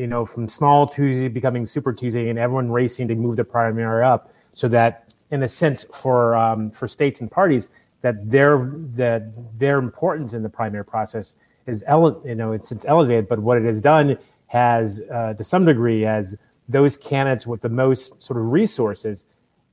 You 0.01 0.07
know, 0.07 0.25
from 0.25 0.49
small 0.49 0.87
Tuesday 0.87 1.27
becoming 1.27 1.63
super 1.63 1.93
Tuesday, 1.93 2.29
and 2.29 2.39
everyone 2.39 2.71
racing 2.71 3.07
to 3.09 3.15
move 3.15 3.35
the 3.35 3.43
primary 3.43 4.03
up, 4.03 4.33
so 4.51 4.67
that 4.69 5.13
in 5.29 5.43
a 5.43 5.47
sense 5.47 5.85
for 5.93 6.35
um, 6.35 6.71
for 6.71 6.87
states 6.87 7.21
and 7.21 7.29
parties, 7.29 7.69
that 8.01 8.15
their 8.27 8.71
that 8.95 9.21
their 9.59 9.77
importance 9.77 10.33
in 10.33 10.41
the 10.41 10.49
primary 10.49 10.83
process 10.83 11.35
is 11.67 11.83
ele- 11.85 12.19
you 12.25 12.33
know 12.33 12.51
it's 12.51 12.71
it's 12.71 12.83
elevated, 12.85 13.27
but 13.27 13.37
what 13.37 13.59
it 13.59 13.63
has 13.63 13.79
done 13.79 14.17
has 14.47 15.03
uh, 15.13 15.35
to 15.35 15.43
some 15.43 15.65
degree 15.65 16.03
as 16.03 16.35
those 16.67 16.97
candidates 16.97 17.45
with 17.45 17.61
the 17.61 17.69
most 17.69 18.23
sort 18.23 18.39
of 18.39 18.51
resources 18.51 19.25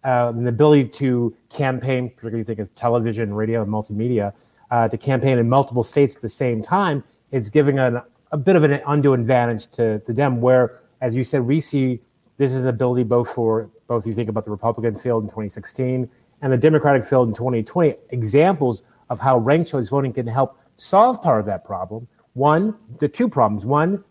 uh, 0.05 0.29
and 0.37 0.45
the 0.45 0.51
ability 0.51 0.87
to 0.89 1.35
campaign, 1.49 2.11
particularly 2.11 2.45
think 2.45 2.59
of 2.59 2.69
television, 2.75 3.33
radio, 3.33 3.63
and 3.63 3.73
multimedia, 3.73 4.35
uh, 4.73 4.87
to 4.89 4.99
campaign 4.99 5.39
in 5.39 5.49
multiple 5.49 5.83
states 5.83 6.17
at 6.17 6.21
the 6.21 6.29
same 6.29 6.61
time, 6.61 7.03
it's 7.33 7.49
giving 7.49 7.79
an, 7.79 8.03
a 8.33 8.37
bit 8.37 8.57
of 8.57 8.65
an 8.65 8.81
undue 8.87 9.15
advantage 9.15 9.69
to, 9.69 9.99
to 10.01 10.13
them. 10.13 10.41
Where, 10.41 10.81
as 11.01 11.17
you 11.17 11.25
said, 11.25 11.43
we 11.43 11.61
see 11.61 12.01
this 12.37 12.53
is 12.53 12.63
an 12.63 12.69
ability 12.69 13.05
both 13.05 13.31
for 13.31 13.71
both 13.87 14.07
you 14.07 14.13
think 14.13 14.29
about 14.29 14.45
the 14.45 14.51
Republican 14.51 14.95
field 14.95 15.25
in 15.25 15.29
2016 15.29 16.09
and 16.43 16.53
the 16.53 16.57
Democratic 16.57 17.05
field 17.05 17.29
in 17.29 17.35
2020 17.35 17.95
examples 18.11 18.83
of 19.11 19.19
how 19.19 19.39
ranked 19.39 19.71
choice 19.71 19.89
voting 19.89 20.13
can 20.13 20.27
help 20.27 20.59
solve 20.77 21.23
part 21.23 21.41
of 21.41 21.47
that 21.47 21.65
problem 21.65 22.07
One, 22.35 22.75
the 22.99 23.09
two 23.09 23.29
problems. 23.29 23.67
One, 23.67 24.05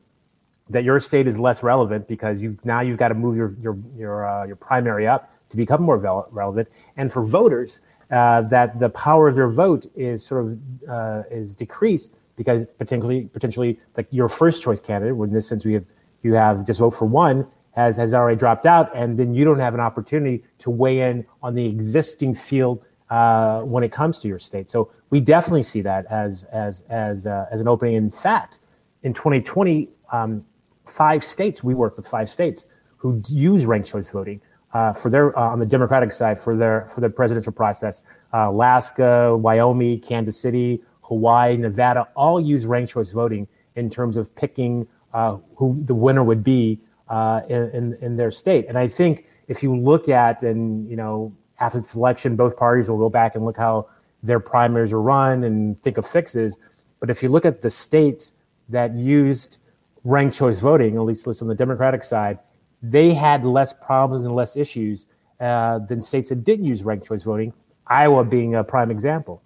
that 0.70 0.84
your 0.84 1.00
state 1.00 1.28
is 1.28 1.40
less 1.40 1.64
relevant 1.64 2.08
because 2.08 2.42
you 2.42 2.58
now 2.64 2.82
you've 2.82 2.98
got 2.98 3.08
to 3.10 3.14
move 3.14 3.38
your 3.38 3.56
your 3.62 3.78
your 3.96 4.28
uh, 4.28 4.46
your 4.46 4.58
primary 4.58 5.08
up 5.08 5.32
to 5.50 5.56
become 5.56 5.82
more 5.82 5.98
relevant, 6.32 6.68
and 6.98 7.14
for 7.14 7.24
voters, 7.24 7.80
uh, 8.12 8.42
that 8.42 8.78
the 8.78 8.90
power 8.90 9.30
of 9.30 9.36
their 9.36 9.48
vote 9.48 9.86
is 9.96 10.26
sort 10.26 10.46
of 10.46 10.60
uh, 10.90 11.24
is 11.32 11.56
decreased 11.56 12.17
because 12.38 12.64
potentially 12.78 13.30
potentially 13.34 13.78
like 13.98 14.08
your 14.12 14.30
first 14.30 14.64
choice 14.64 14.80
candidate, 14.80 15.18
in 15.18 15.34
this 15.34 15.48
sense 15.50 15.66
we 15.66 15.74
have 15.74 15.86
you 16.24 16.34
have 16.34 16.66
just 16.66 16.80
vote 16.80 16.92
for 16.92 17.06
one 17.06 17.46
has 17.78 17.98
has 17.98 18.14
already 18.14 18.38
dropped 18.38 18.66
out, 18.66 18.90
and 18.96 19.18
then 19.18 19.36
you 19.36 19.46
don't 19.46 19.60
have 19.60 19.74
an 19.74 19.80
opportunity 19.80 20.44
to 20.58 20.70
weigh 20.70 21.02
in 21.02 21.26
on 21.44 21.54
the 21.54 21.66
existing 21.66 22.34
field 22.34 22.84
uh, 23.10 23.62
when 23.62 23.84
it 23.84 23.92
comes 23.92 24.20
to 24.20 24.28
your 24.28 24.40
state. 24.40 24.70
So 24.70 24.92
we 25.12 25.20
definitely 25.20 25.64
see 25.64 25.82
that 25.82 26.06
as 26.08 26.46
as 26.46 26.84
as 26.90 27.28
uh, 27.28 27.46
as 27.52 27.62
an 27.62 27.68
opening. 27.68 27.96
In 27.96 28.10
fact, 28.10 28.60
in 29.04 29.14
2020, 29.14 29.90
um, 30.12 30.44
five 30.86 31.24
states 31.24 31.64
we 31.64 31.76
work 31.76 31.98
with 31.98 32.08
five 32.08 32.30
states 32.30 32.66
who 32.98 33.22
use 33.30 33.66
ranked 33.66 33.88
choice 33.88 34.10
voting 34.10 34.42
uh, 34.74 34.92
for 34.92 35.12
their 35.12 35.38
uh, 35.38 35.52
on 35.52 35.60
the 35.60 35.66
Democratic 35.66 36.12
side 36.12 36.40
for 36.40 36.58
their 36.58 36.90
for 36.94 37.02
their 37.02 37.12
presidential 37.12 37.54
process. 37.54 38.02
Uh, 38.34 38.50
Alaska, 38.50 39.38
Wyoming, 39.38 40.02
Kansas 40.02 40.40
City, 40.40 40.82
Hawaii, 41.08 41.58
Nevada 41.58 42.08
all 42.16 42.40
use 42.40 42.66
ranked 42.66 42.92
choice 42.92 43.12
voting 43.12 43.48
in 43.76 43.90
terms 43.90 44.18
of 44.18 44.34
picking 44.36 44.88
uh, 45.14 45.38
who 45.56 45.82
the 45.86 45.96
winner 45.96 46.24
would 46.24 46.44
be 46.44 46.80
in, 47.10 47.70
in 47.74 47.98
in 48.02 48.18
their 48.18 48.32
state. 48.32 48.66
And 48.68 48.78
I 48.78 48.88
think 48.88 49.26
if 49.48 49.64
you 49.64 49.76
look 49.76 50.10
at 50.10 50.44
and 50.44 50.90
you 50.90 50.96
know 50.96 51.34
after 51.60 51.80
the 51.80 51.94
election, 51.96 52.36
both 52.36 52.58
parties 52.58 52.90
will 52.90 52.98
go 52.98 53.10
back 53.10 53.36
and 53.36 53.46
look 53.46 53.58
how 53.58 53.88
their 54.24 54.40
primaries 54.40 54.94
are 54.94 55.02
run 55.02 55.44
and 55.44 55.82
think 55.82 55.98
of 55.98 56.06
fixes. 56.06 56.58
But 57.00 57.10
if 57.10 57.24
you 57.24 57.30
look 57.30 57.46
at 57.46 57.62
the 57.62 57.70
states 57.70 58.34
that 58.70 58.96
used 58.96 59.60
ranked 60.04 60.36
choice 60.36 60.60
voting, 60.60 60.96
at 60.96 61.02
least 61.02 61.28
on 61.42 61.48
the 61.48 61.56
Democratic 61.56 62.04
side, 62.04 62.40
they 62.82 63.14
had 63.14 63.44
less 63.44 63.74
problems 63.74 64.26
and 64.26 64.36
less 64.36 64.56
issues 64.56 65.08
uh, 65.40 65.80
than 65.80 66.02
states 66.02 66.30
that 66.30 66.44
didn't 66.44 66.66
use 66.66 66.84
ranked 66.84 67.06
choice 67.06 67.24
voting, 67.24 67.54
Iowa 67.88 68.24
being 68.24 68.56
a 68.56 68.64
prime 68.64 68.92
example. 68.92 69.42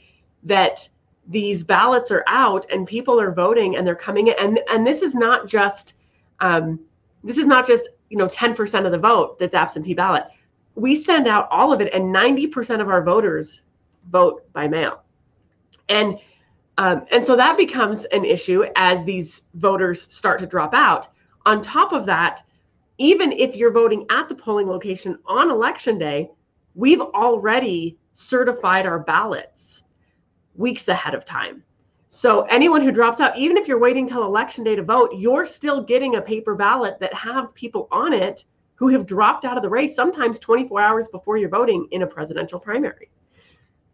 that 0.44 0.88
these 1.28 1.64
ballots 1.64 2.12
are 2.12 2.24
out 2.28 2.66
and 2.72 2.88
people 2.88 3.20
are 3.20 3.32
voting 3.32 3.76
and 3.76 3.86
they're 3.86 3.96
coming 3.96 4.28
in. 4.28 4.36
And, 4.40 4.60
and 4.70 4.86
this 4.86 5.02
is 5.02 5.16
not 5.16 5.48
just 5.48 5.94
um, 6.40 6.80
this 7.24 7.38
is 7.38 7.46
not 7.46 7.68
just 7.68 7.90
you 8.10 8.18
know 8.18 8.28
10% 8.28 8.86
of 8.86 8.92
the 8.92 8.98
vote 8.98 9.40
that's 9.40 9.54
absentee 9.54 9.94
ballot. 9.94 10.26
We 10.76 10.96
send 10.96 11.28
out 11.28 11.48
all 11.52 11.74
of 11.74 11.82
it, 11.82 11.94
and 11.94 12.16
90% 12.16 12.80
of 12.80 12.88
our 12.88 13.04
voters 13.04 13.64
vote 14.10 14.52
by 14.54 14.68
mail. 14.68 15.04
And 15.90 16.18
um, 16.78 17.06
and 17.12 17.26
so 17.26 17.36
that 17.36 17.58
becomes 17.58 18.06
an 18.06 18.24
issue 18.24 18.64
as 18.78 19.04
these 19.04 19.42
voters 19.56 20.04
start 20.14 20.40
to 20.40 20.46
drop 20.46 20.74
out. 20.74 21.10
On 21.46 21.62
top 21.62 21.92
of 21.92 22.06
that, 22.06 22.42
even 22.98 23.34
if 23.34 23.54
you're 23.54 23.72
voting 23.72 24.06
at 24.10 24.30
the 24.30 24.36
polling 24.36 24.68
location 24.68 25.18
on 25.26 25.52
election 25.52 25.98
day, 25.98 26.30
we've 26.76 27.02
already 27.02 27.98
certified 28.14 28.86
our 28.86 29.00
ballots 29.00 29.84
weeks 30.56 30.88
ahead 30.88 31.14
of 31.14 31.26
time. 31.26 31.64
So 32.08 32.42
anyone 32.44 32.82
who 32.82 32.92
drops 32.92 33.20
out, 33.20 33.38
even 33.38 33.58
if 33.58 33.68
you're 33.68 33.80
waiting 33.80 34.08
till 34.08 34.24
election 34.24 34.64
day 34.64 34.76
to 34.76 34.84
vote, 34.84 35.12
you're 35.18 35.46
still 35.46 35.84
getting 35.84 36.16
a 36.16 36.22
paper 36.22 36.56
ballot 36.56 36.98
that 37.00 37.14
have 37.14 37.54
people 37.54 37.88
on 37.92 38.14
it 38.14 38.46
who 38.76 38.88
have 38.88 39.06
dropped 39.06 39.44
out 39.44 39.58
of 39.58 39.64
the 39.64 39.70
race 39.70 39.96
sometimes 39.96 40.40
24 40.40 40.82
hours 40.82 41.10
before 41.10 41.38
you're 41.38 41.50
voting 41.50 41.88
in 41.92 42.04
a 42.04 42.08
presidential 42.08 42.60
primary. 42.60 43.10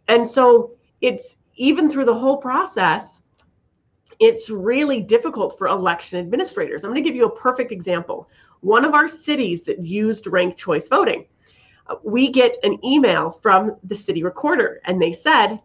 And 0.07 0.27
so 0.27 0.71
it's 1.01 1.35
even 1.55 1.89
through 1.89 2.05
the 2.05 2.15
whole 2.15 2.37
process, 2.37 3.21
it's 4.19 4.49
really 4.49 5.01
difficult 5.01 5.57
for 5.57 5.67
election 5.67 6.19
administrators. 6.19 6.83
I'm 6.83 6.91
going 6.91 7.03
to 7.03 7.09
give 7.09 7.15
you 7.15 7.25
a 7.25 7.35
perfect 7.35 7.71
example. 7.71 8.29
One 8.61 8.85
of 8.85 8.93
our 8.93 9.07
cities 9.07 9.63
that 9.63 9.85
used 9.85 10.27
ranked 10.27 10.57
choice 10.57 10.87
voting, 10.87 11.25
uh, 11.87 11.95
we 12.03 12.31
get 12.31 12.57
an 12.63 12.83
email 12.83 13.39
from 13.41 13.75
the 13.83 13.95
city 13.95 14.23
recorder, 14.23 14.81
and 14.85 15.01
they 15.01 15.13
said, 15.13 15.59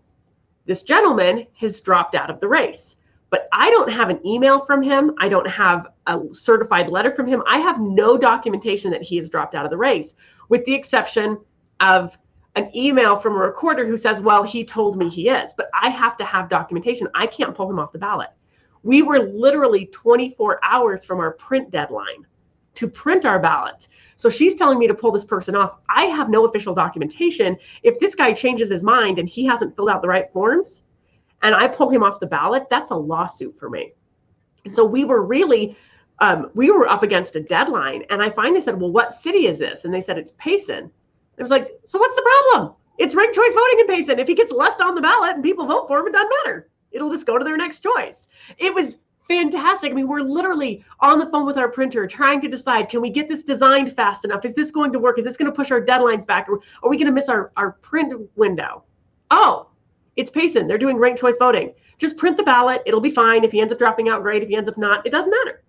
This 0.67 0.83
gentleman 0.83 1.47
has 1.59 1.81
dropped 1.81 2.15
out 2.15 2.31
of 2.31 2.41
the 2.41 2.49
race. 2.49 2.97
But 3.31 3.49
I 3.53 3.71
don't 3.71 3.93
have 3.93 4.11
an 4.11 4.27
email 4.27 4.59
from 4.59 4.83
him. 4.83 5.15
I 5.19 5.29
don't 5.29 5.49
have 5.49 5.87
a 6.09 6.21
certified 6.33 6.91
letter 6.91 7.13
from 7.13 7.29
him. 7.29 7.45
I 7.47 7.59
have 7.59 7.81
no 7.81 8.19
documentation 8.19 8.91
that 8.91 9.03
he 9.03 9.17
has 9.19 9.31
dropped 9.31 9.55
out 9.55 9.65
of 9.65 9.71
the 9.71 9.77
race, 9.77 10.15
with 10.49 10.65
the 10.65 10.75
exception 10.75 11.39
of 11.79 12.19
an 12.57 12.71
email 12.77 13.17
from 13.17 13.35
a 13.35 13.39
recorder 13.39 13.87
who 13.87 13.97
says, 13.97 14.21
well, 14.21 14.43
he 14.43 14.65
told 14.65 14.97
me 14.97 15.09
he 15.09 15.29
is, 15.29 15.55
but 15.55 15.71
I 15.75 15.89
have 15.89 16.17
to 16.17 16.25
have 16.25 16.49
documentation. 16.49 17.09
I 17.15 17.27
can't 17.27 17.55
pull 17.55 17.71
him 17.71 17.79
off 17.79 17.93
the 17.93 17.99
ballot. 17.99 18.31
We 18.83 19.03
were 19.03 19.19
literally 19.19 19.87
24 19.87 20.61
hours 20.65 21.05
from 21.05 21.21
our 21.21 21.33
print 21.33 21.71
deadline 21.71 22.27
to 22.75 22.89
print 22.89 23.25
our 23.25 23.39
ballots. 23.39 23.89
So 24.17 24.31
she's 24.31 24.55
telling 24.55 24.79
me 24.79 24.87
to 24.87 24.95
pull 24.95 25.13
this 25.13 25.25
person 25.25 25.55
off. 25.55 25.79
I 25.89 26.05
have 26.05 26.29
no 26.29 26.47
official 26.47 26.75
documentation. 26.75 27.57
If 27.83 27.99
this 27.99 28.15
guy 28.15 28.33
changes 28.33 28.71
his 28.71 28.85
mind 28.85 29.19
and 29.19 29.29
he 29.29 29.45
hasn't 29.45 29.77
filled 29.77 29.91
out 29.91 30.03
the 30.03 30.09
right 30.09 30.33
forms 30.33 30.85
and 31.43 31.55
I 31.55 31.69
pull 31.69 31.89
him 31.89 32.03
off 32.03 32.21
the 32.21 32.27
ballot, 32.27 32.69
that's 32.71 32.91
a 32.91 32.97
lawsuit 32.97 33.59
for 33.59 33.71
me. 33.71 33.93
So 34.69 34.85
we 34.85 35.05
were 35.05 35.23
really 35.23 35.77
um, 36.21 36.51
we 36.55 36.71
were 36.71 36.87
up 36.87 37.03
against 37.03 37.35
a 37.37 37.41
deadline 37.41 38.05
and 38.11 38.23
I 38.23 38.29
finally 38.29 38.61
said, 38.61 38.79
well, 38.79 38.93
what 38.93 39.15
city 39.15 39.47
is 39.47 39.59
this? 39.59 39.85
And 39.85 39.95
they 39.95 40.03
said, 40.03 40.19
it's 40.19 40.33
Payson. 40.33 40.91
It 41.41 41.43
was 41.43 41.51
like, 41.51 41.71
so 41.87 41.99
what's 41.99 42.15
the 42.15 42.23
problem? 42.53 42.75
It's 42.99 43.15
ranked 43.15 43.35
choice 43.35 43.55
voting 43.55 43.81
in 43.81 43.87
Payson. 43.87 44.19
If 44.19 44.29
he 44.29 44.35
gets 44.35 44.53
left 44.53 44.83
on 44.83 44.95
the 44.95 45.01
ballot 45.01 45.37
and 45.37 45.43
people 45.43 45.67
vote 45.67 45.89
for 45.89 45.99
him, 45.99 46.07
it 46.07 46.13
doesn't 46.13 46.31
matter. 46.45 46.69
It'll 46.93 47.11
just 47.11 47.25
go 47.25 47.39
to 47.39 47.45
their 47.45 47.57
next 47.57 47.83
choice. 47.83 48.29
It 48.59 48.75
was 48.75 48.99
fantastic. 49.27 49.91
I 49.91 49.95
mean, 49.95 50.07
we're 50.07 50.21
literally 50.21 50.85
on 51.01 51.19
the 51.19 51.31
phone 51.31 51.47
with 51.47 51.57
our 51.57 51.71
printer 51.71 52.07
trying 52.07 52.43
to 52.43 52.49
decide 52.49 52.91
can 52.91 53.01
we 53.01 53.09
get 53.09 53.27
this 53.27 53.43
designed 53.43 53.97
fast 53.97 54.27
enough? 54.27 54.45
Is 54.45 54.55
this 54.55 54.71
going 54.71 54.93
to 54.93 54.99
work? 54.99 55.19
Is 55.19 55.25
this 55.25 55.39
going 55.39 55.51
to 55.51 55.57
push 55.57 55.71
our 55.71 55.81
deadlines 55.81 56.27
back? 56.27 56.47
Or 56.47 56.61
are 56.83 56.91
we 56.91 56.99
going 56.99 57.07
to 57.07 57.13
miss 57.13 57.31
our, 57.31 57.53
our 57.57 57.73
print 57.73 58.13
window? 58.37 58.85
Oh, 59.31 59.69
it's 60.17 60.31
Payson. 60.31 60.67
They're 60.67 60.77
doing 60.77 60.99
ranked 60.99 61.21
choice 61.21 61.39
voting. 61.39 61.73
Just 61.97 62.19
print 62.19 62.37
the 62.37 62.43
ballot. 62.43 62.83
It'll 62.85 63.01
be 63.01 63.11
fine. 63.11 63.45
If 63.45 63.53
he 63.53 63.63
ends 63.63 63.73
up 63.73 63.79
dropping 63.79 64.11
out, 64.11 64.21
great. 64.21 64.43
If 64.43 64.51
he 64.51 64.57
ends 64.57 64.69
up 64.69 64.77
not, 64.77 65.07
it 65.07 65.11
doesn't 65.11 65.31
matter. 65.31 65.63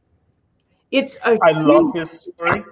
It's 0.92 1.16
a 1.26 1.40
I 1.42 1.52
love 1.52 1.94
this 1.94 2.24
story. 2.24 2.66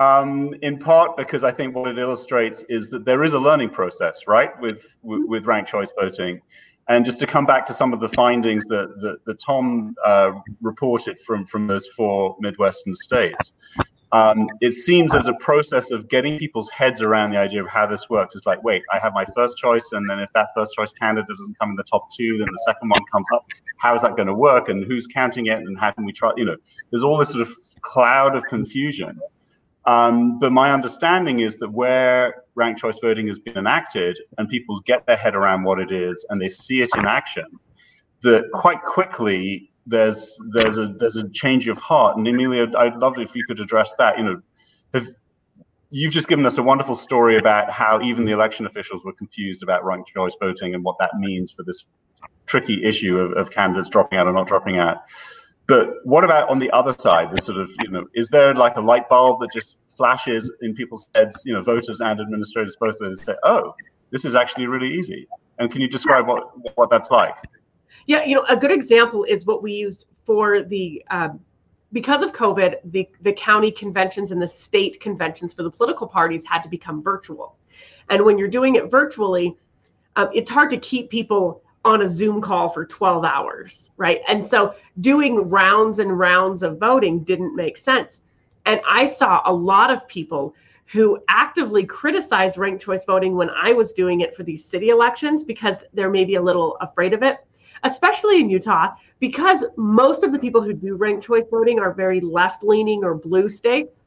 Um, 0.00 0.54
in 0.62 0.78
part 0.78 1.18
because 1.18 1.44
I 1.44 1.50
think 1.50 1.76
what 1.76 1.86
it 1.86 1.98
illustrates 1.98 2.62
is 2.70 2.88
that 2.88 3.04
there 3.04 3.22
is 3.22 3.34
a 3.34 3.38
learning 3.38 3.68
process, 3.68 4.26
right, 4.26 4.58
with 4.58 4.96
with, 5.02 5.44
ranked 5.44 5.70
choice 5.70 5.92
voting. 6.00 6.40
And 6.88 7.04
just 7.04 7.20
to 7.20 7.26
come 7.26 7.44
back 7.44 7.66
to 7.66 7.74
some 7.74 7.92
of 7.92 8.00
the 8.00 8.08
findings 8.08 8.66
that 8.68 8.88
that, 9.02 9.24
that 9.26 9.38
Tom 9.38 9.94
uh, 10.04 10.32
reported 10.62 11.20
from 11.20 11.44
from 11.44 11.66
those 11.66 11.86
four 11.88 12.34
Midwestern 12.40 12.94
states, 12.94 13.52
um, 14.12 14.48
it 14.62 14.72
seems 14.72 15.14
as 15.14 15.28
a 15.28 15.34
process 15.34 15.90
of 15.90 16.08
getting 16.08 16.38
people's 16.38 16.70
heads 16.70 17.02
around 17.02 17.32
the 17.32 17.38
idea 17.38 17.62
of 17.62 17.68
how 17.68 17.86
this 17.86 18.08
works. 18.08 18.34
It's 18.34 18.46
like, 18.46 18.64
wait, 18.64 18.82
I 18.90 18.98
have 18.98 19.12
my 19.12 19.26
first 19.36 19.58
choice, 19.58 19.92
and 19.92 20.08
then 20.08 20.18
if 20.18 20.32
that 20.32 20.48
first 20.56 20.72
choice 20.72 20.94
candidate 20.94 21.28
doesn't 21.28 21.58
come 21.58 21.70
in 21.70 21.76
the 21.76 21.84
top 21.84 22.08
two, 22.10 22.38
then 22.38 22.48
the 22.50 22.62
second 22.64 22.88
one 22.88 23.02
comes 23.12 23.28
up. 23.34 23.44
How 23.76 23.94
is 23.94 24.00
that 24.00 24.16
going 24.16 24.28
to 24.28 24.34
work, 24.34 24.70
and 24.70 24.82
who's 24.82 25.06
counting 25.06 25.44
it, 25.44 25.58
and 25.58 25.78
how 25.78 25.90
can 25.90 26.06
we 26.06 26.12
try? 26.12 26.32
You 26.38 26.46
know, 26.46 26.56
there's 26.90 27.04
all 27.04 27.18
this 27.18 27.32
sort 27.32 27.46
of 27.46 27.54
cloud 27.82 28.34
of 28.34 28.44
confusion. 28.44 29.20
Um, 29.90 30.38
but 30.38 30.52
my 30.52 30.72
understanding 30.72 31.40
is 31.40 31.56
that 31.56 31.72
where 31.72 32.44
ranked 32.54 32.80
choice 32.80 33.00
voting 33.00 33.26
has 33.26 33.40
been 33.40 33.56
enacted, 33.56 34.20
and 34.38 34.48
people 34.48 34.78
get 34.82 35.04
their 35.06 35.16
head 35.16 35.34
around 35.34 35.64
what 35.64 35.80
it 35.80 35.90
is, 35.90 36.24
and 36.30 36.40
they 36.40 36.48
see 36.48 36.80
it 36.80 36.90
in 36.96 37.06
action, 37.06 37.46
that 38.22 38.44
quite 38.52 38.82
quickly 38.84 39.68
there's 39.86 40.38
there's 40.52 40.78
a 40.78 40.86
there's 40.86 41.16
a 41.16 41.28
change 41.30 41.66
of 41.66 41.76
heart. 41.78 42.16
And 42.16 42.28
Amelia, 42.28 42.68
I'd 42.78 42.98
love 42.98 43.18
if 43.18 43.34
you 43.34 43.44
could 43.44 43.58
address 43.58 43.96
that. 43.96 44.16
You 44.16 44.24
know, 44.24 44.42
have, 44.94 45.08
you've 45.90 46.12
just 46.12 46.28
given 46.28 46.46
us 46.46 46.56
a 46.56 46.62
wonderful 46.62 46.94
story 46.94 47.36
about 47.36 47.72
how 47.72 48.00
even 48.00 48.24
the 48.24 48.32
election 48.32 48.66
officials 48.66 49.04
were 49.04 49.14
confused 49.14 49.64
about 49.64 49.84
ranked 49.84 50.10
choice 50.14 50.36
voting 50.38 50.72
and 50.72 50.84
what 50.84 50.98
that 51.00 51.16
means 51.18 51.50
for 51.50 51.64
this 51.64 51.84
tricky 52.46 52.84
issue 52.84 53.18
of, 53.18 53.32
of 53.32 53.50
candidates 53.50 53.88
dropping 53.88 54.20
out 54.20 54.28
or 54.28 54.32
not 54.32 54.46
dropping 54.46 54.78
out. 54.78 54.98
But 55.70 56.04
what 56.04 56.24
about 56.24 56.50
on 56.50 56.58
the 56.58 56.68
other 56.72 56.92
side? 56.98 57.30
The 57.30 57.40
sort 57.40 57.58
of, 57.58 57.70
you 57.80 57.90
know, 57.90 58.04
is 58.12 58.28
there 58.28 58.52
like 58.56 58.76
a 58.76 58.80
light 58.80 59.08
bulb 59.08 59.38
that 59.38 59.52
just 59.52 59.78
flashes 59.88 60.50
in 60.62 60.74
people's 60.74 61.08
heads, 61.14 61.44
you 61.46 61.54
know, 61.54 61.62
voters 61.62 62.00
and 62.00 62.18
administrators 62.20 62.74
both, 62.74 63.00
and 63.00 63.16
say, 63.16 63.36
oh, 63.44 63.72
this 64.10 64.24
is 64.24 64.34
actually 64.34 64.66
really 64.66 64.92
easy? 64.92 65.28
And 65.60 65.70
can 65.70 65.80
you 65.80 65.88
describe 65.88 66.26
what, 66.26 66.42
what 66.76 66.90
that's 66.90 67.12
like? 67.12 67.36
Yeah, 68.06 68.24
you 68.24 68.34
know, 68.34 68.44
a 68.48 68.56
good 68.56 68.72
example 68.72 69.22
is 69.22 69.46
what 69.46 69.62
we 69.62 69.72
used 69.72 70.06
for 70.26 70.62
the 70.62 71.04
um, 71.10 71.38
because 71.92 72.22
of 72.22 72.32
COVID, 72.32 72.78
the 72.86 73.08
the 73.20 73.32
county 73.32 73.70
conventions 73.70 74.32
and 74.32 74.42
the 74.42 74.48
state 74.48 75.00
conventions 75.00 75.54
for 75.54 75.62
the 75.62 75.70
political 75.70 76.08
parties 76.08 76.44
had 76.44 76.62
to 76.64 76.68
become 76.68 77.00
virtual. 77.00 77.54
And 78.08 78.24
when 78.24 78.38
you're 78.38 78.48
doing 78.48 78.74
it 78.74 78.90
virtually, 78.90 79.56
um, 80.16 80.30
it's 80.34 80.50
hard 80.50 80.70
to 80.70 80.78
keep 80.78 81.10
people 81.10 81.62
on 81.84 82.02
a 82.02 82.08
Zoom 82.08 82.40
call 82.40 82.68
for 82.68 82.84
12 82.84 83.24
hours, 83.24 83.90
right? 83.96 84.20
And 84.28 84.44
so 84.44 84.74
doing 85.00 85.48
rounds 85.48 85.98
and 85.98 86.18
rounds 86.18 86.62
of 86.62 86.78
voting 86.78 87.20
didn't 87.20 87.56
make 87.56 87.78
sense. 87.78 88.20
And 88.66 88.80
I 88.88 89.06
saw 89.06 89.40
a 89.44 89.52
lot 89.52 89.90
of 89.90 90.06
people 90.06 90.54
who 90.86 91.22
actively 91.28 91.86
criticized 91.86 92.58
ranked 92.58 92.82
choice 92.82 93.04
voting 93.04 93.36
when 93.36 93.50
I 93.50 93.72
was 93.72 93.92
doing 93.92 94.20
it 94.20 94.36
for 94.36 94.42
these 94.42 94.64
city 94.64 94.88
elections 94.88 95.42
because 95.42 95.84
they're 95.94 96.10
maybe 96.10 96.34
a 96.34 96.42
little 96.42 96.76
afraid 96.80 97.14
of 97.14 97.22
it 97.22 97.38
especially 97.84 98.40
in 98.40 98.50
Utah, 98.50 98.94
because 99.18 99.64
most 99.76 100.22
of 100.22 100.32
the 100.32 100.38
people 100.38 100.62
who 100.62 100.72
do 100.72 100.96
ranked 100.96 101.24
choice 101.24 101.44
voting 101.50 101.78
are 101.78 101.92
very 101.92 102.20
left 102.20 102.62
leaning 102.62 103.04
or 103.04 103.14
blue 103.14 103.48
states. 103.48 104.04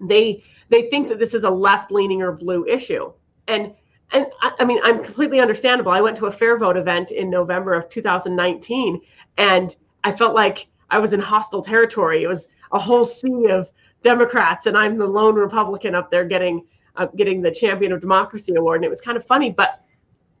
They 0.00 0.42
they 0.68 0.88
think 0.88 1.08
that 1.08 1.18
this 1.18 1.34
is 1.34 1.44
a 1.44 1.50
left 1.50 1.90
leaning 1.90 2.22
or 2.22 2.32
blue 2.32 2.64
issue, 2.66 3.12
and 3.46 3.74
and 4.12 4.26
I, 4.40 4.52
I 4.60 4.64
mean 4.64 4.80
I'm 4.82 5.02
completely 5.02 5.40
understandable. 5.40 5.92
I 5.92 6.00
went 6.00 6.16
to 6.18 6.26
a 6.26 6.32
FairVote 6.32 6.76
event 6.76 7.10
in 7.10 7.30
November 7.30 7.72
of 7.72 7.88
2019, 7.88 9.00
and 9.38 9.76
I 10.04 10.12
felt 10.12 10.34
like 10.34 10.68
I 10.90 10.98
was 10.98 11.12
in 11.12 11.20
hostile 11.20 11.62
territory. 11.62 12.22
It 12.22 12.28
was 12.28 12.48
a 12.72 12.78
whole 12.78 13.04
sea 13.04 13.48
of 13.48 13.70
Democrats, 14.02 14.66
and 14.66 14.76
I'm 14.76 14.96
the 14.96 15.06
lone 15.06 15.34
Republican 15.34 15.94
up 15.94 16.10
there 16.10 16.24
getting 16.24 16.64
uh, 16.96 17.06
getting 17.16 17.42
the 17.42 17.50
Champion 17.50 17.92
of 17.92 18.00
Democracy 18.00 18.54
award, 18.54 18.76
and 18.76 18.84
it 18.84 18.90
was 18.90 19.00
kind 19.00 19.16
of 19.16 19.26
funny, 19.26 19.50
but 19.50 19.82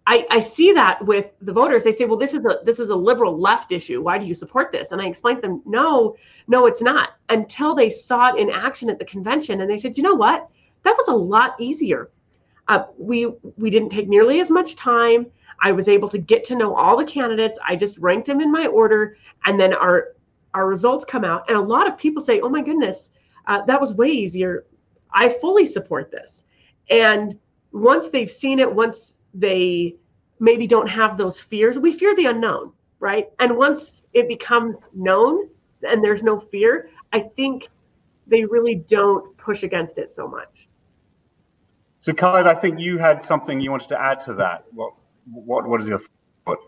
I, 0.06 0.26
I 0.30 0.40
see 0.40 0.72
that 0.72 1.04
with 1.06 1.26
the 1.40 1.52
voters. 1.52 1.84
They 1.84 1.92
say, 1.92 2.04
well, 2.06 2.18
this 2.18 2.34
is 2.34 2.44
a 2.44 2.58
this 2.64 2.80
is 2.80 2.90
a 2.90 2.94
liberal 2.94 3.38
left 3.38 3.70
issue. 3.70 4.02
Why 4.02 4.18
do 4.18 4.26
you 4.26 4.34
support 4.34 4.72
this? 4.72 4.90
And 4.90 5.00
I 5.00 5.06
explain 5.06 5.36
to 5.36 5.42
them, 5.42 5.62
no, 5.64 6.16
no, 6.48 6.66
it's 6.66 6.82
not. 6.82 7.10
Until 7.28 7.74
they 7.74 7.88
saw 7.88 8.34
it 8.34 8.40
in 8.40 8.50
action 8.50 8.90
at 8.90 8.98
the 8.98 9.04
convention, 9.04 9.60
and 9.60 9.70
they 9.70 9.78
said, 9.78 9.96
you 9.96 10.02
know 10.02 10.14
what? 10.14 10.48
That 10.82 10.96
was 10.96 11.08
a 11.08 11.14
lot 11.14 11.54
easier. 11.60 12.10
Uh, 12.72 12.86
we 12.96 13.26
we 13.58 13.68
didn't 13.68 13.90
take 13.90 14.08
nearly 14.08 14.40
as 14.40 14.50
much 14.50 14.76
time. 14.76 15.26
I 15.60 15.72
was 15.72 15.88
able 15.88 16.08
to 16.08 16.16
get 16.16 16.42
to 16.44 16.56
know 16.56 16.74
all 16.74 16.96
the 16.96 17.04
candidates. 17.04 17.58
I 17.68 17.76
just 17.76 17.98
ranked 17.98 18.26
them 18.26 18.40
in 18.40 18.50
my 18.50 18.66
order, 18.66 19.18
and 19.44 19.60
then 19.60 19.74
our 19.74 20.14
our 20.54 20.66
results 20.66 21.04
come 21.04 21.22
out. 21.22 21.46
And 21.48 21.58
a 21.58 21.60
lot 21.60 21.86
of 21.86 21.98
people 21.98 22.22
say, 22.22 22.40
oh 22.40 22.48
my 22.48 22.62
goodness, 22.62 23.10
uh, 23.46 23.60
that 23.66 23.78
was 23.78 23.92
way 23.92 24.08
easier. 24.08 24.64
I 25.12 25.28
fully 25.28 25.66
support 25.66 26.10
this. 26.10 26.44
And 26.88 27.38
once 27.72 28.08
they've 28.08 28.30
seen 28.30 28.58
it, 28.58 28.74
once 28.74 29.18
they 29.34 29.96
maybe 30.40 30.66
don't 30.66 30.88
have 30.88 31.18
those 31.18 31.38
fears. 31.38 31.78
We 31.78 31.92
fear 31.92 32.16
the 32.16 32.26
unknown, 32.26 32.72
right? 33.00 33.28
And 33.38 33.56
once 33.56 34.06
it 34.14 34.28
becomes 34.28 34.88
known 34.94 35.50
and 35.86 36.02
there's 36.02 36.22
no 36.22 36.40
fear, 36.40 36.88
I 37.12 37.20
think 37.20 37.68
they 38.26 38.46
really 38.46 38.76
don't 38.76 39.36
push 39.36 39.62
against 39.62 39.98
it 39.98 40.10
so 40.10 40.26
much. 40.26 40.68
So, 42.02 42.12
Khaled, 42.12 42.48
I 42.48 42.54
think 42.54 42.80
you 42.80 42.98
had 42.98 43.22
something 43.22 43.60
you 43.60 43.70
wanted 43.70 43.88
to 43.90 44.00
add 44.00 44.18
to 44.20 44.34
that. 44.34 44.64
What 44.72 44.92
what 45.32 45.68
what 45.68 45.80
is 45.80 45.86
your 45.86 46.00
thought? 46.44 46.58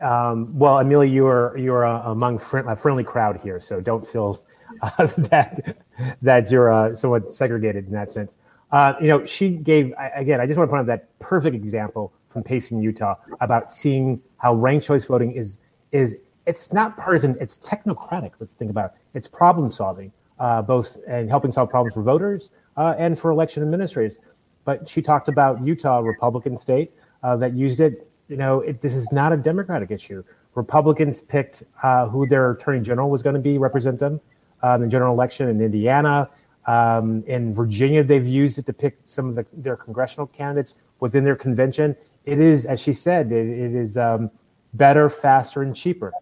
Um, 0.00 0.58
well, 0.58 0.80
Amelia, 0.80 1.08
you 1.08 1.26
are 1.28 1.56
you 1.56 1.72
are 1.72 1.86
uh, 1.86 2.10
among 2.10 2.38
friend, 2.38 2.68
a 2.68 2.74
friendly 2.74 3.04
crowd 3.04 3.40
here, 3.40 3.60
so 3.60 3.80
don't 3.80 4.04
feel 4.04 4.42
uh, 4.82 5.06
that 5.30 5.76
that 6.20 6.50
you're 6.50 6.72
uh, 6.72 6.92
somewhat 6.92 7.32
segregated 7.32 7.86
in 7.86 7.92
that 7.92 8.10
sense. 8.10 8.36
Uh, 8.72 8.94
you 9.00 9.06
know, 9.06 9.24
she 9.24 9.50
gave 9.50 9.94
again. 10.16 10.40
I 10.40 10.46
just 10.46 10.58
want 10.58 10.68
to 10.68 10.72
point 10.72 10.80
out 10.80 10.86
that 10.86 11.16
perfect 11.20 11.54
example 11.54 12.12
from 12.28 12.42
Payson, 12.42 12.82
Utah, 12.82 13.14
about 13.40 13.70
seeing 13.70 14.20
how 14.38 14.54
ranked 14.54 14.86
choice 14.86 15.04
voting 15.04 15.30
is 15.30 15.60
is 15.92 16.16
it's 16.46 16.72
not 16.72 16.96
partisan. 16.96 17.36
It's 17.40 17.58
technocratic. 17.58 18.32
Let's 18.40 18.54
think 18.54 18.72
about 18.72 18.86
it. 18.86 18.90
It's 19.14 19.28
problem 19.28 19.70
solving, 19.70 20.10
uh, 20.40 20.62
both 20.62 20.98
and 21.06 21.30
helping 21.30 21.52
solve 21.52 21.70
problems 21.70 21.94
for 21.94 22.02
voters 22.02 22.50
uh, 22.80 22.94
and 22.98 23.18
for 23.18 23.30
election 23.30 23.62
administrators. 23.62 24.20
But 24.64 24.88
she 24.88 25.02
talked 25.02 25.28
about 25.28 25.62
Utah, 25.62 25.98
Republican 25.98 26.56
state 26.56 26.92
uh, 27.22 27.36
that 27.36 27.52
used 27.54 27.80
it. 27.80 28.10
You 28.28 28.38
know, 28.38 28.60
it, 28.60 28.80
this 28.80 28.94
is 28.94 29.12
not 29.12 29.32
a 29.32 29.36
Democratic 29.36 29.90
issue. 29.90 30.24
Republicans 30.54 31.20
picked 31.20 31.62
uh, 31.82 32.08
who 32.08 32.26
their 32.26 32.52
attorney 32.52 32.80
general 32.80 33.10
was 33.10 33.22
going 33.22 33.34
to 33.34 33.40
be 33.40 33.58
represent 33.58 33.98
them 33.98 34.20
uh, 34.64 34.76
in 34.76 34.80
the 34.80 34.86
general 34.86 35.12
election 35.12 35.48
in 35.48 35.60
Indiana. 35.60 36.28
Um, 36.66 37.22
in 37.26 37.54
Virginia, 37.54 38.02
they've 38.02 38.26
used 38.26 38.58
it 38.58 38.66
to 38.66 38.72
pick 38.72 38.98
some 39.04 39.28
of 39.28 39.34
the, 39.34 39.44
their 39.52 39.76
congressional 39.76 40.26
candidates 40.26 40.76
within 41.00 41.22
their 41.24 41.36
convention. 41.36 41.94
It 42.24 42.38
is, 42.38 42.64
as 42.64 42.80
she 42.80 42.92
said, 42.92 43.30
it, 43.32 43.48
it 43.48 43.74
is 43.74 43.98
um, 43.98 44.30
better, 44.74 45.10
faster, 45.10 45.62
and 45.62 45.76
cheaper. 45.76 46.12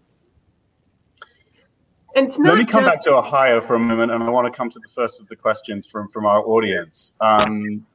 Let 2.39 2.59
me 2.59 2.65
come 2.65 2.85
just- 2.85 2.93
back 2.93 3.01
to 3.03 3.15
Ohio 3.15 3.61
for 3.61 3.75
a 3.75 3.79
moment, 3.79 4.13
and 4.13 4.23
I 4.23 4.31
want 4.31 4.53
to 4.53 4.57
come 4.57 4.71
to 4.71 4.79
the 4.79 4.89
first 4.89 5.21
of 5.21 5.29
the 5.29 5.37
questions 5.37 5.87
from 5.87 6.09
from 6.09 6.27
our 6.27 6.43
audience. 6.43 7.13
Um, 7.21 7.87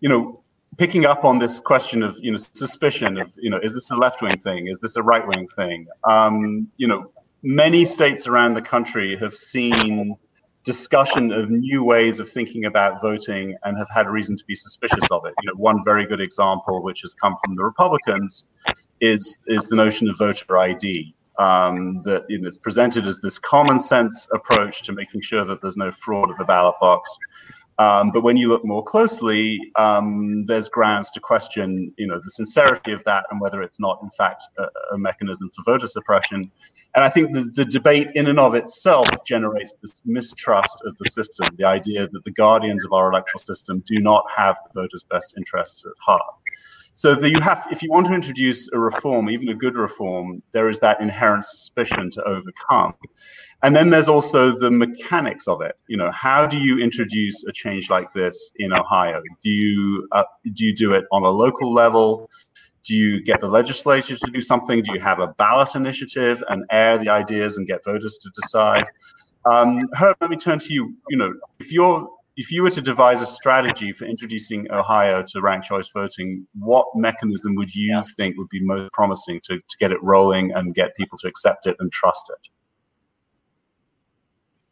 you 0.00 0.08
know, 0.08 0.40
picking 0.76 1.04
up 1.04 1.24
on 1.24 1.38
this 1.38 1.60
question 1.60 2.02
of 2.02 2.16
you 2.20 2.30
know 2.30 2.38
suspicion 2.38 3.18
of 3.18 3.32
you 3.36 3.50
know 3.50 3.58
is 3.62 3.74
this 3.74 3.90
a 3.90 3.96
left 3.96 4.22
wing 4.22 4.38
thing? 4.38 4.68
Is 4.68 4.80
this 4.80 4.96
a 4.96 5.02
right 5.02 5.26
wing 5.26 5.46
thing? 5.48 5.86
Um, 6.04 6.68
you 6.76 6.86
know, 6.88 7.10
many 7.42 7.84
states 7.84 8.26
around 8.26 8.54
the 8.54 8.62
country 8.62 9.16
have 9.16 9.34
seen 9.34 10.16
discussion 10.64 11.32
of 11.32 11.50
new 11.50 11.82
ways 11.82 12.20
of 12.20 12.28
thinking 12.28 12.64
about 12.66 13.00
voting 13.00 13.56
and 13.64 13.78
have 13.78 13.88
had 13.88 14.06
reason 14.06 14.36
to 14.36 14.44
be 14.44 14.54
suspicious 14.54 15.10
of 15.10 15.24
it. 15.24 15.32
You 15.40 15.48
know, 15.48 15.54
one 15.56 15.82
very 15.84 16.06
good 16.06 16.20
example, 16.20 16.82
which 16.82 17.00
has 17.02 17.14
come 17.14 17.36
from 17.42 17.56
the 17.56 17.64
Republicans, 17.64 18.44
is 19.00 19.38
is 19.46 19.66
the 19.68 19.76
notion 19.76 20.08
of 20.08 20.18
voter 20.18 20.58
ID. 20.58 21.14
Um, 21.38 22.02
that 22.02 22.24
you 22.28 22.40
know, 22.40 22.48
it's 22.48 22.58
presented 22.58 23.06
as 23.06 23.20
this 23.20 23.38
common 23.38 23.78
sense 23.78 24.26
approach 24.32 24.82
to 24.82 24.92
making 24.92 25.20
sure 25.20 25.44
that 25.44 25.62
there's 25.62 25.76
no 25.76 25.92
fraud 25.92 26.32
at 26.32 26.38
the 26.38 26.44
ballot 26.44 26.74
box. 26.80 27.16
Um, 27.78 28.10
but 28.10 28.24
when 28.24 28.36
you 28.36 28.48
look 28.48 28.64
more 28.64 28.82
closely, 28.82 29.60
um, 29.76 30.44
there's 30.46 30.68
grounds 30.68 31.12
to 31.12 31.20
question, 31.20 31.92
you 31.96 32.08
know, 32.08 32.18
the 32.18 32.30
sincerity 32.30 32.90
of 32.90 33.04
that 33.04 33.24
and 33.30 33.40
whether 33.40 33.62
it's 33.62 33.78
not, 33.78 34.00
in 34.02 34.10
fact, 34.10 34.42
a, 34.58 34.64
a 34.94 34.98
mechanism 34.98 35.48
for 35.50 35.62
voter 35.62 35.86
suppression. 35.86 36.50
And 36.96 37.04
I 37.04 37.08
think 37.08 37.32
the, 37.32 37.48
the 37.54 37.64
debate 37.64 38.08
in 38.16 38.26
and 38.26 38.40
of 38.40 38.56
itself 38.56 39.08
generates 39.24 39.74
this 39.80 40.02
mistrust 40.04 40.82
of 40.86 40.96
the 40.96 41.08
system, 41.08 41.54
the 41.56 41.66
idea 41.66 42.08
that 42.08 42.24
the 42.24 42.32
guardians 42.32 42.84
of 42.84 42.92
our 42.92 43.12
electoral 43.12 43.38
system 43.38 43.84
do 43.86 44.00
not 44.00 44.24
have 44.36 44.56
the 44.64 44.80
voters' 44.80 45.04
best 45.04 45.36
interests 45.36 45.84
at 45.86 45.92
heart. 46.00 46.34
So 46.92 47.14
that 47.14 47.30
you 47.30 47.40
have, 47.40 47.66
if 47.70 47.82
you 47.82 47.90
want 47.90 48.08
to 48.08 48.14
introduce 48.14 48.70
a 48.72 48.78
reform, 48.78 49.30
even 49.30 49.48
a 49.48 49.54
good 49.54 49.76
reform, 49.76 50.42
there 50.52 50.68
is 50.68 50.80
that 50.80 51.00
inherent 51.00 51.44
suspicion 51.44 52.10
to 52.10 52.22
overcome. 52.24 52.94
And 53.62 53.74
then 53.74 53.90
there's 53.90 54.08
also 54.08 54.58
the 54.58 54.70
mechanics 54.70 55.48
of 55.48 55.60
it. 55.60 55.76
You 55.88 55.96
know, 55.96 56.10
how 56.10 56.46
do 56.46 56.58
you 56.58 56.78
introduce 56.78 57.44
a 57.44 57.52
change 57.52 57.90
like 57.90 58.12
this 58.12 58.50
in 58.56 58.72
Ohio? 58.72 59.22
Do 59.42 59.50
you 59.50 60.08
uh, 60.12 60.24
do 60.52 60.64
you 60.64 60.74
do 60.74 60.92
it 60.92 61.04
on 61.12 61.22
a 61.22 61.30
local 61.30 61.72
level? 61.72 62.30
Do 62.84 62.94
you 62.94 63.22
get 63.22 63.40
the 63.40 63.48
legislature 63.48 64.16
to 64.16 64.30
do 64.30 64.40
something? 64.40 64.82
Do 64.82 64.92
you 64.94 65.00
have 65.00 65.20
a 65.20 65.26
ballot 65.26 65.74
initiative 65.74 66.42
and 66.48 66.64
air 66.70 66.98
the 66.98 67.10
ideas 67.10 67.58
and 67.58 67.66
get 67.66 67.84
voters 67.84 68.18
to 68.18 68.30
decide? 68.34 68.86
Um, 69.44 69.88
Herb, 69.94 70.16
let 70.20 70.30
me 70.30 70.36
turn 70.36 70.58
to 70.60 70.72
you. 70.72 70.94
You 71.08 71.18
know, 71.18 71.34
if 71.58 71.72
you're 71.72 72.08
if 72.38 72.52
you 72.52 72.62
were 72.62 72.70
to 72.70 72.80
devise 72.80 73.20
a 73.20 73.26
strategy 73.26 73.90
for 73.90 74.04
introducing 74.04 74.70
Ohio 74.70 75.24
to 75.26 75.40
ranked 75.40 75.66
choice 75.66 75.88
voting, 75.88 76.46
what 76.54 76.86
mechanism 76.94 77.56
would 77.56 77.74
you 77.74 77.88
yeah. 77.88 78.02
think 78.16 78.38
would 78.38 78.48
be 78.48 78.60
most 78.60 78.92
promising 78.92 79.40
to, 79.42 79.58
to 79.58 79.76
get 79.80 79.90
it 79.90 80.00
rolling 80.04 80.52
and 80.52 80.72
get 80.72 80.94
people 80.96 81.18
to 81.18 81.26
accept 81.26 81.66
it 81.66 81.74
and 81.80 81.90
trust 81.90 82.30
it? 82.30 82.48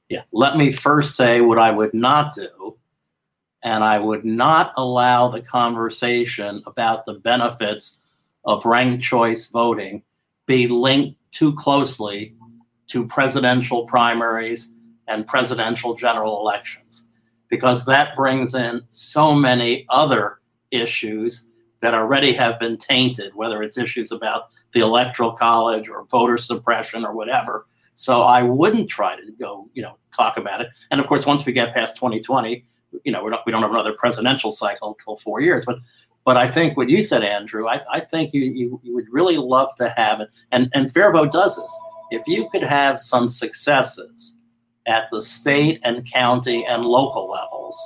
Yeah. 0.08 0.22
Let 0.30 0.56
me 0.56 0.70
first 0.70 1.16
say 1.16 1.40
what 1.40 1.58
I 1.58 1.72
would 1.72 1.92
not 1.92 2.36
do. 2.36 2.78
And 3.64 3.82
I 3.82 3.98
would 3.98 4.24
not 4.24 4.72
allow 4.76 5.26
the 5.26 5.40
conversation 5.40 6.62
about 6.66 7.04
the 7.04 7.14
benefits 7.14 8.00
of 8.44 8.64
ranked 8.64 9.02
choice 9.02 9.46
voting 9.46 10.04
be 10.46 10.68
linked 10.68 11.18
too 11.32 11.52
closely 11.54 12.36
to 12.86 13.08
presidential 13.08 13.86
primaries 13.86 14.72
and 15.08 15.26
presidential 15.26 15.94
general 15.94 16.38
elections, 16.38 17.05
because 17.48 17.84
that 17.84 18.16
brings 18.16 18.54
in 18.54 18.82
so 18.88 19.34
many 19.34 19.86
other 19.88 20.40
issues 20.70 21.50
that 21.80 21.94
already 21.94 22.32
have 22.32 22.58
been 22.58 22.76
tainted, 22.76 23.34
whether 23.34 23.62
it's 23.62 23.78
issues 23.78 24.12
about 24.12 24.48
the 24.72 24.80
electoral 24.80 25.32
college 25.32 25.88
or 25.88 26.04
voter 26.04 26.38
suppression 26.38 27.04
or 27.04 27.14
whatever. 27.14 27.66
So 27.94 28.22
I 28.22 28.42
wouldn't 28.42 28.90
try 28.90 29.16
to 29.16 29.32
go, 29.38 29.68
you 29.74 29.82
know, 29.82 29.96
talk 30.14 30.36
about 30.36 30.60
it. 30.60 30.68
And 30.90 31.00
of 31.00 31.06
course, 31.06 31.26
once 31.26 31.46
we 31.46 31.52
get 31.52 31.74
past 31.74 31.96
2020, 31.96 32.64
you 33.04 33.12
know, 33.12 33.26
not, 33.28 33.44
we 33.46 33.52
don't 33.52 33.62
have 33.62 33.70
another 33.70 33.92
presidential 33.92 34.50
cycle 34.50 34.88
until 34.88 35.16
four 35.16 35.40
years. 35.40 35.64
But 35.64 35.78
but 36.26 36.36
I 36.36 36.48
think 36.48 36.76
what 36.76 36.88
you 36.90 37.04
said, 37.04 37.22
Andrew, 37.22 37.68
I, 37.68 37.80
I 37.90 38.00
think 38.00 38.34
you, 38.34 38.42
you, 38.42 38.80
you 38.82 38.92
would 38.96 39.06
really 39.12 39.36
love 39.36 39.76
to 39.76 39.94
have 39.96 40.20
it. 40.20 40.28
And, 40.50 40.68
and 40.74 40.92
Vote 40.92 41.30
does 41.30 41.54
this. 41.54 41.78
If 42.10 42.26
you 42.26 42.48
could 42.50 42.64
have 42.64 42.98
some 42.98 43.28
successes 43.28 44.35
at 44.86 45.08
the 45.10 45.22
state 45.22 45.80
and 45.84 46.10
county 46.10 46.64
and 46.64 46.84
local 46.84 47.28
levels 47.28 47.78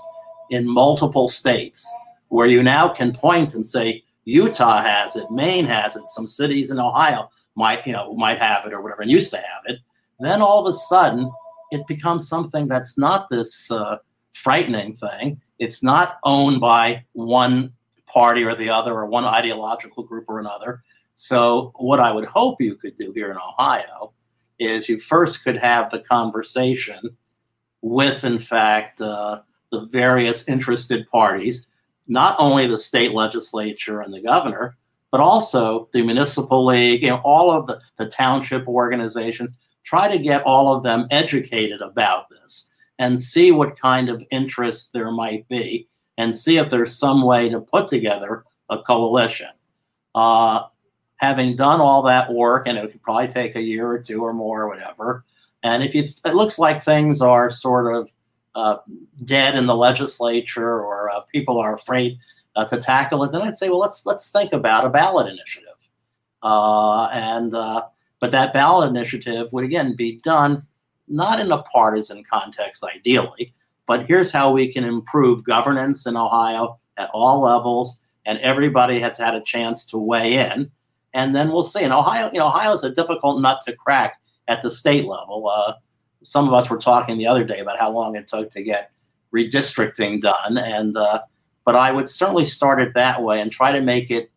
in 0.51 0.67
multiple 0.67 1.29
states, 1.29 1.89
where 2.29 2.47
you 2.47 2.63
now 2.63 2.89
can 2.89 3.13
point 3.13 3.55
and 3.55 3.65
say, 3.65 4.03
Utah 4.25 4.83
has 4.83 5.17
it, 5.17 5.31
Maine 5.31 5.67
has 5.67 5.97
it, 5.97 6.07
some 6.07 6.27
cities 6.27 6.71
in 6.71 6.79
Ohio 6.79 7.29
might, 7.57 7.87
you 7.87 7.93
know, 7.93 8.15
might 8.15 8.39
have 8.39 8.67
it 8.67 8.73
or 8.73 8.81
whatever, 8.81 9.03
and 9.03 9.11
used 9.11 9.31
to 9.31 9.37
have 9.37 9.63
it, 9.67 9.79
then 10.21 10.43
all 10.43 10.67
of 10.67 10.73
a 10.73 10.77
sudden 10.77 11.31
it 11.71 11.87
becomes 11.87 12.29
something 12.29 12.69
that's 12.69 12.99
not 12.99 13.29
this 13.31 13.71
uh, 13.71 13.99
frightening 14.33 14.95
thing. 14.95 15.41
It's 15.59 15.83
not 15.83 16.19
owned 16.25 16.61
by 16.61 17.05
one 17.13 17.73
party 18.07 18.45
or 18.45 18.55
the 18.55 18.71
other 18.71 18.93
or 18.95 19.07
one 19.07 19.25
ideological 19.25 20.03
group 20.03 20.25
or 20.29 20.41
another. 20.41 20.83
So, 21.15 21.73
what 21.77 22.01
I 22.01 22.13
would 22.13 22.25
hope 22.25 22.61
you 22.61 22.77
could 22.77 22.97
do 22.97 23.13
here 23.13 23.31
in 23.31 23.37
Ohio 23.37 24.13
is 24.61 24.89
you 24.89 24.99
first 24.99 25.43
could 25.43 25.57
have 25.57 25.91
the 25.91 25.99
conversation 25.99 27.17
with, 27.83 28.25
in 28.25 28.39
fact, 28.39 29.01
uh, 29.01 29.41
the 29.73 29.87
various 29.87 30.47
interested 30.49 31.09
parties, 31.09 31.67
not 32.07 32.37
only 32.39 32.67
the 32.67 32.79
state 32.79 33.13
legislature 33.13 34.01
and 34.01 34.13
the 34.13 34.21
governor, 34.21 34.77
but 35.11 35.21
also 35.21 35.89
the 35.93 36.03
municipal 36.03 36.65
league, 36.65 37.03
know, 37.03 37.21
all 37.25 37.51
of 37.51 37.67
the, 37.67 37.81
the 37.99 38.09
township 38.09 38.69
organizations. 38.69 39.53
Try 39.83 40.09
to 40.09 40.23
get 40.23 40.43
all 40.43 40.75
of 40.75 40.83
them 40.83 41.07
educated 41.11 41.81
about 41.81 42.29
this 42.31 42.71
and 42.99 43.21
see 43.21 43.51
what 43.51 43.79
kind 43.79 44.09
of 44.09 44.23
interest 44.31 44.93
there 44.93 45.11
might 45.11 45.49
be 45.49 45.89
and 46.19 46.37
see 46.37 46.59
if 46.59 46.69
there's 46.69 46.95
some 46.95 47.23
way 47.23 47.49
to 47.49 47.61
put 47.61 47.89
together 47.89 48.45
a 48.69 48.79
coalition. 48.83 49.49
Uh, 50.15 50.65
having 51.21 51.55
done 51.55 51.83
all 51.83 52.01
that 52.03 52.33
work, 52.33 52.67
and 52.67 52.79
it 52.79 52.91
could 52.91 53.03
probably 53.03 53.29
take 53.29 53.55
a 53.55 53.61
year 53.61 53.87
or 53.87 54.01
two 54.01 54.25
or 54.25 54.33
more 54.33 54.63
or 54.63 54.69
whatever, 54.69 55.25
and 55.63 55.83
if 55.83 55.95
you, 55.95 56.03
it 56.03 56.35
looks 56.35 56.59
like 56.59 56.83
things 56.83 57.21
are 57.21 57.51
sort 57.51 57.95
of 57.95 58.11
uh, 58.55 58.77
dead 59.25 59.55
in 59.55 59.67
the 59.67 59.77
legislature 59.77 60.81
or 60.81 61.11
uh, 61.11 61.21
people 61.33 61.59
are 61.59 61.75
afraid 61.75 62.19
uh, 62.57 62.65
to 62.65 62.81
tackle 62.81 63.23
it, 63.23 63.33
then 63.33 63.43
I'd 63.43 63.55
say, 63.55 63.69
well, 63.69 63.79
let's 63.79 64.07
let's 64.07 64.31
think 64.31 64.53
about 64.53 64.87
a 64.87 64.91
ballot 64.91 65.29
initiative. 65.29 65.69
Uh, 66.43 67.05
and 67.13 67.55
uh, 67.55 67.85
but 68.19 68.31
that 68.31 68.55
ballot 68.55 68.89
initiative 68.89 69.53
would 69.53 69.65
again 69.65 69.95
be 69.95 70.17
done 70.23 70.67
not 71.07 71.41
in 71.41 71.53
a 71.53 71.63
partisan 71.65 72.25
context, 72.25 72.83
ideally, 72.85 73.53
but 73.87 74.07
here's 74.07 74.31
how 74.31 74.53
we 74.53 74.73
can 74.73 74.85
improve 74.85 75.45
governance 75.45 76.07
in 76.07 76.17
Ohio 76.17 76.79
at 76.97 77.11
all 77.13 77.41
levels, 77.43 78.01
and 78.25 78.39
everybody 78.39 79.01
has 79.01 79.19
had 79.19 79.35
a 79.35 79.43
chance 79.43 79.85
to 79.87 79.99
weigh 79.99 80.39
in. 80.39 80.71
And 81.13 81.35
then 81.35 81.51
we'll 81.51 81.63
see. 81.63 81.83
And 81.83 81.93
Ohio, 81.93 82.31
you 82.33 82.39
know, 82.39 82.49
Ohio 82.49 82.73
is 82.73 82.85
a 82.85 82.91
difficult 82.91 83.41
nut 83.41 83.61
to 83.67 83.75
crack 83.75 84.19
at 84.49 84.63
the 84.63 84.71
state 84.71 85.07
level. 85.07 85.49
Uh, 85.49 85.75
some 86.23 86.47
of 86.47 86.55
us 86.55 86.69
were 86.71 86.79
talking 86.79 87.19
the 87.19 87.27
other 87.27 87.45
day 87.45 87.61
about 87.61 87.79
how 87.79 87.91
long 87.91 88.17
it 88.17 88.27
took 88.27 88.51
to 88.51 88.63
get 88.63 88.91
redistricting 89.35 90.21
done, 90.21 90.59
and 90.59 90.97
uh, 90.97 91.21
but 91.65 91.77
I 91.77 91.93
would 91.93 92.09
certainly 92.09 92.47
start 92.47 92.81
it 92.81 92.95
that 92.95 93.23
way 93.23 93.41
and 93.41 93.51
try 93.51 93.73
to 93.73 93.81
make 93.81 94.11
it 94.11 94.31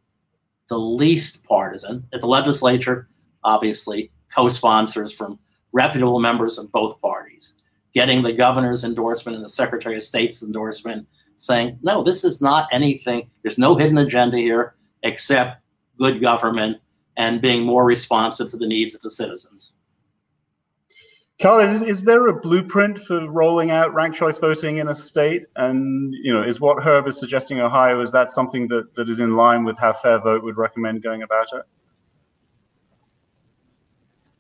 the 0.70 0.78
least 0.78 1.44
partisan. 1.44 2.08
At 2.14 2.22
the 2.22 2.28
legislature, 2.28 3.10
obviously, 3.44 4.12
co-sponsors 4.34 5.12
from 5.14 5.40
reputable 5.72 6.20
members 6.20 6.58
of 6.58 6.72
both 6.72 7.02
parties 7.02 7.56
getting 7.94 8.24
the 8.24 8.34
governor's 8.34 8.84
endorsement 8.84 9.36
and 9.36 9.46
the 9.46 9.50
secretary 9.50 9.96
of 9.98 10.04
state's 10.04 10.42
endorsement 10.42 11.08
saying, 11.36 11.78
no, 11.82 12.04
this 12.04 12.24
is 12.24 12.42
not 12.42 12.68
anything, 12.72 13.30
there's 13.42 13.58
no 13.58 13.76
hidden 13.76 13.98
agenda 13.98 14.38
here 14.38 14.76
except 15.04 15.62
good 15.98 16.22
government 16.22 16.80
and 17.18 17.42
being 17.42 17.64
more 17.64 17.86
responsive 17.86 18.50
to 18.50 18.58
the 18.58 18.68
needs 18.68 18.96
of 18.96 19.02
the 19.02 19.10
citizens. 19.10 19.76
Carl, 21.42 21.60
is, 21.60 21.82
is 21.82 22.06
there 22.06 22.28
a 22.28 22.40
blueprint 22.40 22.98
for 22.98 23.30
rolling 23.30 23.72
out 23.72 23.94
ranked 23.94 24.18
choice 24.18 24.38
voting 24.38 24.78
in 24.78 24.88
a 24.88 24.96
state? 24.96 25.46
And 25.56 26.14
you 26.14 26.32
know, 26.32 26.44
is 26.44 26.62
what 26.62 26.82
Herb 26.82 27.08
is 27.08 27.20
suggesting 27.20 27.60
Ohio, 27.60 28.00
is 28.00 28.12
that 28.12 28.30
something 28.30 28.68
that, 28.70 28.94
that 28.96 29.10
is 29.10 29.20
in 29.20 29.36
line 29.36 29.64
with 29.64 29.78
how 29.78 29.92
FairVote 29.92 30.44
would 30.44 30.58
recommend 30.58 31.04
going 31.04 31.24
about 31.24 31.48
it? 31.54 31.64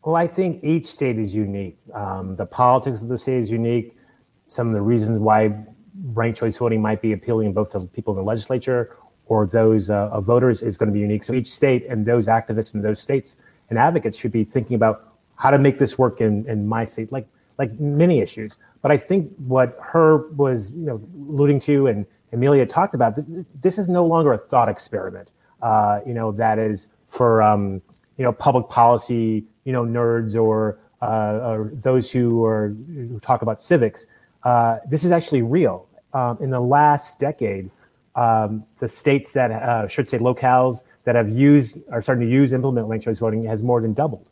Well, 0.06 0.16
I 0.16 0.28
think 0.28 0.64
each 0.64 0.86
state 0.86 1.18
is 1.18 1.34
unique. 1.34 1.78
Um, 1.94 2.36
the 2.36 2.46
politics 2.46 3.02
of 3.02 3.08
the 3.08 3.18
state 3.18 3.40
is 3.40 3.50
unique. 3.50 3.96
Some 4.48 4.68
of 4.68 4.74
the 4.74 4.82
reasons 4.82 5.20
why 5.20 5.66
ranked 6.14 6.40
choice 6.40 6.58
voting 6.58 6.82
might 6.82 7.02
be 7.02 7.14
appealing 7.14 7.54
both 7.54 7.72
to 7.72 7.82
people 7.82 8.14
in 8.14 8.18
the 8.18 8.24
legislature 8.24 8.98
or 9.28 9.46
those 9.46 9.90
uh, 9.90 10.20
voters 10.22 10.62
is 10.62 10.78
going 10.78 10.88
to 10.88 10.94
be 10.94 11.00
unique. 11.00 11.24
So 11.24 11.34
each 11.34 11.52
state 11.52 11.86
and 11.88 12.06
those 12.06 12.28
activists 12.28 12.74
in 12.74 12.82
those 12.82 13.02
states 13.02 13.38
and 13.70 13.80
advocates 13.80 14.18
should 14.18 14.32
be 14.32 14.44
thinking 14.44 14.76
about 14.76 15.14
how 15.36 15.50
to 15.52 15.58
make 15.58 15.78
this 15.78 15.98
work 15.98 16.22
in, 16.22 16.48
in 16.48 16.68
my 16.68 16.86
state, 16.86 17.12
like 17.12 17.28
like 17.58 17.80
many 17.80 18.20
issues. 18.20 18.60
But 18.82 18.92
I 18.92 18.98
think 18.98 19.32
what 19.48 19.78
Herb 19.80 20.38
was 20.38 20.72
you 20.72 20.86
know 20.86 21.02
alluding 21.30 21.60
to 21.62 21.88
and 21.88 22.06
Amelia 22.34 22.66
talked 22.66 22.96
about, 22.96 23.18
this 23.62 23.78
is 23.78 23.88
no 23.88 24.06
longer 24.06 24.34
a 24.34 24.38
thought 24.38 24.68
experiment. 24.68 25.32
Uh, 25.62 26.02
you 26.06 26.14
know 26.14 26.32
that 26.32 26.60
is 26.60 26.88
for 27.08 27.42
um, 27.42 27.82
you 28.18 28.24
know 28.26 28.34
public 28.34 28.68
policy 28.68 29.46
you 29.64 29.72
know 29.72 29.86
nerds 29.86 30.36
or, 30.36 30.80
uh, 31.02 31.52
or 31.52 31.72
those 31.74 32.12
who 32.12 32.44
are 32.44 32.76
who 32.88 33.20
talk 33.22 33.42
about 33.42 33.62
civics. 33.62 34.08
Uh, 34.44 34.80
this 34.90 35.04
is 35.04 35.12
actually 35.12 35.42
real. 35.42 35.88
Um, 36.14 36.38
in 36.42 36.50
the 36.50 36.60
last 36.60 37.20
decade, 37.20 37.72
um, 38.16 38.64
the 38.80 38.88
states 38.88 39.34
that 39.34 39.52
uh, 39.52 39.88
should 39.88 40.08
say 40.10 40.18
locales 40.20 40.84
that 41.06 41.16
have 41.16 41.30
used 41.30 41.78
are 41.92 42.02
starting 42.02 42.28
to 42.28 42.32
use 42.32 42.54
implement 42.54 42.88
ranked 42.88 43.06
choice 43.06 43.20
voting 43.20 43.44
has 43.46 43.64
more 43.64 43.82
than 43.82 43.94
doubled. 43.94 44.30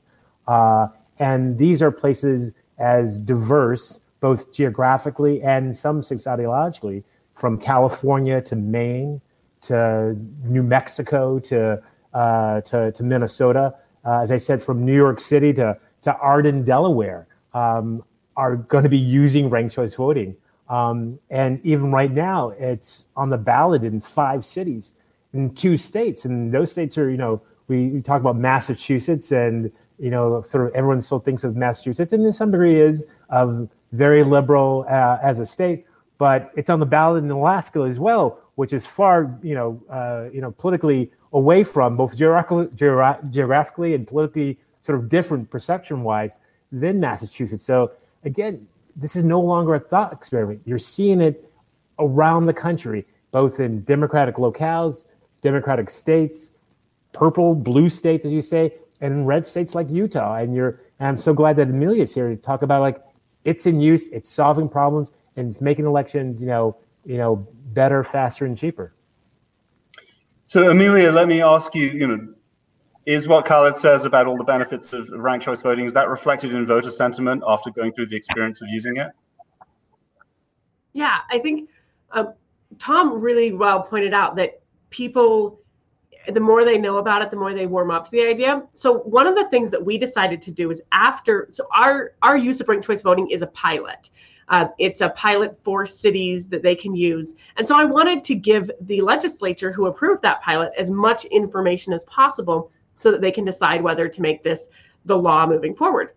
Uh, 0.47 0.87
and 1.19 1.57
these 1.57 1.81
are 1.81 1.91
places 1.91 2.51
as 2.77 3.19
diverse, 3.19 3.99
both 4.19 4.53
geographically 4.53 5.41
and 5.41 5.75
some 5.75 6.01
states 6.01 6.25
ideologically, 6.25 7.03
from 7.33 7.57
California 7.57 8.41
to 8.41 8.55
Maine 8.55 9.21
to 9.61 10.15
New 10.43 10.63
Mexico 10.63 11.39
to 11.39 11.81
uh, 12.13 12.61
to, 12.61 12.91
to 12.91 13.03
Minnesota 13.03 13.73
uh, 14.05 14.19
as 14.19 14.31
I 14.31 14.37
said, 14.37 14.61
from 14.61 14.85
New 14.85 14.95
York 14.95 15.19
City 15.19 15.53
to, 15.53 15.77
to 16.03 16.15
Arden, 16.17 16.63
Delaware, 16.63 17.27
um, 17.53 18.03
are 18.35 18.55
going 18.55 18.83
to 18.83 18.89
be 18.89 18.97
using 18.97 19.49
ranked 19.49 19.75
choice 19.75 19.93
voting. 19.93 20.35
Um, 20.71 21.19
and 21.29 21.59
even 21.65 21.91
right 21.91 22.11
now, 22.11 22.51
it's 22.51 23.07
on 23.17 23.29
the 23.29 23.37
ballot 23.37 23.83
in 23.83 23.99
five 23.99 24.45
cities 24.45 24.93
in 25.33 25.53
two 25.53 25.75
states. 25.75 26.23
And 26.23 26.53
those 26.53 26.71
states 26.71 26.97
are, 26.97 27.09
you 27.09 27.17
know, 27.17 27.41
we, 27.67 27.89
we 27.89 28.01
talk 28.01 28.21
about 28.21 28.37
Massachusetts 28.37 29.33
and, 29.33 29.69
you 29.99 30.09
know, 30.09 30.41
sort 30.43 30.65
of 30.65 30.73
everyone 30.73 31.01
still 31.01 31.19
thinks 31.19 31.43
of 31.43 31.57
Massachusetts 31.57 32.13
and 32.13 32.25
in 32.25 32.31
some 32.31 32.51
degree 32.51 32.79
is 32.79 33.05
of 33.29 33.67
very 33.91 34.23
liberal 34.23 34.85
uh, 34.89 35.17
as 35.21 35.39
a 35.39 35.45
state, 35.45 35.85
but 36.17 36.51
it's 36.55 36.69
on 36.69 36.79
the 36.79 36.85
ballot 36.85 37.21
in 37.21 37.29
Alaska 37.31 37.81
as 37.81 37.99
well, 37.99 38.39
which 38.55 38.71
is 38.71 38.87
far, 38.87 39.37
you 39.43 39.55
know, 39.55 39.81
uh, 39.89 40.29
you 40.33 40.39
know, 40.39 40.51
politically 40.51 41.11
away 41.33 41.65
from 41.65 41.97
both 41.97 42.15
geographically 42.15 43.93
and 43.93 44.07
politically 44.07 44.57
sort 44.79 44.97
of 44.97 45.09
different 45.09 45.49
perception 45.49 46.03
wise 46.03 46.39
than 46.71 46.99
Massachusetts. 46.99 47.63
So 47.63 47.91
again, 48.23 48.67
this 48.95 49.15
is 49.15 49.23
no 49.23 49.39
longer 49.39 49.75
a 49.75 49.79
thought 49.79 50.13
experiment. 50.13 50.61
You're 50.65 50.77
seeing 50.77 51.21
it 51.21 51.49
around 51.99 52.45
the 52.45 52.53
country, 52.53 53.05
both 53.31 53.59
in 53.59 53.83
Democratic 53.83 54.35
locales, 54.35 55.05
Democratic 55.41 55.89
states, 55.89 56.53
purple, 57.13 57.55
blue 57.55 57.89
states, 57.89 58.25
as 58.25 58.31
you 58.31 58.41
say, 58.41 58.73
and 59.01 59.13
in 59.13 59.25
red 59.25 59.45
states 59.45 59.75
like 59.75 59.89
Utah. 59.89 60.35
And 60.35 60.55
you're, 60.55 60.81
and 60.99 61.07
I'm 61.07 61.17
so 61.17 61.33
glad 61.33 61.55
that 61.57 61.67
Amelia's 61.69 62.13
here 62.13 62.29
to 62.29 62.35
talk 62.35 62.61
about 62.61 62.81
like 62.81 63.01
it's 63.43 63.65
in 63.65 63.81
use, 63.81 64.07
it's 64.09 64.29
solving 64.29 64.69
problems, 64.69 65.13
and 65.35 65.47
it's 65.47 65.61
making 65.61 65.85
elections, 65.85 66.41
you 66.41 66.47
know, 66.47 66.77
you 67.05 67.17
know, 67.17 67.47
better, 67.73 68.03
faster, 68.03 68.45
and 68.45 68.57
cheaper. 68.57 68.93
So, 70.45 70.69
Amelia, 70.69 71.11
let 71.11 71.27
me 71.27 71.41
ask 71.41 71.73
you, 71.73 71.89
you 71.89 72.07
know, 72.07 72.27
is 73.05 73.27
what 73.27 73.45
Khaled 73.45 73.75
says 73.75 74.05
about 74.05 74.27
all 74.27 74.37
the 74.37 74.43
benefits 74.43 74.93
of 74.93 75.09
ranked 75.09 75.45
choice 75.45 75.61
voting, 75.61 75.85
is 75.85 75.93
that 75.93 76.07
reflected 76.07 76.53
in 76.53 76.65
voter 76.65 76.91
sentiment 76.91 77.43
after 77.47 77.71
going 77.71 77.93
through 77.93 78.07
the 78.07 78.15
experience 78.15 78.61
of 78.61 78.69
using 78.69 78.97
it? 78.97 79.11
Yeah, 80.93 81.19
I 81.29 81.39
think 81.39 81.69
um, 82.11 82.33
Tom 82.77 83.19
really 83.19 83.53
well 83.53 83.81
pointed 83.81 84.13
out 84.13 84.35
that 84.35 84.61
people, 84.89 85.59
the 86.27 86.39
more 86.39 86.63
they 86.63 86.77
know 86.77 86.97
about 86.97 87.21
it, 87.21 87.31
the 87.31 87.37
more 87.37 87.53
they 87.53 87.65
warm 87.65 87.89
up 87.89 88.05
to 88.05 88.11
the 88.11 88.27
idea. 88.27 88.63
So 88.73 88.99
one 88.99 89.25
of 89.25 89.35
the 89.35 89.49
things 89.49 89.71
that 89.71 89.83
we 89.83 89.97
decided 89.97 90.41
to 90.43 90.51
do 90.51 90.69
is 90.69 90.81
after, 90.91 91.47
so 91.49 91.67
our 91.73 92.13
our 92.21 92.37
use 92.37 92.61
of 92.61 92.67
ranked 92.67 92.85
choice 92.85 93.01
voting 93.01 93.29
is 93.29 93.41
a 93.41 93.47
pilot. 93.47 94.09
Uh, 94.49 94.67
it's 94.79 94.99
a 94.99 95.09
pilot 95.11 95.57
for 95.63 95.85
cities 95.85 96.49
that 96.49 96.61
they 96.61 96.75
can 96.75 96.93
use. 96.93 97.35
And 97.55 97.65
so 97.65 97.77
I 97.77 97.85
wanted 97.85 98.21
to 98.25 98.35
give 98.35 98.69
the 98.81 98.99
legislature 98.99 99.71
who 99.71 99.85
approved 99.85 100.21
that 100.23 100.41
pilot 100.41 100.73
as 100.77 100.89
much 100.89 101.23
information 101.25 101.93
as 101.93 102.03
possible 102.03 102.69
so 102.95 103.11
that 103.11 103.21
they 103.21 103.31
can 103.31 103.43
decide 103.43 103.81
whether 103.81 104.07
to 104.07 104.21
make 104.21 104.43
this 104.43 104.69
the 105.05 105.17
law 105.17 105.47
moving 105.47 105.75
forward. 105.75 106.11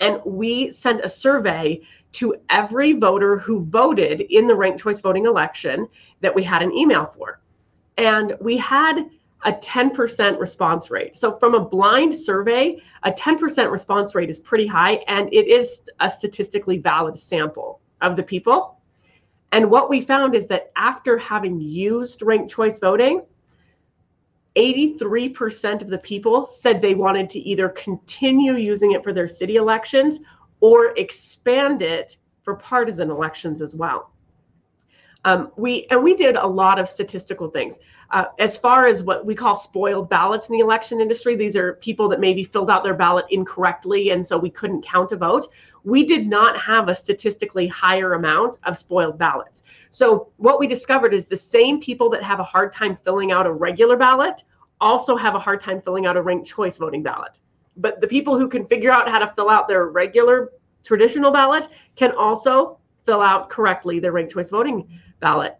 And 0.00 0.20
we 0.24 0.72
sent 0.72 1.04
a 1.04 1.08
survey 1.08 1.80
to 2.12 2.36
every 2.50 2.92
voter 2.92 3.38
who 3.38 3.64
voted 3.64 4.20
in 4.22 4.46
the 4.46 4.54
ranked 4.54 4.80
choice 4.80 5.00
voting 5.00 5.26
election 5.26 5.88
that 6.20 6.34
we 6.34 6.42
had 6.42 6.62
an 6.62 6.72
email 6.72 7.06
for. 7.06 7.40
And 7.96 8.34
we 8.40 8.56
had 8.56 9.08
a 9.44 9.52
10% 9.52 10.38
response 10.38 10.90
rate. 10.90 11.16
So, 11.16 11.36
from 11.38 11.54
a 11.54 11.60
blind 11.60 12.14
survey, 12.14 12.80
a 13.02 13.12
10% 13.12 13.70
response 13.70 14.14
rate 14.14 14.30
is 14.30 14.38
pretty 14.38 14.66
high, 14.66 14.94
and 15.06 15.32
it 15.32 15.46
is 15.46 15.82
a 16.00 16.08
statistically 16.08 16.78
valid 16.78 17.18
sample 17.18 17.80
of 18.00 18.16
the 18.16 18.22
people. 18.22 18.78
And 19.52 19.70
what 19.70 19.90
we 19.90 20.00
found 20.00 20.34
is 20.34 20.46
that 20.46 20.72
after 20.76 21.18
having 21.18 21.60
used 21.60 22.22
ranked 22.22 22.50
choice 22.50 22.80
voting, 22.80 23.22
83% 24.56 25.82
of 25.82 25.88
the 25.88 25.98
people 25.98 26.46
said 26.46 26.80
they 26.80 26.94
wanted 26.94 27.28
to 27.30 27.40
either 27.40 27.68
continue 27.70 28.54
using 28.54 28.92
it 28.92 29.02
for 29.02 29.12
their 29.12 29.28
city 29.28 29.56
elections 29.56 30.20
or 30.60 30.94
expand 30.96 31.82
it 31.82 32.16
for 32.42 32.54
partisan 32.54 33.10
elections 33.10 33.60
as 33.60 33.74
well. 33.74 34.13
Um, 35.24 35.50
we 35.56 35.86
and 35.90 36.02
we 36.02 36.14
did 36.14 36.36
a 36.36 36.46
lot 36.46 36.78
of 36.78 36.88
statistical 36.88 37.48
things 37.48 37.78
uh, 38.10 38.26
as 38.38 38.56
far 38.56 38.86
as 38.86 39.02
what 39.02 39.24
we 39.24 39.34
call 39.34 39.56
spoiled 39.56 40.08
ballots 40.10 40.48
in 40.48 40.52
the 40.54 40.60
election 40.60 41.00
industry. 41.00 41.34
These 41.34 41.56
are 41.56 41.74
people 41.74 42.08
that 42.08 42.20
maybe 42.20 42.44
filled 42.44 42.70
out 42.70 42.84
their 42.84 42.94
ballot 42.94 43.24
incorrectly, 43.30 44.10
and 44.10 44.24
so 44.24 44.36
we 44.36 44.50
couldn't 44.50 44.84
count 44.84 45.12
a 45.12 45.16
vote. 45.16 45.48
We 45.82 46.04
did 46.04 46.26
not 46.26 46.60
have 46.60 46.88
a 46.88 46.94
statistically 46.94 47.66
higher 47.66 48.14
amount 48.14 48.58
of 48.64 48.76
spoiled 48.76 49.18
ballots. 49.18 49.62
So 49.90 50.28
what 50.36 50.58
we 50.58 50.66
discovered 50.66 51.14
is 51.14 51.24
the 51.24 51.36
same 51.36 51.80
people 51.80 52.10
that 52.10 52.22
have 52.22 52.40
a 52.40 52.44
hard 52.44 52.72
time 52.72 52.94
filling 52.94 53.32
out 53.32 53.46
a 53.46 53.52
regular 53.52 53.96
ballot 53.96 54.44
also 54.80 55.16
have 55.16 55.34
a 55.34 55.38
hard 55.38 55.60
time 55.60 55.80
filling 55.80 56.06
out 56.06 56.16
a 56.16 56.22
ranked 56.22 56.46
choice 56.46 56.78
voting 56.78 57.02
ballot. 57.02 57.38
But 57.76 58.00
the 58.00 58.06
people 58.06 58.38
who 58.38 58.48
can 58.48 58.64
figure 58.64 58.90
out 58.90 59.08
how 59.08 59.18
to 59.18 59.28
fill 59.28 59.50
out 59.50 59.68
their 59.68 59.86
regular 59.88 60.50
traditional 60.84 61.30
ballot 61.30 61.68
can 61.96 62.12
also 62.12 62.78
fill 63.06 63.20
out 63.20 63.50
correctly 63.50 63.98
their 63.98 64.12
ranked 64.12 64.32
choice 64.32 64.50
voting 64.50 64.88
ballot. 65.24 65.56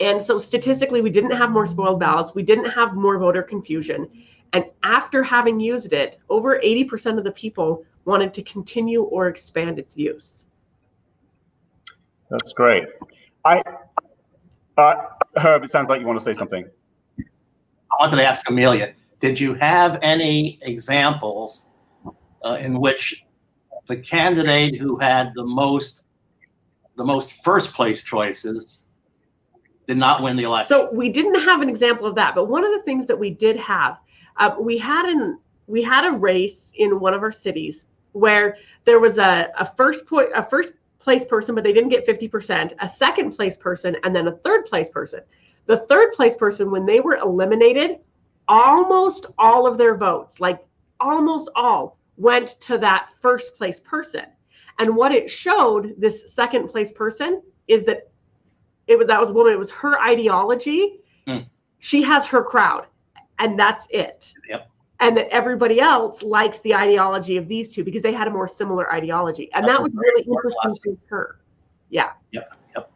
And 0.00 0.20
so 0.20 0.40
statistically, 0.40 1.00
we 1.02 1.10
didn't 1.10 1.30
have 1.30 1.50
more 1.50 1.66
spoiled 1.66 2.00
ballots. 2.00 2.34
We 2.34 2.42
didn't 2.42 2.70
have 2.70 2.94
more 2.96 3.16
voter 3.16 3.42
confusion. 3.42 4.08
And 4.52 4.64
after 4.82 5.22
having 5.22 5.60
used 5.60 5.92
it, 5.92 6.18
over 6.28 6.58
80% 6.58 7.16
of 7.16 7.22
the 7.22 7.30
people 7.30 7.84
wanted 8.04 8.34
to 8.34 8.42
continue 8.42 9.02
or 9.02 9.28
expand 9.28 9.78
its 9.78 9.96
use. 9.96 10.46
That's 12.28 12.52
great. 12.52 12.84
I, 13.44 13.62
uh, 14.76 14.94
Herb, 15.36 15.62
it 15.62 15.70
sounds 15.70 15.88
like 15.88 16.00
you 16.00 16.06
want 16.06 16.18
to 16.18 16.24
say 16.24 16.32
something. 16.32 16.64
I 17.20 17.94
wanted 18.00 18.16
to 18.16 18.26
ask 18.26 18.48
Amelia, 18.50 18.94
did 19.20 19.38
you 19.38 19.54
have 19.54 20.00
any 20.02 20.58
examples 20.62 21.68
uh, 22.44 22.56
in 22.58 22.80
which 22.80 23.24
the 23.86 23.96
candidate 23.96 24.80
who 24.80 24.98
had 24.98 25.32
the 25.36 25.44
most 25.44 26.04
the 27.02 27.06
most 27.06 27.32
first 27.42 27.74
place 27.74 28.04
choices 28.04 28.84
did 29.86 29.96
not 29.96 30.22
win 30.22 30.36
the 30.36 30.44
election. 30.44 30.68
So 30.68 30.92
we 30.92 31.10
didn't 31.10 31.40
have 31.40 31.60
an 31.60 31.68
example 31.68 32.06
of 32.06 32.14
that, 32.14 32.36
but 32.36 32.44
one 32.44 32.64
of 32.64 32.70
the 32.70 32.82
things 32.82 33.06
that 33.08 33.18
we 33.18 33.30
did 33.30 33.56
have, 33.56 33.98
uh, 34.36 34.54
we 34.58 34.78
had 34.78 35.06
an 35.06 35.40
we 35.66 35.82
had 35.82 36.04
a 36.04 36.12
race 36.12 36.72
in 36.76 37.00
one 37.00 37.12
of 37.12 37.22
our 37.22 37.32
cities 37.32 37.86
where 38.12 38.56
there 38.84 39.00
was 39.00 39.18
a, 39.18 39.50
a 39.58 39.66
first 39.66 40.06
point 40.06 40.28
a 40.34 40.48
first 40.48 40.74
place 41.00 41.24
person, 41.24 41.56
but 41.56 41.64
they 41.64 41.72
didn't 41.72 41.90
get 41.90 42.06
50%, 42.06 42.72
a 42.78 42.88
second 42.88 43.32
place 43.32 43.56
person, 43.56 43.96
and 44.04 44.14
then 44.14 44.28
a 44.28 44.32
third 44.32 44.66
place 44.66 44.88
person. 44.88 45.20
The 45.66 45.78
third 45.78 46.12
place 46.12 46.36
person, 46.36 46.70
when 46.70 46.86
they 46.86 47.00
were 47.00 47.16
eliminated, 47.16 47.98
almost 48.46 49.26
all 49.38 49.66
of 49.66 49.76
their 49.76 49.96
votes, 49.96 50.38
like 50.38 50.64
almost 51.00 51.50
all, 51.56 51.98
went 52.16 52.60
to 52.60 52.78
that 52.78 53.08
first 53.20 53.56
place 53.56 53.80
person. 53.80 54.26
And 54.78 54.96
what 54.96 55.12
it 55.12 55.30
showed 55.30 55.94
this 55.98 56.32
second 56.32 56.68
place 56.68 56.92
person 56.92 57.42
is 57.68 57.84
that 57.84 58.10
it 58.86 58.98
was 58.98 59.06
that 59.06 59.20
was 59.20 59.30
a 59.30 59.32
woman, 59.32 59.52
it 59.52 59.58
was 59.58 59.70
her 59.70 60.00
ideology. 60.00 61.00
Mm. 61.26 61.46
She 61.78 62.02
has 62.02 62.26
her 62.26 62.42
crowd, 62.42 62.86
and 63.38 63.58
that's 63.58 63.86
it. 63.90 64.32
Yep. 64.48 64.68
And 65.00 65.16
that 65.16 65.28
everybody 65.28 65.80
else 65.80 66.22
likes 66.22 66.60
the 66.60 66.74
ideology 66.74 67.36
of 67.36 67.48
these 67.48 67.72
two 67.72 67.82
because 67.82 68.02
they 68.02 68.12
had 68.12 68.28
a 68.28 68.30
more 68.30 68.46
similar 68.46 68.92
ideology. 68.92 69.50
And 69.52 69.64
that's 69.64 69.74
that 69.74 69.82
was 69.82 69.92
really 69.94 70.22
interesting 70.22 70.96
to 70.96 71.00
her. 71.08 71.40
Yeah. 71.90 72.12
Yep. 72.30 72.56
Yep. 72.76 72.90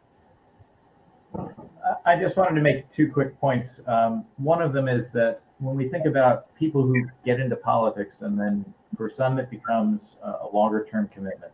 I 2.05 2.17
just 2.19 2.37
wanted 2.37 2.55
to 2.55 2.61
make 2.61 2.91
two 2.95 3.11
quick 3.11 3.39
points. 3.39 3.81
Um, 3.87 4.25
one 4.37 4.61
of 4.61 4.73
them 4.73 4.87
is 4.87 5.11
that 5.11 5.41
when 5.59 5.75
we 5.75 5.89
think 5.89 6.05
about 6.05 6.55
people 6.55 6.83
who 6.83 7.05
get 7.25 7.39
into 7.39 7.55
politics 7.55 8.21
and 8.21 8.39
then 8.39 8.65
for 8.95 9.09
some 9.09 9.37
it 9.39 9.49
becomes 9.49 10.01
a 10.23 10.47
longer 10.53 10.87
term 10.89 11.09
commitment, 11.13 11.51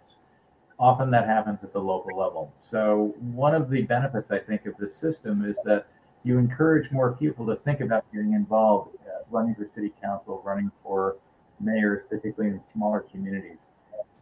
often 0.84 1.09
that 1.09 1.25
happens 1.25 1.59
at 1.63 1.71
the 1.71 1.79
local 1.79 2.17
level. 2.17 2.53
So 2.69 3.15
one 3.21 3.55
of 3.55 3.69
the 3.69 3.84
benefits 3.84 4.31
I 4.31 4.39
think 4.39 4.65
of 4.65 4.75
this 4.77 4.93
system 4.97 5.45
is 5.49 5.57
that 5.63 5.88
you 6.25 6.38
encourage 6.38 6.91
more 6.91 7.13
people 7.13 7.45
to 7.45 7.55
think 7.63 7.79
about 7.79 8.03
getting 8.11 8.34
involved, 8.34 8.97
uh, 9.07 9.23
running 9.31 9.55
for 9.55 9.65
city 9.73 9.93
council, 10.03 10.41
running 10.43 10.69
for 10.84 11.15
mayors, 11.61 12.03
particularly 12.09 12.55
in 12.55 12.61
smaller 12.73 13.05
communities. 13.11 13.59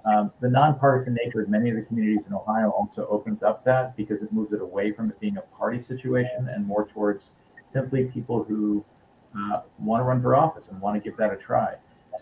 Um, 0.05 0.32
the 0.39 0.49
nonpartisan 0.49 1.18
nature 1.24 1.41
of 1.41 1.49
many 1.49 1.72
of 1.72 1.78
the 1.78 1.82
communities 1.82 2.26
in 2.28 2.34
Ohio 2.34 2.70
also 2.70 3.07
opens 3.07 3.41
up 3.41 3.66
that 3.66 3.97
because 3.97 4.22
it 4.22 4.32
moves 4.32 4.53
it 4.53 4.62
away 4.62 4.91
from 4.91 5.09
it 5.09 5.20
being 5.20 5.38
a 5.38 5.57
party 5.57 5.82
situation 5.82 6.47
and 6.47 6.66
more 6.66 6.88
towards 6.88 7.32
simply 7.74 8.05
people 8.05 8.43
who 8.43 8.86
uh, 9.36 9.62
want 9.80 10.01
to 10.01 10.03
run 10.03 10.22
for 10.22 10.36
office 10.36 10.66
and 10.70 10.80
want 10.80 10.95
to 10.95 11.09
give 11.09 11.18
that 11.18 11.34
a 11.34 11.38
try. 11.38 11.74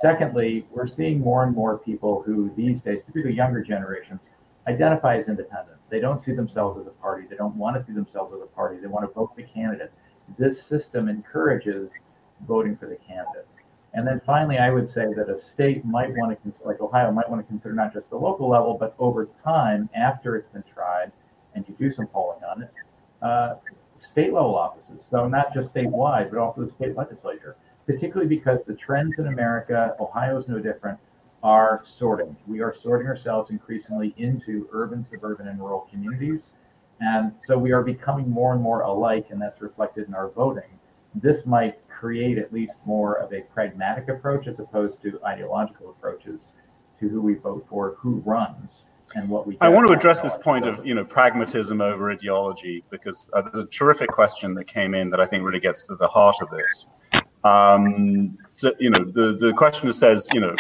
Secondly, 0.02 0.66
we're 0.72 0.88
seeing 0.88 1.20
more 1.20 1.44
and 1.44 1.56
more 1.56 1.78
people 1.78 2.22
who 2.26 2.52
these 2.56 2.82
days, 2.82 3.00
particularly 3.06 3.36
younger 3.36 3.64
generations, 3.64 4.22
identify 4.68 5.18
as 5.18 5.28
independent. 5.28 5.78
They 5.90 6.00
don't 6.00 6.24
see 6.24 6.32
themselves 6.32 6.80
as 6.80 6.88
a 6.88 6.92
party. 7.02 7.26
They 7.30 7.36
don't 7.36 7.56
want 7.56 7.78
to 7.78 7.86
see 7.86 7.94
themselves 7.94 8.34
as 8.34 8.42
a 8.42 8.48
party. 8.48 8.80
They 8.80 8.88
want 8.88 9.10
to 9.10 9.14
vote 9.14 9.36
the 9.36 9.44
candidate. 9.44 9.92
This 10.38 10.62
system 10.64 11.10
encourages 11.10 11.90
voting 12.48 12.78
for 12.78 12.88
the 12.88 12.96
candidate. 12.96 13.48
And 13.94 14.08
then 14.08 14.22
finally, 14.26 14.60
I 14.60 14.70
would 14.70 14.90
say 14.90 15.06
that 15.16 15.30
a 15.30 15.40
state 15.40 15.84
might 15.84 16.12
want 16.16 16.32
to, 16.32 16.36
consider, 16.36 16.70
like 16.70 16.80
Ohio, 16.80 17.12
might 17.12 17.28
want 17.28 17.42
to 17.42 17.48
consider 17.48 17.74
not 17.74 17.92
just 17.92 18.10
the 18.12 18.18
local 18.18 18.48
level, 18.48 18.78
but 18.80 18.94
over 19.00 19.28
time, 19.44 19.90
after 19.96 20.36
it's 20.36 20.50
been 20.50 20.64
tried, 20.72 21.12
and 21.56 21.66
you 21.68 21.76
do 21.80 21.92
some 21.92 22.06
polling 22.08 22.40
on 22.44 22.62
it, 22.62 22.72
uh, 23.24 23.56
state 23.98 24.32
level 24.32 24.56
offices. 24.56 25.04
So 25.10 25.28
not 25.28 25.54
just 25.54 25.74
statewide, 25.74 26.30
but 26.30 26.38
also 26.38 26.62
the 26.62 26.72
state 26.72 26.96
legislature, 26.96 27.56
particularly 27.90 28.30
because 28.30 28.60
the 28.68 28.76
trends 28.76 29.18
in 29.18 29.26
America, 29.28 29.96
Ohio 30.00 30.38
is 30.38 30.48
no 30.48 30.60
different, 30.60 31.00
are 31.42 31.84
sorting. 31.98 32.38
We 32.46 32.62
are 32.62 32.76
sorting 32.76 33.08
ourselves 33.08 33.50
increasingly 33.50 34.14
into 34.18 34.70
urban, 34.72 35.04
suburban, 35.10 35.48
and 35.48 35.58
rural 35.58 35.88
communities. 35.90 36.52
And 37.00 37.32
so 37.48 37.58
we 37.58 37.72
are 37.72 37.82
becoming 37.82 38.30
more 38.30 38.54
and 38.54 38.62
more 38.62 38.82
alike, 38.82 39.28
and 39.32 39.42
that's 39.42 39.60
reflected 39.60 40.08
in 40.08 40.14
our 40.14 40.30
voting. 40.30 40.70
This 41.16 41.48
might 41.48 41.80
create 41.90 42.38
at 42.38 42.54
least 42.54 42.74
more 42.86 43.16
of 43.16 43.34
a 43.34 43.42
pragmatic 43.42 44.08
approach 44.08 44.46
as 44.46 44.60
opposed 44.60 45.02
to 45.02 45.20
ideological 45.26 45.90
approaches 45.90 46.42
to 47.00 47.10
who 47.10 47.22
we 47.22 47.36
vote 47.36 47.66
for, 47.68 47.96
who 47.98 48.22
runs, 48.24 48.86
and 49.16 49.28
what 49.28 49.48
we. 49.48 49.54
Do. 49.54 49.60
I 49.62 49.70
want 49.70 49.88
to 49.88 49.94
address 49.94 50.22
this 50.22 50.38
point 50.38 50.68
of 50.68 50.86
you 50.86 50.94
know 50.94 51.06
pragmatism 51.06 51.82
over 51.82 52.12
ideology 52.12 52.84
because 52.92 53.28
uh, 53.34 53.42
there's 53.42 53.58
a 53.58 53.68
terrific 53.68 54.12
question 54.12 54.54
that 54.54 54.66
came 54.66 54.94
in 54.94 55.10
that 55.10 55.20
I 55.20 55.26
think 55.26 55.44
really 55.44 55.60
gets 55.60 55.86
to 55.86 55.96
the 55.96 56.08
heart 56.08 56.36
of 56.42 56.52
this. 56.52 56.86
Um, 57.44 58.38
so 58.48 58.74
you 58.80 58.90
know 58.90 59.04
the 59.04 59.38
the 59.40 59.54
questioner 59.54 59.94
says 59.94 60.30
you 60.34 60.42
know 60.42 60.56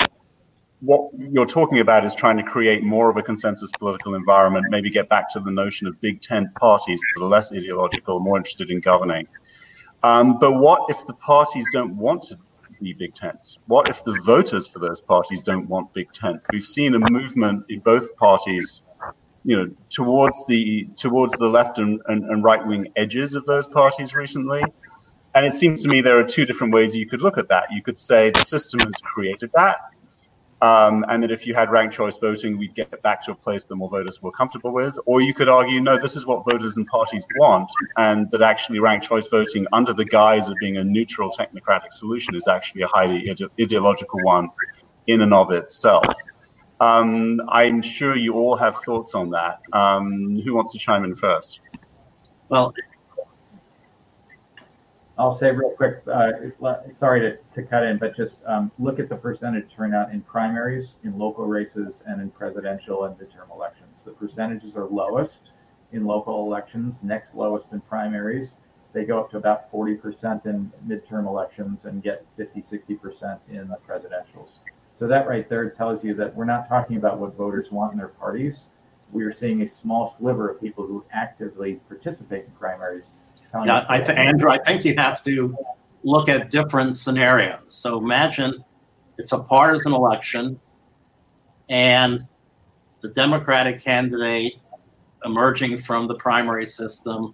what 0.82 1.11
you're 1.17 1.45
talking 1.45 1.80
about 1.80 2.05
is 2.05 2.15
trying 2.15 2.38
to 2.38 2.43
create 2.43 2.84
more 2.84 3.09
of 3.09 3.17
a 3.17 3.21
consensus 3.21 3.69
political 3.77 4.15
environment, 4.15 4.65
maybe 4.69 4.89
get 4.89 5.09
back 5.09 5.30
to 5.32 5.39
the 5.39 5.51
notion 5.51 5.88
of 5.88 5.99
big 5.99 6.21
tent 6.21 6.47
parties 6.55 7.01
that 7.01 7.23
are 7.23 7.27
less 7.27 7.53
ideological, 7.53 8.19
more 8.19 8.38
interested 8.38 8.71
in 8.71 8.80
governing. 8.80 9.27
Um, 10.03 10.39
but 10.39 10.53
what 10.53 10.89
if 10.89 11.05
the 11.05 11.13
parties 11.13 11.67
don't 11.73 11.97
want 11.97 12.23
to 12.23 12.38
be 12.82 12.93
big 12.93 13.13
tents? 13.13 13.57
What 13.67 13.89
if 13.89 14.03
the 14.05 14.17
voters 14.25 14.67
for 14.67 14.80
those 14.80 15.01
parties 15.01 15.41
don't 15.41 15.67
want 15.67 15.93
big 15.93 16.11
tents? 16.13 16.45
We've 16.51 16.65
seen 16.65 16.95
a 16.95 16.99
movement 16.99 17.65
in 17.67 17.80
both 17.80 18.15
parties, 18.15 18.84
you 19.43 19.57
know, 19.57 19.69
towards 19.89 20.45
the 20.47 20.88
towards 20.95 21.34
the 21.34 21.49
left 21.49 21.80
and, 21.80 22.01
and, 22.07 22.23
and 22.23 22.41
right 22.41 22.65
wing 22.65 22.88
edges 22.95 23.36
of 23.36 23.45
those 23.45 23.67
parties 23.67 24.15
recently. 24.15 24.63
And 25.36 25.45
it 25.45 25.53
seems 25.53 25.84
to 25.84 25.89
me 25.89 26.01
there 26.01 26.17
are 26.19 26.23
two 26.23 26.45
different 26.45 26.73
ways 26.73 26.95
you 26.95 27.05
could 27.05 27.21
look 27.21 27.38
at 27.38 27.49
that. 27.49 27.65
You 27.71 27.82
could 27.82 27.97
say 27.97 28.32
the 28.32 28.43
system 28.43 28.80
has 28.80 28.95
created 29.03 29.51
that, 29.53 29.77
um, 30.61 31.05
and 31.07 31.21
that 31.23 31.32
if 31.32 31.45
you 31.45 31.53
had 31.53 31.69
ranked 31.69 31.95
choice 31.95 32.17
voting, 32.17 32.57
we'd 32.57 32.73
get 32.73 33.01
back 33.03 33.23
to 33.25 33.32
a 33.32 33.36
place 33.36 33.65
that 33.65 33.75
more 33.75 33.89
voters 33.89 34.21
were 34.21 34.32
comfortable 34.32 34.73
with. 34.73 34.97
Or 35.05 35.21
you 35.21 35.34
could 35.34 35.47
argue, 35.47 35.80
no, 35.82 35.97
this 35.97 36.15
is 36.15 36.25
what 36.25 36.43
voters 36.45 36.77
and 36.77 36.88
parties 36.88 37.25
want, 37.38 37.69
and 37.97 38.30
that 38.32 38.41
actually 38.41 38.80
ranked 38.80 39.07
choice 39.07 39.27
voting, 39.27 39.67
under 39.71 39.93
the 39.93 40.05
guise 40.05 40.49
of 40.49 40.57
being 40.59 40.77
a 40.77 40.84
neutral 40.84 41.30
technocratic 41.30 41.91
solution, 41.91 42.36
is 42.36 42.47
actually 42.47 42.82
a 42.82 42.88
highly 42.88 43.30
ide- 43.30 43.51
ideological 43.61 44.21
one 44.23 44.49
in 45.07 45.21
and 45.21 45.34
of 45.34 45.51
itself. 45.51 46.05
Um, 46.80 47.41
I'm 47.49 47.82
sure 47.82 48.15
you 48.15 48.34
all 48.34 48.55
have 48.55 48.75
thoughts 48.77 49.13
on 49.13 49.30
that. 49.32 49.59
Um, 49.73 50.41
who 50.41 50.55
wants 50.55 50.71
to 50.73 50.80
chime 50.80 51.03
in 51.03 51.13
first? 51.13 51.59
Well, 52.47 52.73
I'll 55.20 55.38
say 55.38 55.51
real 55.51 55.72
quick, 55.72 56.01
uh, 56.07 56.32
sorry 56.97 57.20
to, 57.20 57.38
to 57.53 57.67
cut 57.67 57.84
in, 57.84 57.97
but 57.97 58.15
just 58.15 58.36
um, 58.47 58.72
look 58.80 58.99
at 58.99 59.09
the 59.09 59.17
percentage 59.17 59.65
turnout 59.76 60.13
in 60.13 60.22
primaries, 60.22 60.95
in 61.03 61.20
local 61.20 61.45
races, 61.45 62.03
and 62.07 62.22
in 62.22 62.30
presidential 62.30 63.03
and 63.03 63.17
midterm 63.17 63.53
elections. 63.53 64.01
The 64.05 64.11
percentages 64.11 64.78
are 64.78 64.86
lowest 64.86 65.51
in 65.91 66.05
local 66.05 66.45
elections, 66.45 66.99
next 67.03 67.36
lowest 67.36 67.74
in 67.74 67.82
primaries. 67.82 68.51
They 68.93 69.03
go 69.03 69.20
up 69.20 69.30
to 69.32 69.38
about 69.38 69.70
40% 69.74 70.45
in 70.45 70.72
midterm 70.88 71.28
elections 71.28 71.84
and 71.84 72.01
get 72.01 72.26
50, 72.38 72.61
60% 72.61 73.39
in 73.49 73.67
the 73.67 73.78
presidentials. 73.86 74.51
So 74.95 75.05
that 75.07 75.28
right 75.28 75.49
there 75.49 75.70
tells 75.70 76.01
you 76.01 76.13
that 76.15 76.34
we're 76.34 76.45
not 76.45 76.70
talking 76.70 76.95
about 76.95 77.20
what 77.20 77.36
voters 77.36 77.67
want 77.72 77.91
in 77.91 77.97
their 77.97 78.07
parties. 78.07 78.55
We 79.11 79.26
are 79.26 79.38
seeing 79.38 79.63
a 79.63 79.70
small 79.82 80.15
sliver 80.17 80.49
of 80.49 80.61
people 80.61 80.88
who 80.88 81.03
actively 81.11 81.82
participate 81.89 82.45
in 82.45 82.51
primaries 82.51 83.09
yeah, 83.54 83.86
I 83.89 84.00
think 84.00 84.20
Andrew, 84.20 84.50
I 84.52 84.58
think 84.58 84.86
you 84.86 84.95
have 84.97 85.24
to 85.24 85.58
look 86.04 86.30
at 86.30 86.50
different 86.50 86.95
scenarios. 86.95 87.60
So 87.70 87.97
imagine 87.97 88.64
it's 89.18 89.32
a 89.32 89.39
partisan 89.39 89.93
election, 89.93 90.60
and 91.70 92.26
the 93.02 93.10
Democratic 93.10 93.84
candidate 93.84 94.54
emerging 95.26 95.78
from 95.78 96.08
the 96.08 96.16
primary 96.16 96.66
system 96.66 97.34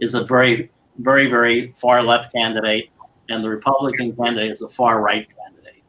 is 0.00 0.14
a 0.14 0.24
very, 0.24 0.70
very, 0.98 1.28
very 1.28 1.72
far 1.72 2.02
left 2.02 2.32
candidate, 2.32 2.90
and 3.28 3.44
the 3.44 3.48
Republican 3.48 4.14
candidate 4.16 4.50
is 4.50 4.62
a 4.62 4.68
far 4.68 5.00
right 5.00 5.26
candidate. 5.36 5.82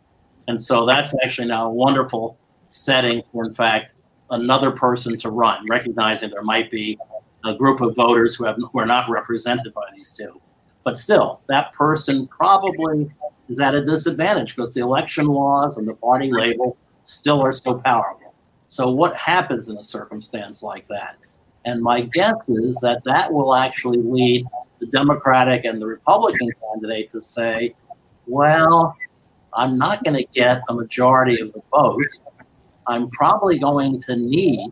And 0.47 0.59
so 0.59 0.85
that's 0.85 1.13
actually 1.23 1.47
now 1.47 1.67
a 1.67 1.71
wonderful 1.71 2.37
setting 2.67 3.23
for, 3.31 3.45
in 3.45 3.53
fact, 3.53 3.93
another 4.31 4.71
person 4.71 5.17
to 5.17 5.29
run, 5.29 5.65
recognizing 5.69 6.29
there 6.29 6.43
might 6.43 6.69
be 6.71 6.97
a 7.45 7.53
group 7.53 7.81
of 7.81 7.95
voters 7.95 8.35
who 8.35 8.43
have 8.43 8.57
who 8.57 8.79
are 8.79 8.85
not 8.85 9.09
represented 9.09 9.73
by 9.73 9.85
these 9.95 10.11
two. 10.11 10.41
But 10.83 10.97
still, 10.97 11.41
that 11.47 11.73
person 11.73 12.27
probably 12.27 13.11
is 13.47 13.59
at 13.59 13.75
a 13.75 13.83
disadvantage 13.83 14.55
because 14.55 14.73
the 14.73 14.81
election 14.81 15.25
laws 15.25 15.77
and 15.77 15.87
the 15.87 15.95
party 15.95 16.31
label 16.31 16.77
still 17.03 17.41
are 17.41 17.53
so 17.53 17.79
powerful. 17.79 18.33
So, 18.67 18.89
what 18.89 19.15
happens 19.15 19.69
in 19.69 19.77
a 19.77 19.83
circumstance 19.83 20.63
like 20.63 20.87
that? 20.89 21.17
And 21.65 21.81
my 21.81 22.01
guess 22.01 22.35
is 22.47 22.79
that 22.81 23.03
that 23.05 23.31
will 23.31 23.55
actually 23.55 23.97
lead 23.97 24.45
the 24.79 24.87
Democratic 24.87 25.65
and 25.65 25.81
the 25.81 25.87
Republican 25.87 26.49
candidate 26.61 27.09
to 27.09 27.21
say, 27.21 27.73
well, 28.27 28.95
I'm 29.53 29.77
not 29.77 30.03
going 30.03 30.17
to 30.17 30.25
get 30.33 30.61
a 30.69 30.73
majority 30.73 31.39
of 31.39 31.53
the 31.53 31.61
votes. 31.73 32.21
I'm 32.87 33.09
probably 33.09 33.57
going 33.57 33.99
to 34.01 34.15
need 34.15 34.69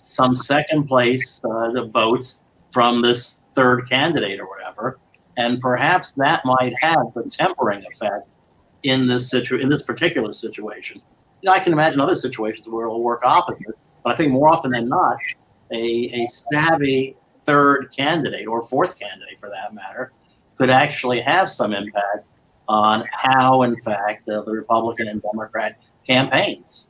some 0.00 0.36
second 0.36 0.86
place 0.86 1.40
uh, 1.44 1.70
the 1.70 1.86
votes 1.86 2.42
from 2.72 3.02
this 3.02 3.44
third 3.54 3.88
candidate 3.88 4.40
or 4.40 4.48
whatever, 4.48 4.98
and 5.36 5.60
perhaps 5.60 6.12
that 6.12 6.44
might 6.44 6.72
have 6.80 7.12
the 7.14 7.24
tempering 7.24 7.84
effect 7.90 8.28
in 8.82 9.06
this 9.06 9.28
situ- 9.28 9.58
in 9.58 9.68
this 9.68 9.82
particular 9.82 10.32
situation. 10.32 11.00
You 11.42 11.48
know, 11.48 11.52
I 11.52 11.60
can 11.60 11.72
imagine 11.72 12.00
other 12.00 12.14
situations 12.14 12.68
where 12.68 12.86
it'll 12.86 13.02
work 13.02 13.22
opposite, 13.24 13.76
but 14.04 14.12
I 14.12 14.16
think 14.16 14.32
more 14.32 14.48
often 14.48 14.72
than 14.72 14.88
not, 14.88 15.16
a, 15.72 16.22
a 16.22 16.26
savvy 16.26 17.16
third 17.28 17.92
candidate 17.96 18.46
or 18.46 18.62
fourth 18.62 18.98
candidate 18.98 19.38
for 19.38 19.48
that 19.50 19.72
matter 19.72 20.12
could 20.58 20.70
actually 20.70 21.20
have 21.20 21.50
some 21.50 21.72
impact 21.72 22.26
on 22.68 23.04
how, 23.10 23.62
in 23.62 23.80
fact, 23.80 24.28
uh, 24.28 24.42
the 24.42 24.52
Republican 24.52 25.08
and 25.08 25.22
Democrat 25.22 25.80
campaigns. 26.06 26.89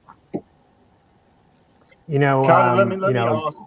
You 2.11 2.19
know, 2.19 2.45
um, 2.45 2.77
let 2.77 2.89
me 2.89 2.97
let 2.97 3.09
you 3.09 3.15
me 3.15 3.21
know, 3.21 3.47
ask. 3.47 3.59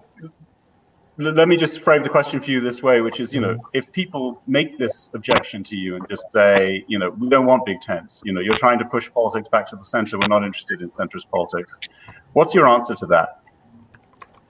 Let 1.17 1.47
me 1.47 1.55
just 1.55 1.79
frame 1.79 2.01
the 2.01 2.09
question 2.09 2.41
for 2.41 2.51
you 2.51 2.59
this 2.59 2.83
way, 2.83 2.99
which 2.99 3.19
is, 3.19 3.33
you 3.33 3.39
know, 3.39 3.57
if 3.73 3.89
people 3.91 4.41
make 4.47 4.79
this 4.79 5.11
objection 5.13 5.63
to 5.65 5.77
you 5.77 5.95
and 5.95 6.05
just 6.09 6.31
say, 6.31 6.83
you 6.87 6.97
know, 6.99 7.11
we 7.11 7.29
don't 7.29 7.45
want 7.45 7.65
big 7.65 7.79
tents, 7.79 8.21
you 8.25 8.33
know, 8.33 8.41
you're 8.41 8.57
trying 8.57 8.79
to 8.79 8.85
push 8.85 9.09
politics 9.11 9.47
back 9.47 9.67
to 9.67 9.75
the 9.75 9.83
center, 9.83 10.17
we're 10.17 10.27
not 10.27 10.43
interested 10.43 10.81
in 10.81 10.89
centrist 10.89 11.29
politics. 11.29 11.77
What's 12.33 12.53
your 12.55 12.67
answer 12.67 12.95
to 12.95 13.05
that? 13.05 13.41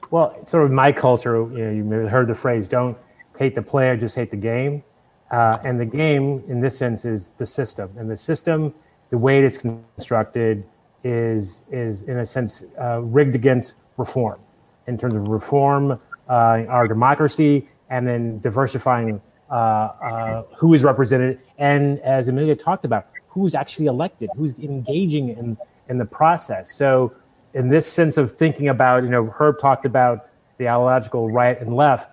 Well, 0.09 0.43
sort 0.45 0.63
of 0.63 0.71
my 0.71 0.91
culture, 0.93 1.35
you 1.35 1.65
know, 1.65 1.71
you 1.71 1.83
may 1.83 1.97
have 1.97 2.09
heard 2.09 2.27
the 2.27 2.35
phrase, 2.35 2.69
don't 2.69 2.97
hate 3.37 3.53
the 3.53 3.61
player, 3.61 3.97
just 3.97 4.15
hate 4.15 4.31
the 4.31 4.37
game. 4.37 4.83
Uh, 5.31 5.57
and 5.65 5.77
the 5.79 5.85
game, 5.85 6.43
in 6.47 6.61
this 6.61 6.77
sense, 6.77 7.03
is 7.03 7.31
the 7.31 7.45
system. 7.45 7.91
And 7.97 8.09
the 8.09 8.17
system, 8.17 8.73
the 9.09 9.17
way 9.17 9.37
it 9.37 9.43
is 9.43 9.57
constructed, 9.57 10.65
is, 11.03 11.63
is 11.69 12.03
in 12.03 12.19
a 12.19 12.25
sense, 12.25 12.63
uh, 12.81 13.01
rigged 13.01 13.35
against 13.35 13.73
reform 13.97 14.39
in 14.87 14.97
terms 14.97 15.13
of 15.13 15.27
reform 15.27 15.99
uh, 16.29 16.63
our 16.69 16.87
democracy 16.87 17.67
and 17.89 18.07
then 18.07 18.39
diversifying 18.39 19.21
uh, 19.49 19.53
uh, 19.53 20.43
who 20.55 20.73
is 20.73 20.83
represented. 20.83 21.39
And 21.57 21.99
as 21.99 22.27
Amelia 22.27 22.55
talked 22.55 22.85
about, 22.85 23.07
who's 23.27 23.55
actually 23.55 23.87
elected, 23.87 24.29
who's 24.35 24.57
engaging 24.59 25.29
in, 25.29 25.57
in 25.89 25.97
the 25.97 26.05
process. 26.05 26.75
So, 26.75 27.13
in 27.53 27.69
this 27.69 27.85
sense 27.85 28.17
of 28.17 28.35
thinking 28.35 28.69
about, 28.69 29.03
you 29.03 29.09
know, 29.09 29.27
Herb 29.27 29.59
talked 29.59 29.85
about 29.85 30.29
the 30.57 30.67
ideological 30.67 31.29
right 31.29 31.59
and 31.61 31.75
left. 31.75 32.09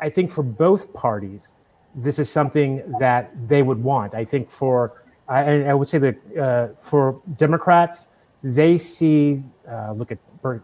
I 0.00 0.08
think 0.08 0.30
for 0.30 0.42
both 0.42 0.94
parties, 0.94 1.52
this 1.94 2.18
is 2.18 2.30
something 2.30 2.82
that 2.98 3.30
they 3.48 3.62
would 3.62 3.82
want. 3.82 4.14
I 4.14 4.24
think 4.24 4.50
for, 4.50 5.02
I, 5.28 5.64
I 5.64 5.74
would 5.74 5.88
say 5.88 5.98
that 5.98 6.36
uh, 6.38 6.68
for 6.80 7.20
Democrats, 7.36 8.06
they 8.42 8.78
see, 8.78 9.42
uh, 9.70 9.92
look 9.92 10.10
at 10.10 10.18
Uh, 10.44 10.58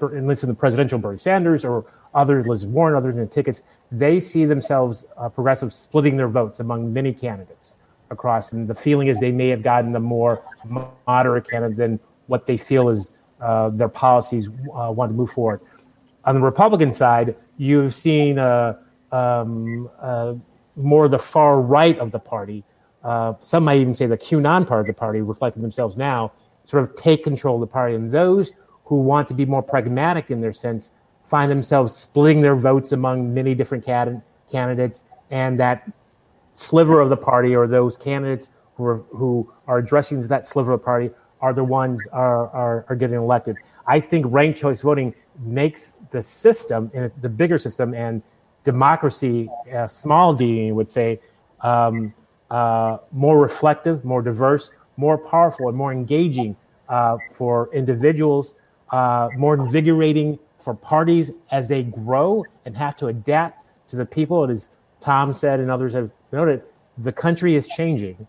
and 0.00 0.26
listen 0.26 0.48
to 0.48 0.54
presidential 0.54 0.98
Bernie 0.98 1.16
Sanders 1.16 1.64
or 1.64 1.86
other 2.14 2.44
Liz 2.44 2.66
Warren, 2.66 2.94
other 2.94 3.12
than 3.12 3.26
tickets, 3.28 3.62
they 3.90 4.20
see 4.20 4.44
themselves 4.44 5.06
uh, 5.16 5.30
splitting 5.68 6.16
their 6.16 6.28
votes 6.28 6.60
among 6.60 6.92
many 6.92 7.14
candidates 7.14 7.76
across. 8.10 8.52
And 8.52 8.68
the 8.68 8.74
feeling 8.74 9.08
is 9.08 9.18
they 9.18 9.32
may 9.32 9.48
have 9.48 9.62
gotten 9.62 9.94
a 9.96 10.00
more 10.00 10.42
moderate 11.06 11.48
candidate 11.48 11.76
than 11.76 12.00
what 12.26 12.46
they 12.46 12.56
feel 12.56 12.88
is 12.90 13.10
uh, 13.40 13.70
their 13.70 13.88
policies 13.88 14.48
uh, 14.48 14.90
want 14.90 15.10
to 15.10 15.14
move 15.14 15.30
forward. 15.30 15.60
On 16.24 16.34
the 16.34 16.40
Republican 16.40 16.92
side, 16.92 17.36
you've 17.56 17.94
seen 17.94 18.38
uh, 18.38 18.78
um, 19.12 19.88
uh, 20.00 20.34
more 20.74 21.08
the 21.08 21.18
far 21.18 21.60
right 21.60 21.98
of 21.98 22.10
the 22.10 22.18
party. 22.18 22.64
Some 23.40 23.64
might 23.64 23.78
even 23.78 23.94
say 23.94 24.06
the 24.06 24.18
QAnon 24.18 24.66
part 24.66 24.80
of 24.80 24.86
the 24.86 24.92
party, 24.92 25.20
reflecting 25.20 25.62
themselves 25.62 25.96
now, 25.96 26.32
sort 26.64 26.82
of 26.82 26.96
take 26.96 27.24
control 27.24 27.54
of 27.54 27.60
the 27.60 27.72
party. 27.72 27.94
And 27.94 28.10
those 28.10 28.52
who 28.86 28.96
want 28.96 29.28
to 29.28 29.34
be 29.34 29.44
more 29.44 29.62
pragmatic 29.62 30.30
in 30.30 30.40
their 30.40 30.52
sense 30.52 30.92
find 31.26 31.50
themselves 31.50 31.94
splitting 31.94 32.40
their 32.40 32.54
votes 32.54 32.92
among 32.92 33.34
many 33.34 33.54
different 33.54 33.84
cad- 33.84 34.22
candidates, 34.50 35.02
and 35.30 35.58
that 35.58 35.90
sliver 36.54 37.00
of 37.00 37.08
the 37.08 37.16
party 37.16 37.54
or 37.54 37.66
those 37.66 37.98
candidates 37.98 38.50
who 38.76 38.84
are, 38.84 38.98
who 39.10 39.52
are 39.66 39.78
addressing 39.78 40.20
that 40.28 40.46
sliver 40.46 40.72
of 40.72 40.80
the 40.80 40.84
party 40.84 41.10
are 41.40 41.52
the 41.52 41.64
ones 41.64 42.06
are, 42.12 42.48
are, 42.50 42.86
are 42.88 42.96
getting 42.96 43.16
elected. 43.16 43.56
I 43.88 44.00
think 44.00 44.24
ranked 44.28 44.58
choice 44.58 44.82
voting 44.82 45.14
makes 45.40 45.94
the 46.10 46.22
system, 46.22 46.90
the 47.20 47.28
bigger 47.28 47.58
system, 47.58 47.92
and 47.92 48.22
democracy, 48.64 49.50
uh, 49.74 49.86
small 49.86 50.32
d, 50.32 50.72
would 50.72 50.90
say, 50.90 51.20
um, 51.60 52.14
uh, 52.50 52.98
more 53.12 53.38
reflective, 53.38 54.04
more 54.04 54.22
diverse, 54.22 54.70
more 54.96 55.18
powerful, 55.18 55.68
and 55.68 55.76
more 55.76 55.92
engaging 55.92 56.56
uh, 56.88 57.18
for 57.32 57.68
individuals 57.72 58.54
uh, 58.90 59.28
more 59.36 59.54
invigorating 59.54 60.38
for 60.58 60.74
parties 60.74 61.32
as 61.50 61.68
they 61.68 61.82
grow 61.82 62.44
and 62.64 62.76
have 62.76 62.96
to 62.96 63.06
adapt 63.06 63.64
to 63.88 63.96
the 63.96 64.06
people. 64.06 64.42
And 64.44 64.52
as 64.52 64.70
Tom 65.00 65.32
said 65.34 65.60
and 65.60 65.70
others 65.70 65.92
have 65.92 66.10
noted, 66.32 66.62
the 66.98 67.12
country 67.12 67.56
is 67.56 67.68
changing. 67.68 68.26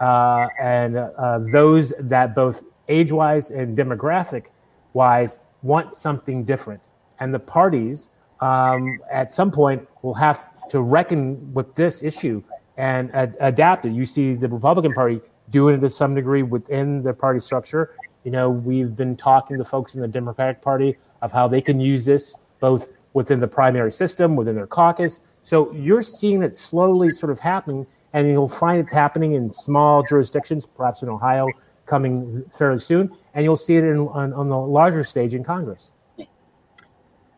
Uh, 0.00 0.48
and 0.60 0.96
uh, 0.96 1.38
those 1.52 1.92
that 1.98 2.34
both 2.34 2.62
age 2.88 3.12
wise 3.12 3.50
and 3.50 3.76
demographic 3.76 4.46
wise 4.92 5.38
want 5.62 5.94
something 5.94 6.44
different. 6.44 6.82
And 7.20 7.32
the 7.32 7.38
parties 7.38 8.10
um, 8.40 8.98
at 9.10 9.32
some 9.32 9.50
point 9.50 9.86
will 10.02 10.14
have 10.14 10.44
to 10.68 10.82
reckon 10.82 11.54
with 11.54 11.74
this 11.74 12.02
issue 12.02 12.42
and 12.76 13.14
ad- 13.14 13.36
adapt 13.40 13.86
it. 13.86 13.92
You 13.92 14.06
see 14.06 14.34
the 14.34 14.48
Republican 14.48 14.92
Party 14.92 15.20
doing 15.50 15.76
it 15.76 15.78
to 15.78 15.88
some 15.88 16.14
degree 16.14 16.42
within 16.42 17.02
the 17.02 17.14
party 17.14 17.40
structure 17.40 17.94
you 18.26 18.32
know, 18.32 18.50
we've 18.50 18.96
been 18.96 19.16
talking 19.16 19.56
to 19.56 19.64
folks 19.64 19.94
in 19.94 20.00
the 20.00 20.08
Democratic 20.08 20.60
Party 20.60 20.98
of 21.22 21.30
how 21.30 21.46
they 21.46 21.60
can 21.60 21.78
use 21.78 22.04
this 22.04 22.34
both 22.58 22.88
within 23.12 23.38
the 23.38 23.46
primary 23.46 23.92
system, 23.92 24.34
within 24.34 24.56
their 24.56 24.66
caucus, 24.66 25.20
So 25.44 25.72
you're 25.72 26.02
seeing 26.02 26.42
it 26.42 26.56
slowly 26.56 27.12
sort 27.12 27.30
of 27.30 27.38
happening, 27.38 27.86
and 28.14 28.26
you'll 28.26 28.48
find 28.48 28.80
it's 28.80 28.90
happening 28.90 29.34
in 29.34 29.52
small 29.52 30.02
jurisdictions, 30.02 30.66
perhaps 30.66 31.04
in 31.04 31.08
Ohio, 31.08 31.46
coming 31.86 32.44
fairly 32.52 32.80
soon, 32.80 33.16
and 33.34 33.44
you'll 33.44 33.56
see 33.56 33.76
it 33.76 33.84
in, 33.84 33.98
on, 34.08 34.32
on 34.32 34.48
the 34.48 34.58
larger 34.58 35.04
stage 35.04 35.36
in 35.36 35.44
Congress. 35.44 35.92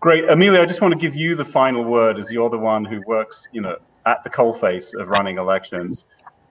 Great, 0.01 0.26
Amelia. 0.30 0.62
I 0.62 0.64
just 0.64 0.80
want 0.80 0.95
to 0.95 0.99
give 0.99 1.14
you 1.14 1.34
the 1.34 1.45
final 1.45 1.84
word, 1.84 2.18
as 2.18 2.32
you're 2.32 2.49
the 2.49 2.59
one 2.59 2.86
who 2.86 3.03
works, 3.07 3.47
you 3.53 3.61
know, 3.61 3.76
at 4.07 4.24
the 4.24 4.30
coalface 4.30 4.99
of 4.99 5.11
running 5.11 5.36
elections. 5.36 6.07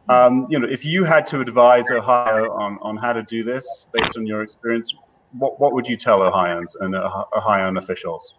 Um, 0.10 0.48
you 0.50 0.60
know, 0.60 0.68
if 0.68 0.86
you 0.86 1.04
had 1.04 1.26
to 1.28 1.42
advise 1.42 1.92
Ohio 1.92 2.52
on, 2.54 2.78
on 2.82 2.96
how 2.98 3.14
to 3.14 3.24
do 3.24 3.44
this 3.44 3.88
based 3.94 4.18
on 4.18 4.26
your 4.26 4.42
experience, 4.42 4.96
what, 5.34 5.60
what 5.60 5.74
would 5.74 5.88
you 5.88 5.98
tell 5.98 6.22
Ohioans 6.22 6.76
and 6.78 6.96
Ohioan 6.96 7.78
officials? 7.78 8.36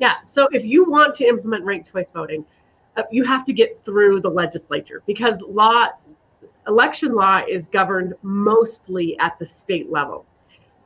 Yeah, 0.00 0.20
so 0.22 0.48
if 0.50 0.64
you 0.64 0.84
want 0.90 1.14
to 1.16 1.24
implement 1.26 1.64
ranked 1.64 1.92
choice 1.92 2.10
voting, 2.10 2.44
uh, 2.96 3.02
you 3.10 3.22
have 3.24 3.44
to 3.44 3.52
get 3.52 3.82
through 3.84 4.20
the 4.20 4.28
legislature 4.28 5.02
because 5.06 5.40
law, 5.42 5.88
election 6.66 7.14
law 7.14 7.42
is 7.48 7.68
governed 7.68 8.14
mostly 8.22 9.16
at 9.18 9.38
the 9.38 9.46
state 9.46 9.90
level. 9.90 10.26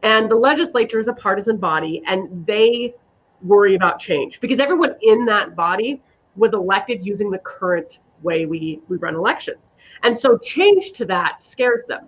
And 0.02 0.30
the 0.30 0.36
legislature 0.36 0.98
is 0.98 1.08
a 1.08 1.12
partisan 1.12 1.56
body 1.56 2.02
and 2.06 2.46
they 2.46 2.94
worry 3.42 3.74
about 3.74 3.98
change 3.98 4.40
because 4.40 4.60
everyone 4.60 4.94
in 5.02 5.24
that 5.26 5.56
body 5.56 6.02
was 6.36 6.52
elected 6.52 7.04
using 7.04 7.30
the 7.30 7.38
current 7.38 8.00
way 8.22 8.46
we, 8.46 8.80
we 8.88 8.96
run 8.96 9.14
elections. 9.14 9.72
And 10.02 10.18
so 10.18 10.38
change 10.38 10.92
to 10.92 11.04
that 11.06 11.42
scares 11.42 11.84
them. 11.88 12.06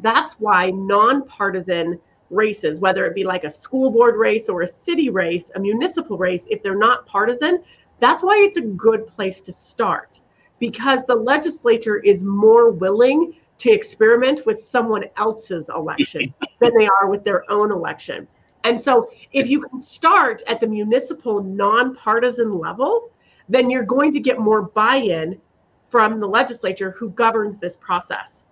That's 0.00 0.32
why 0.34 0.70
nonpartisan 0.70 1.98
races, 2.30 2.80
whether 2.80 3.04
it 3.04 3.14
be 3.14 3.24
like 3.24 3.44
a 3.44 3.50
school 3.50 3.90
board 3.90 4.16
race 4.16 4.48
or 4.48 4.62
a 4.62 4.66
city 4.66 5.10
race, 5.10 5.50
a 5.54 5.60
municipal 5.60 6.16
race, 6.16 6.46
if 6.50 6.62
they're 6.62 6.76
not 6.76 7.06
partisan, 7.06 7.62
that's 8.00 8.22
why 8.22 8.38
it's 8.38 8.56
a 8.56 8.62
good 8.62 9.06
place 9.06 9.40
to 9.42 9.52
start 9.52 10.20
because 10.58 11.04
the 11.06 11.14
legislature 11.14 11.98
is 11.98 12.22
more 12.22 12.70
willing 12.70 13.34
to 13.58 13.70
experiment 13.70 14.44
with 14.46 14.62
someone 14.62 15.04
else's 15.16 15.68
election 15.68 16.34
than 16.60 16.76
they 16.76 16.88
are 16.88 17.08
with 17.08 17.24
their 17.24 17.48
own 17.50 17.70
election. 17.70 18.26
And 18.64 18.80
so 18.80 19.10
if 19.32 19.48
you 19.48 19.60
can 19.60 19.80
start 19.80 20.42
at 20.46 20.60
the 20.60 20.66
municipal 20.66 21.42
nonpartisan 21.42 22.58
level, 22.58 23.11
then 23.48 23.70
you're 23.70 23.84
going 23.84 24.12
to 24.12 24.20
get 24.20 24.38
more 24.38 24.62
buy-in 24.62 25.40
from 25.90 26.20
the 26.20 26.26
legislature 26.26 26.92
who 26.92 27.10
governs 27.10 27.58
this 27.58 27.76
process. 27.76 28.44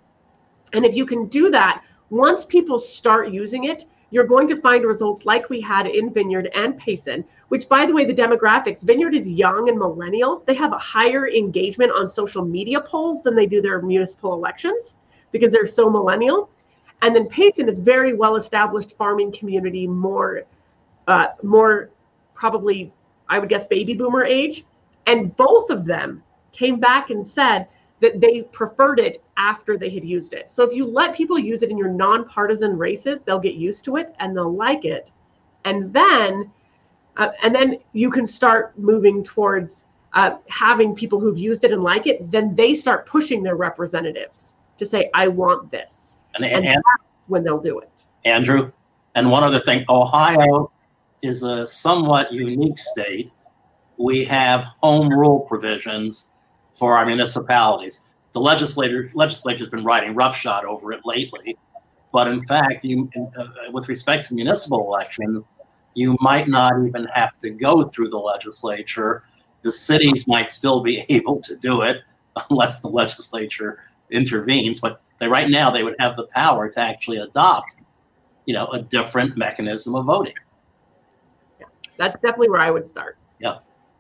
And 0.73 0.85
if 0.85 0.95
you 0.95 1.07
can 1.07 1.27
do 1.27 1.51
that, 1.51 1.83
once 2.11 2.45
people 2.45 2.79
start 2.79 3.31
using 3.31 3.65
it, 3.65 3.87
you're 4.11 4.27
going 4.27 4.49
to 4.49 4.61
find 4.61 4.85
results 4.85 5.25
like 5.25 5.49
we 5.49 5.61
had 5.61 5.87
in 5.87 6.13
Vineyard 6.13 6.51
and 6.55 6.77
Payson, 6.79 7.25
which, 7.49 7.69
by 7.69 7.87
the 7.87 7.95
way, 7.95 8.05
the 8.05 8.15
demographics 8.15 8.85
Vineyard 8.85 9.15
is 9.15 9.29
young 9.29 9.69
and 9.69 9.79
millennial. 9.79 10.43
They 10.47 10.55
have 10.55 10.73
a 10.73 10.79
higher 10.79 11.29
engagement 11.29 11.93
on 11.93 12.09
social 12.09 12.45
media 12.45 12.81
polls 12.81 13.23
than 13.23 13.37
they 13.37 13.47
do 13.47 13.63
their 13.63 13.81
municipal 13.81 14.35
elections 14.35 14.97
because 15.31 15.53
they're 15.53 15.67
so 15.67 15.89
millennial. 15.89 16.51
And 17.03 17.15
then 17.15 17.27
Payson 17.27 17.69
is 17.69 17.79
very 17.79 18.15
well 18.15 18.37
established 18.37 18.97
farming 18.97 19.33
community, 19.33 19.87
more, 19.87 20.43
uh, 21.07 21.29
more 21.43 21.91
probably, 22.35 22.93
I 23.29 23.39
would 23.39 23.49
guess, 23.49 23.65
baby 23.65 23.95
boomer 23.95 24.25
age. 24.25 24.65
And 25.07 25.37
both 25.37 25.71
of 25.71 25.85
them 25.85 26.23
came 26.53 26.79
back 26.79 27.11
and 27.11 27.27
said 27.27 27.67
that 28.01 28.21
they 28.21 28.43
preferred 28.43 28.99
it 28.99 29.23
after 29.37 29.77
they 29.77 29.91
had 29.91 30.05
used 30.05 30.33
it. 30.33 30.51
So 30.51 30.63
if 30.63 30.75
you 30.75 30.87
let 30.87 31.15
people 31.15 31.39
use 31.39 31.63
it 31.63 31.71
in 31.71 31.79
your 31.79 31.89
nonpartisan 31.89 32.77
races, 32.77 33.21
they'll 33.21 33.39
get 33.39 33.55
used 33.55 33.85
to 33.87 33.97
it 33.97 34.15
and 34.19 34.37
they'll 34.37 34.55
like 34.55 34.85
it. 34.85 35.11
And 35.65 35.93
then, 35.93 36.51
uh, 37.17 37.31
and 37.43 37.55
then 37.55 37.79
you 37.93 38.11
can 38.11 38.27
start 38.27 38.79
moving 38.79 39.23
towards 39.23 39.85
uh, 40.15 40.37
having 40.49 40.95
people 40.95 41.21
who've 41.21 41.39
used 41.39 41.65
it 41.65 41.73
and 41.73 41.83
like 41.83 42.07
it. 42.07 42.31
Then 42.31 42.55
they 42.55 42.75
start 42.75 43.07
pushing 43.07 43.43
their 43.43 43.57
representatives 43.57 44.55
to 44.79 44.87
say, 44.87 45.11
"I 45.15 45.29
want 45.29 45.71
this," 45.71 46.17
And, 46.35 46.45
and, 46.45 46.65
and, 46.65 46.77
that's 46.77 47.11
when 47.27 47.45
they'll 47.45 47.61
do 47.61 47.79
it. 47.79 48.07
Andrew, 48.25 48.73
and 49.15 49.31
one 49.31 49.45
other 49.45 49.61
thing, 49.61 49.85
Ohio 49.89 50.73
is 51.23 51.43
a 51.43 51.67
somewhat 51.67 52.33
unique 52.33 52.79
state. 52.79 53.31
We 54.01 54.25
have 54.25 54.65
home 54.83 55.11
rule 55.11 55.41
provisions 55.41 56.31
for 56.73 56.97
our 56.97 57.05
municipalities. 57.05 58.07
The 58.33 58.41
legislator 58.41 59.11
legislature's 59.13 59.69
been 59.69 59.85
riding 59.85 60.15
roughshod 60.15 60.65
over 60.65 60.95
it 60.95 61.01
lately, 61.05 61.59
but 62.11 62.27
in 62.27 62.43
fact, 62.47 62.83
you, 62.83 63.11
uh, 63.37 63.49
with 63.73 63.91
respect 63.91 64.27
to 64.29 64.35
municipal 64.35 64.87
election, 64.87 65.45
you 65.93 66.17
might 66.23 66.49
not 66.49 66.73
even 66.87 67.05
have 67.13 67.39
to 67.41 67.51
go 67.51 67.85
through 67.89 68.09
the 68.09 68.17
legislature. 68.17 69.23
The 69.61 69.73
cities 69.73 70.27
might 70.27 70.51
still 70.51 70.81
be 70.81 71.05
able 71.11 71.43
to 71.43 71.55
do 71.57 71.83
it 71.83 71.99
unless 72.49 72.81
the 72.81 72.89
legislature 72.89 73.81
intervenes. 74.11 74.81
But 74.81 75.03
they, 75.19 75.29
right 75.29 75.51
now, 75.51 75.71
they 75.71 75.83
would 75.83 75.97
have 75.99 76.17
the 76.17 76.27
power 76.29 76.71
to 76.71 76.81
actually 76.81 77.19
adopt, 77.19 77.77
you 78.47 78.55
know, 78.55 78.67
a 78.69 78.81
different 78.81 79.37
mechanism 79.37 79.95
of 79.95 80.07
voting. 80.07 80.33
Yeah, 81.61 81.67
That's 81.99 82.15
definitely 82.15 82.49
where 82.49 82.63
I 82.63 82.71
would 82.71 82.89
start. 82.89 83.19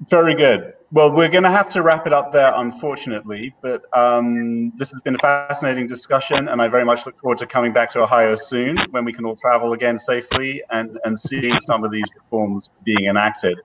Very 0.08 0.34
good. 0.34 0.72
Well, 0.92 1.12
we're 1.12 1.28
going 1.28 1.44
to 1.44 1.50
have 1.50 1.68
to 1.70 1.82
wrap 1.82 2.06
it 2.06 2.12
up 2.12 2.32
there, 2.32 2.52
unfortunately. 2.56 3.54
But 3.60 3.82
um, 3.96 4.72
this 4.76 4.90
has 4.92 5.02
been 5.02 5.14
a 5.14 5.18
fascinating 5.18 5.86
discussion, 5.86 6.48
and 6.48 6.60
I 6.62 6.68
very 6.68 6.86
much 6.86 7.04
look 7.04 7.16
forward 7.16 7.38
to 7.38 7.46
coming 7.46 7.72
back 7.72 7.90
to 7.90 8.00
Ohio 8.00 8.34
soon 8.34 8.78
when 8.90 9.04
we 9.04 9.12
can 9.12 9.26
all 9.26 9.36
travel 9.36 9.74
again 9.74 9.98
safely 9.98 10.62
and, 10.70 10.98
and 11.04 11.18
seeing 11.18 11.60
some 11.60 11.84
of 11.84 11.90
these 11.90 12.06
reforms 12.16 12.70
being 12.82 13.04
enacted. 13.04 13.60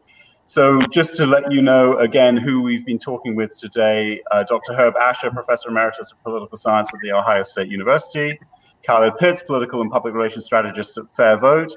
So, 0.45 0.79
just 0.91 1.15
to 1.15 1.25
let 1.25 1.51
you 1.51 1.61
know 1.61 1.97
again 1.97 2.37
who 2.37 2.61
we've 2.61 2.85
been 2.85 2.99
talking 2.99 3.33
with 3.33 3.57
today 3.57 4.21
uh, 4.29 4.43
Dr. 4.43 4.73
Herb 4.73 4.95
Asher, 4.97 5.31
Professor 5.31 5.69
Emeritus 5.69 6.11
of 6.11 6.21
Political 6.21 6.57
Science 6.57 6.93
at 6.93 6.99
The 7.01 7.13
Ohio 7.13 7.41
State 7.43 7.69
University, 7.69 8.37
Khalid 8.83 9.15
Pitts, 9.17 9.41
Political 9.41 9.81
and 9.81 9.89
Public 9.89 10.13
Relations 10.13 10.45
Strategist 10.45 10.97
at 10.99 11.05
FairVote, 11.05 11.71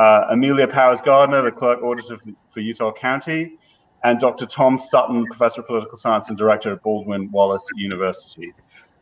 uh, 0.00 0.24
Amelia 0.30 0.66
Powers 0.66 1.00
Gardner, 1.00 1.42
the 1.42 1.52
Clerk 1.52 1.82
Auditor 1.82 2.16
for 2.48 2.60
Utah 2.60 2.90
County 2.92 3.58
and 4.04 4.18
Dr. 4.18 4.46
Tom 4.46 4.78
Sutton, 4.78 5.26
Professor 5.26 5.60
of 5.60 5.66
Political 5.66 5.96
Science 5.96 6.28
and 6.28 6.38
Director 6.38 6.72
at 6.72 6.82
Baldwin 6.82 7.30
Wallace 7.30 7.68
University. 7.76 8.52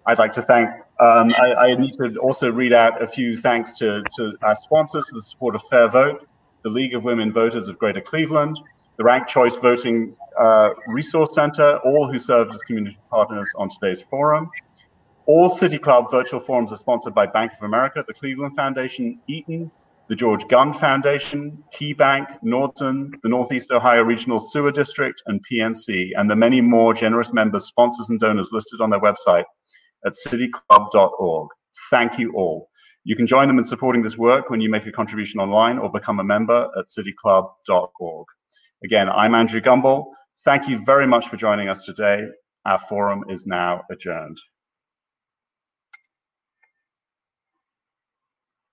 I'd 0.07 0.19
like 0.19 0.33
to 0.33 0.43
thank, 0.43 0.71
um, 1.01 1.35
I, 1.39 1.55
I, 1.55 1.75
need 1.75 1.93
to 1.95 2.17
also 2.19 2.51
read 2.51 2.73
out 2.73 3.03
a 3.03 3.07
few 3.07 3.37
thanks 3.37 3.79
to, 3.79 4.03
to 4.17 4.33
our 4.43 4.57
sponsors 4.57 5.07
the 5.13 5.23
support 5.23 5.55
of 5.55 5.63
FairVote, 5.65 6.25
the 6.63 6.71
League 6.71 6.95
of 6.95 7.05
Women 7.05 7.33
Voters 7.33 7.69
of 7.69 7.79
Greater 7.79 8.01
Cleveland, 8.01 8.59
the 8.97 9.05
Ranked 9.05 9.29
Choice 9.29 9.57
Voting 9.57 10.17
uh, 10.39 10.71
Resource 10.87 11.35
Center, 11.35 11.79
all 11.85 12.11
who 12.11 12.19
served 12.19 12.55
as 12.55 12.63
community 12.63 12.99
partners 13.11 13.53
on 13.57 13.69
today's 13.69 14.01
forum. 14.03 14.51
All 15.27 15.51
City 15.51 15.79
Club 15.79 16.11
virtual 16.11 16.41
forums 16.41 16.73
are 16.73 16.77
sponsored 16.77 17.15
by 17.15 17.27
Bank 17.27 17.53
of 17.53 17.63
America, 17.63 18.03
the 18.07 18.15
Cleveland 18.15 18.57
Foundation, 18.57 19.21
Eaton, 19.27 19.71
the 20.09 20.17
George 20.17 20.49
Gund 20.49 20.75
Foundation, 20.75 21.63
KeyBank, 21.75 22.43
Nordson, 22.43 23.13
the 23.23 23.29
Northeast 23.29 23.71
Ohio 23.71 24.03
Regional 24.03 24.41
Sewer 24.41 24.73
District, 24.73 25.23
and 25.27 25.45
PNC, 25.47 26.13
and 26.17 26.31
the 26.31 26.37
many 26.37 26.63
more 26.63 26.95
generous 26.95 27.33
members, 27.33 27.67
sponsors, 27.67 28.09
and 28.09 28.19
donors 28.19 28.51
listed 28.51 28.81
on 28.81 28.89
their 28.89 29.01
website 29.01 29.45
at 30.07 30.15
cityclub.org. 30.27 31.49
Thank 31.91 32.19
you 32.19 32.33
all. 32.35 32.71
You 33.05 33.17
can 33.17 33.27
join 33.27 33.49
them 33.49 33.59
in 33.59 33.65
supporting 33.65 34.03
this 34.03 34.19
work 34.19 34.49
when 34.51 34.61
you 34.61 34.71
make 34.71 34.87
a 34.87 34.93
contribution 34.93 35.41
online 35.41 35.79
or 35.79 35.91
become 35.91 36.21
a 36.21 36.25
member 36.25 36.69
at 36.77 36.87
cityclub.org. 36.87 38.27
Again, 38.83 39.09
I'm 39.11 39.35
Andrew 39.35 39.61
Gumbel. 39.61 40.07
Thank 40.45 40.69
you 40.69 40.83
very 40.85 41.07
much 41.07 41.29
for 41.29 41.37
joining 41.37 41.69
us 41.69 41.85
today. 41.85 42.25
Our 42.65 42.79
forum 42.79 43.25
is 43.29 43.47
now 43.47 43.83
adjourned. 43.91 44.39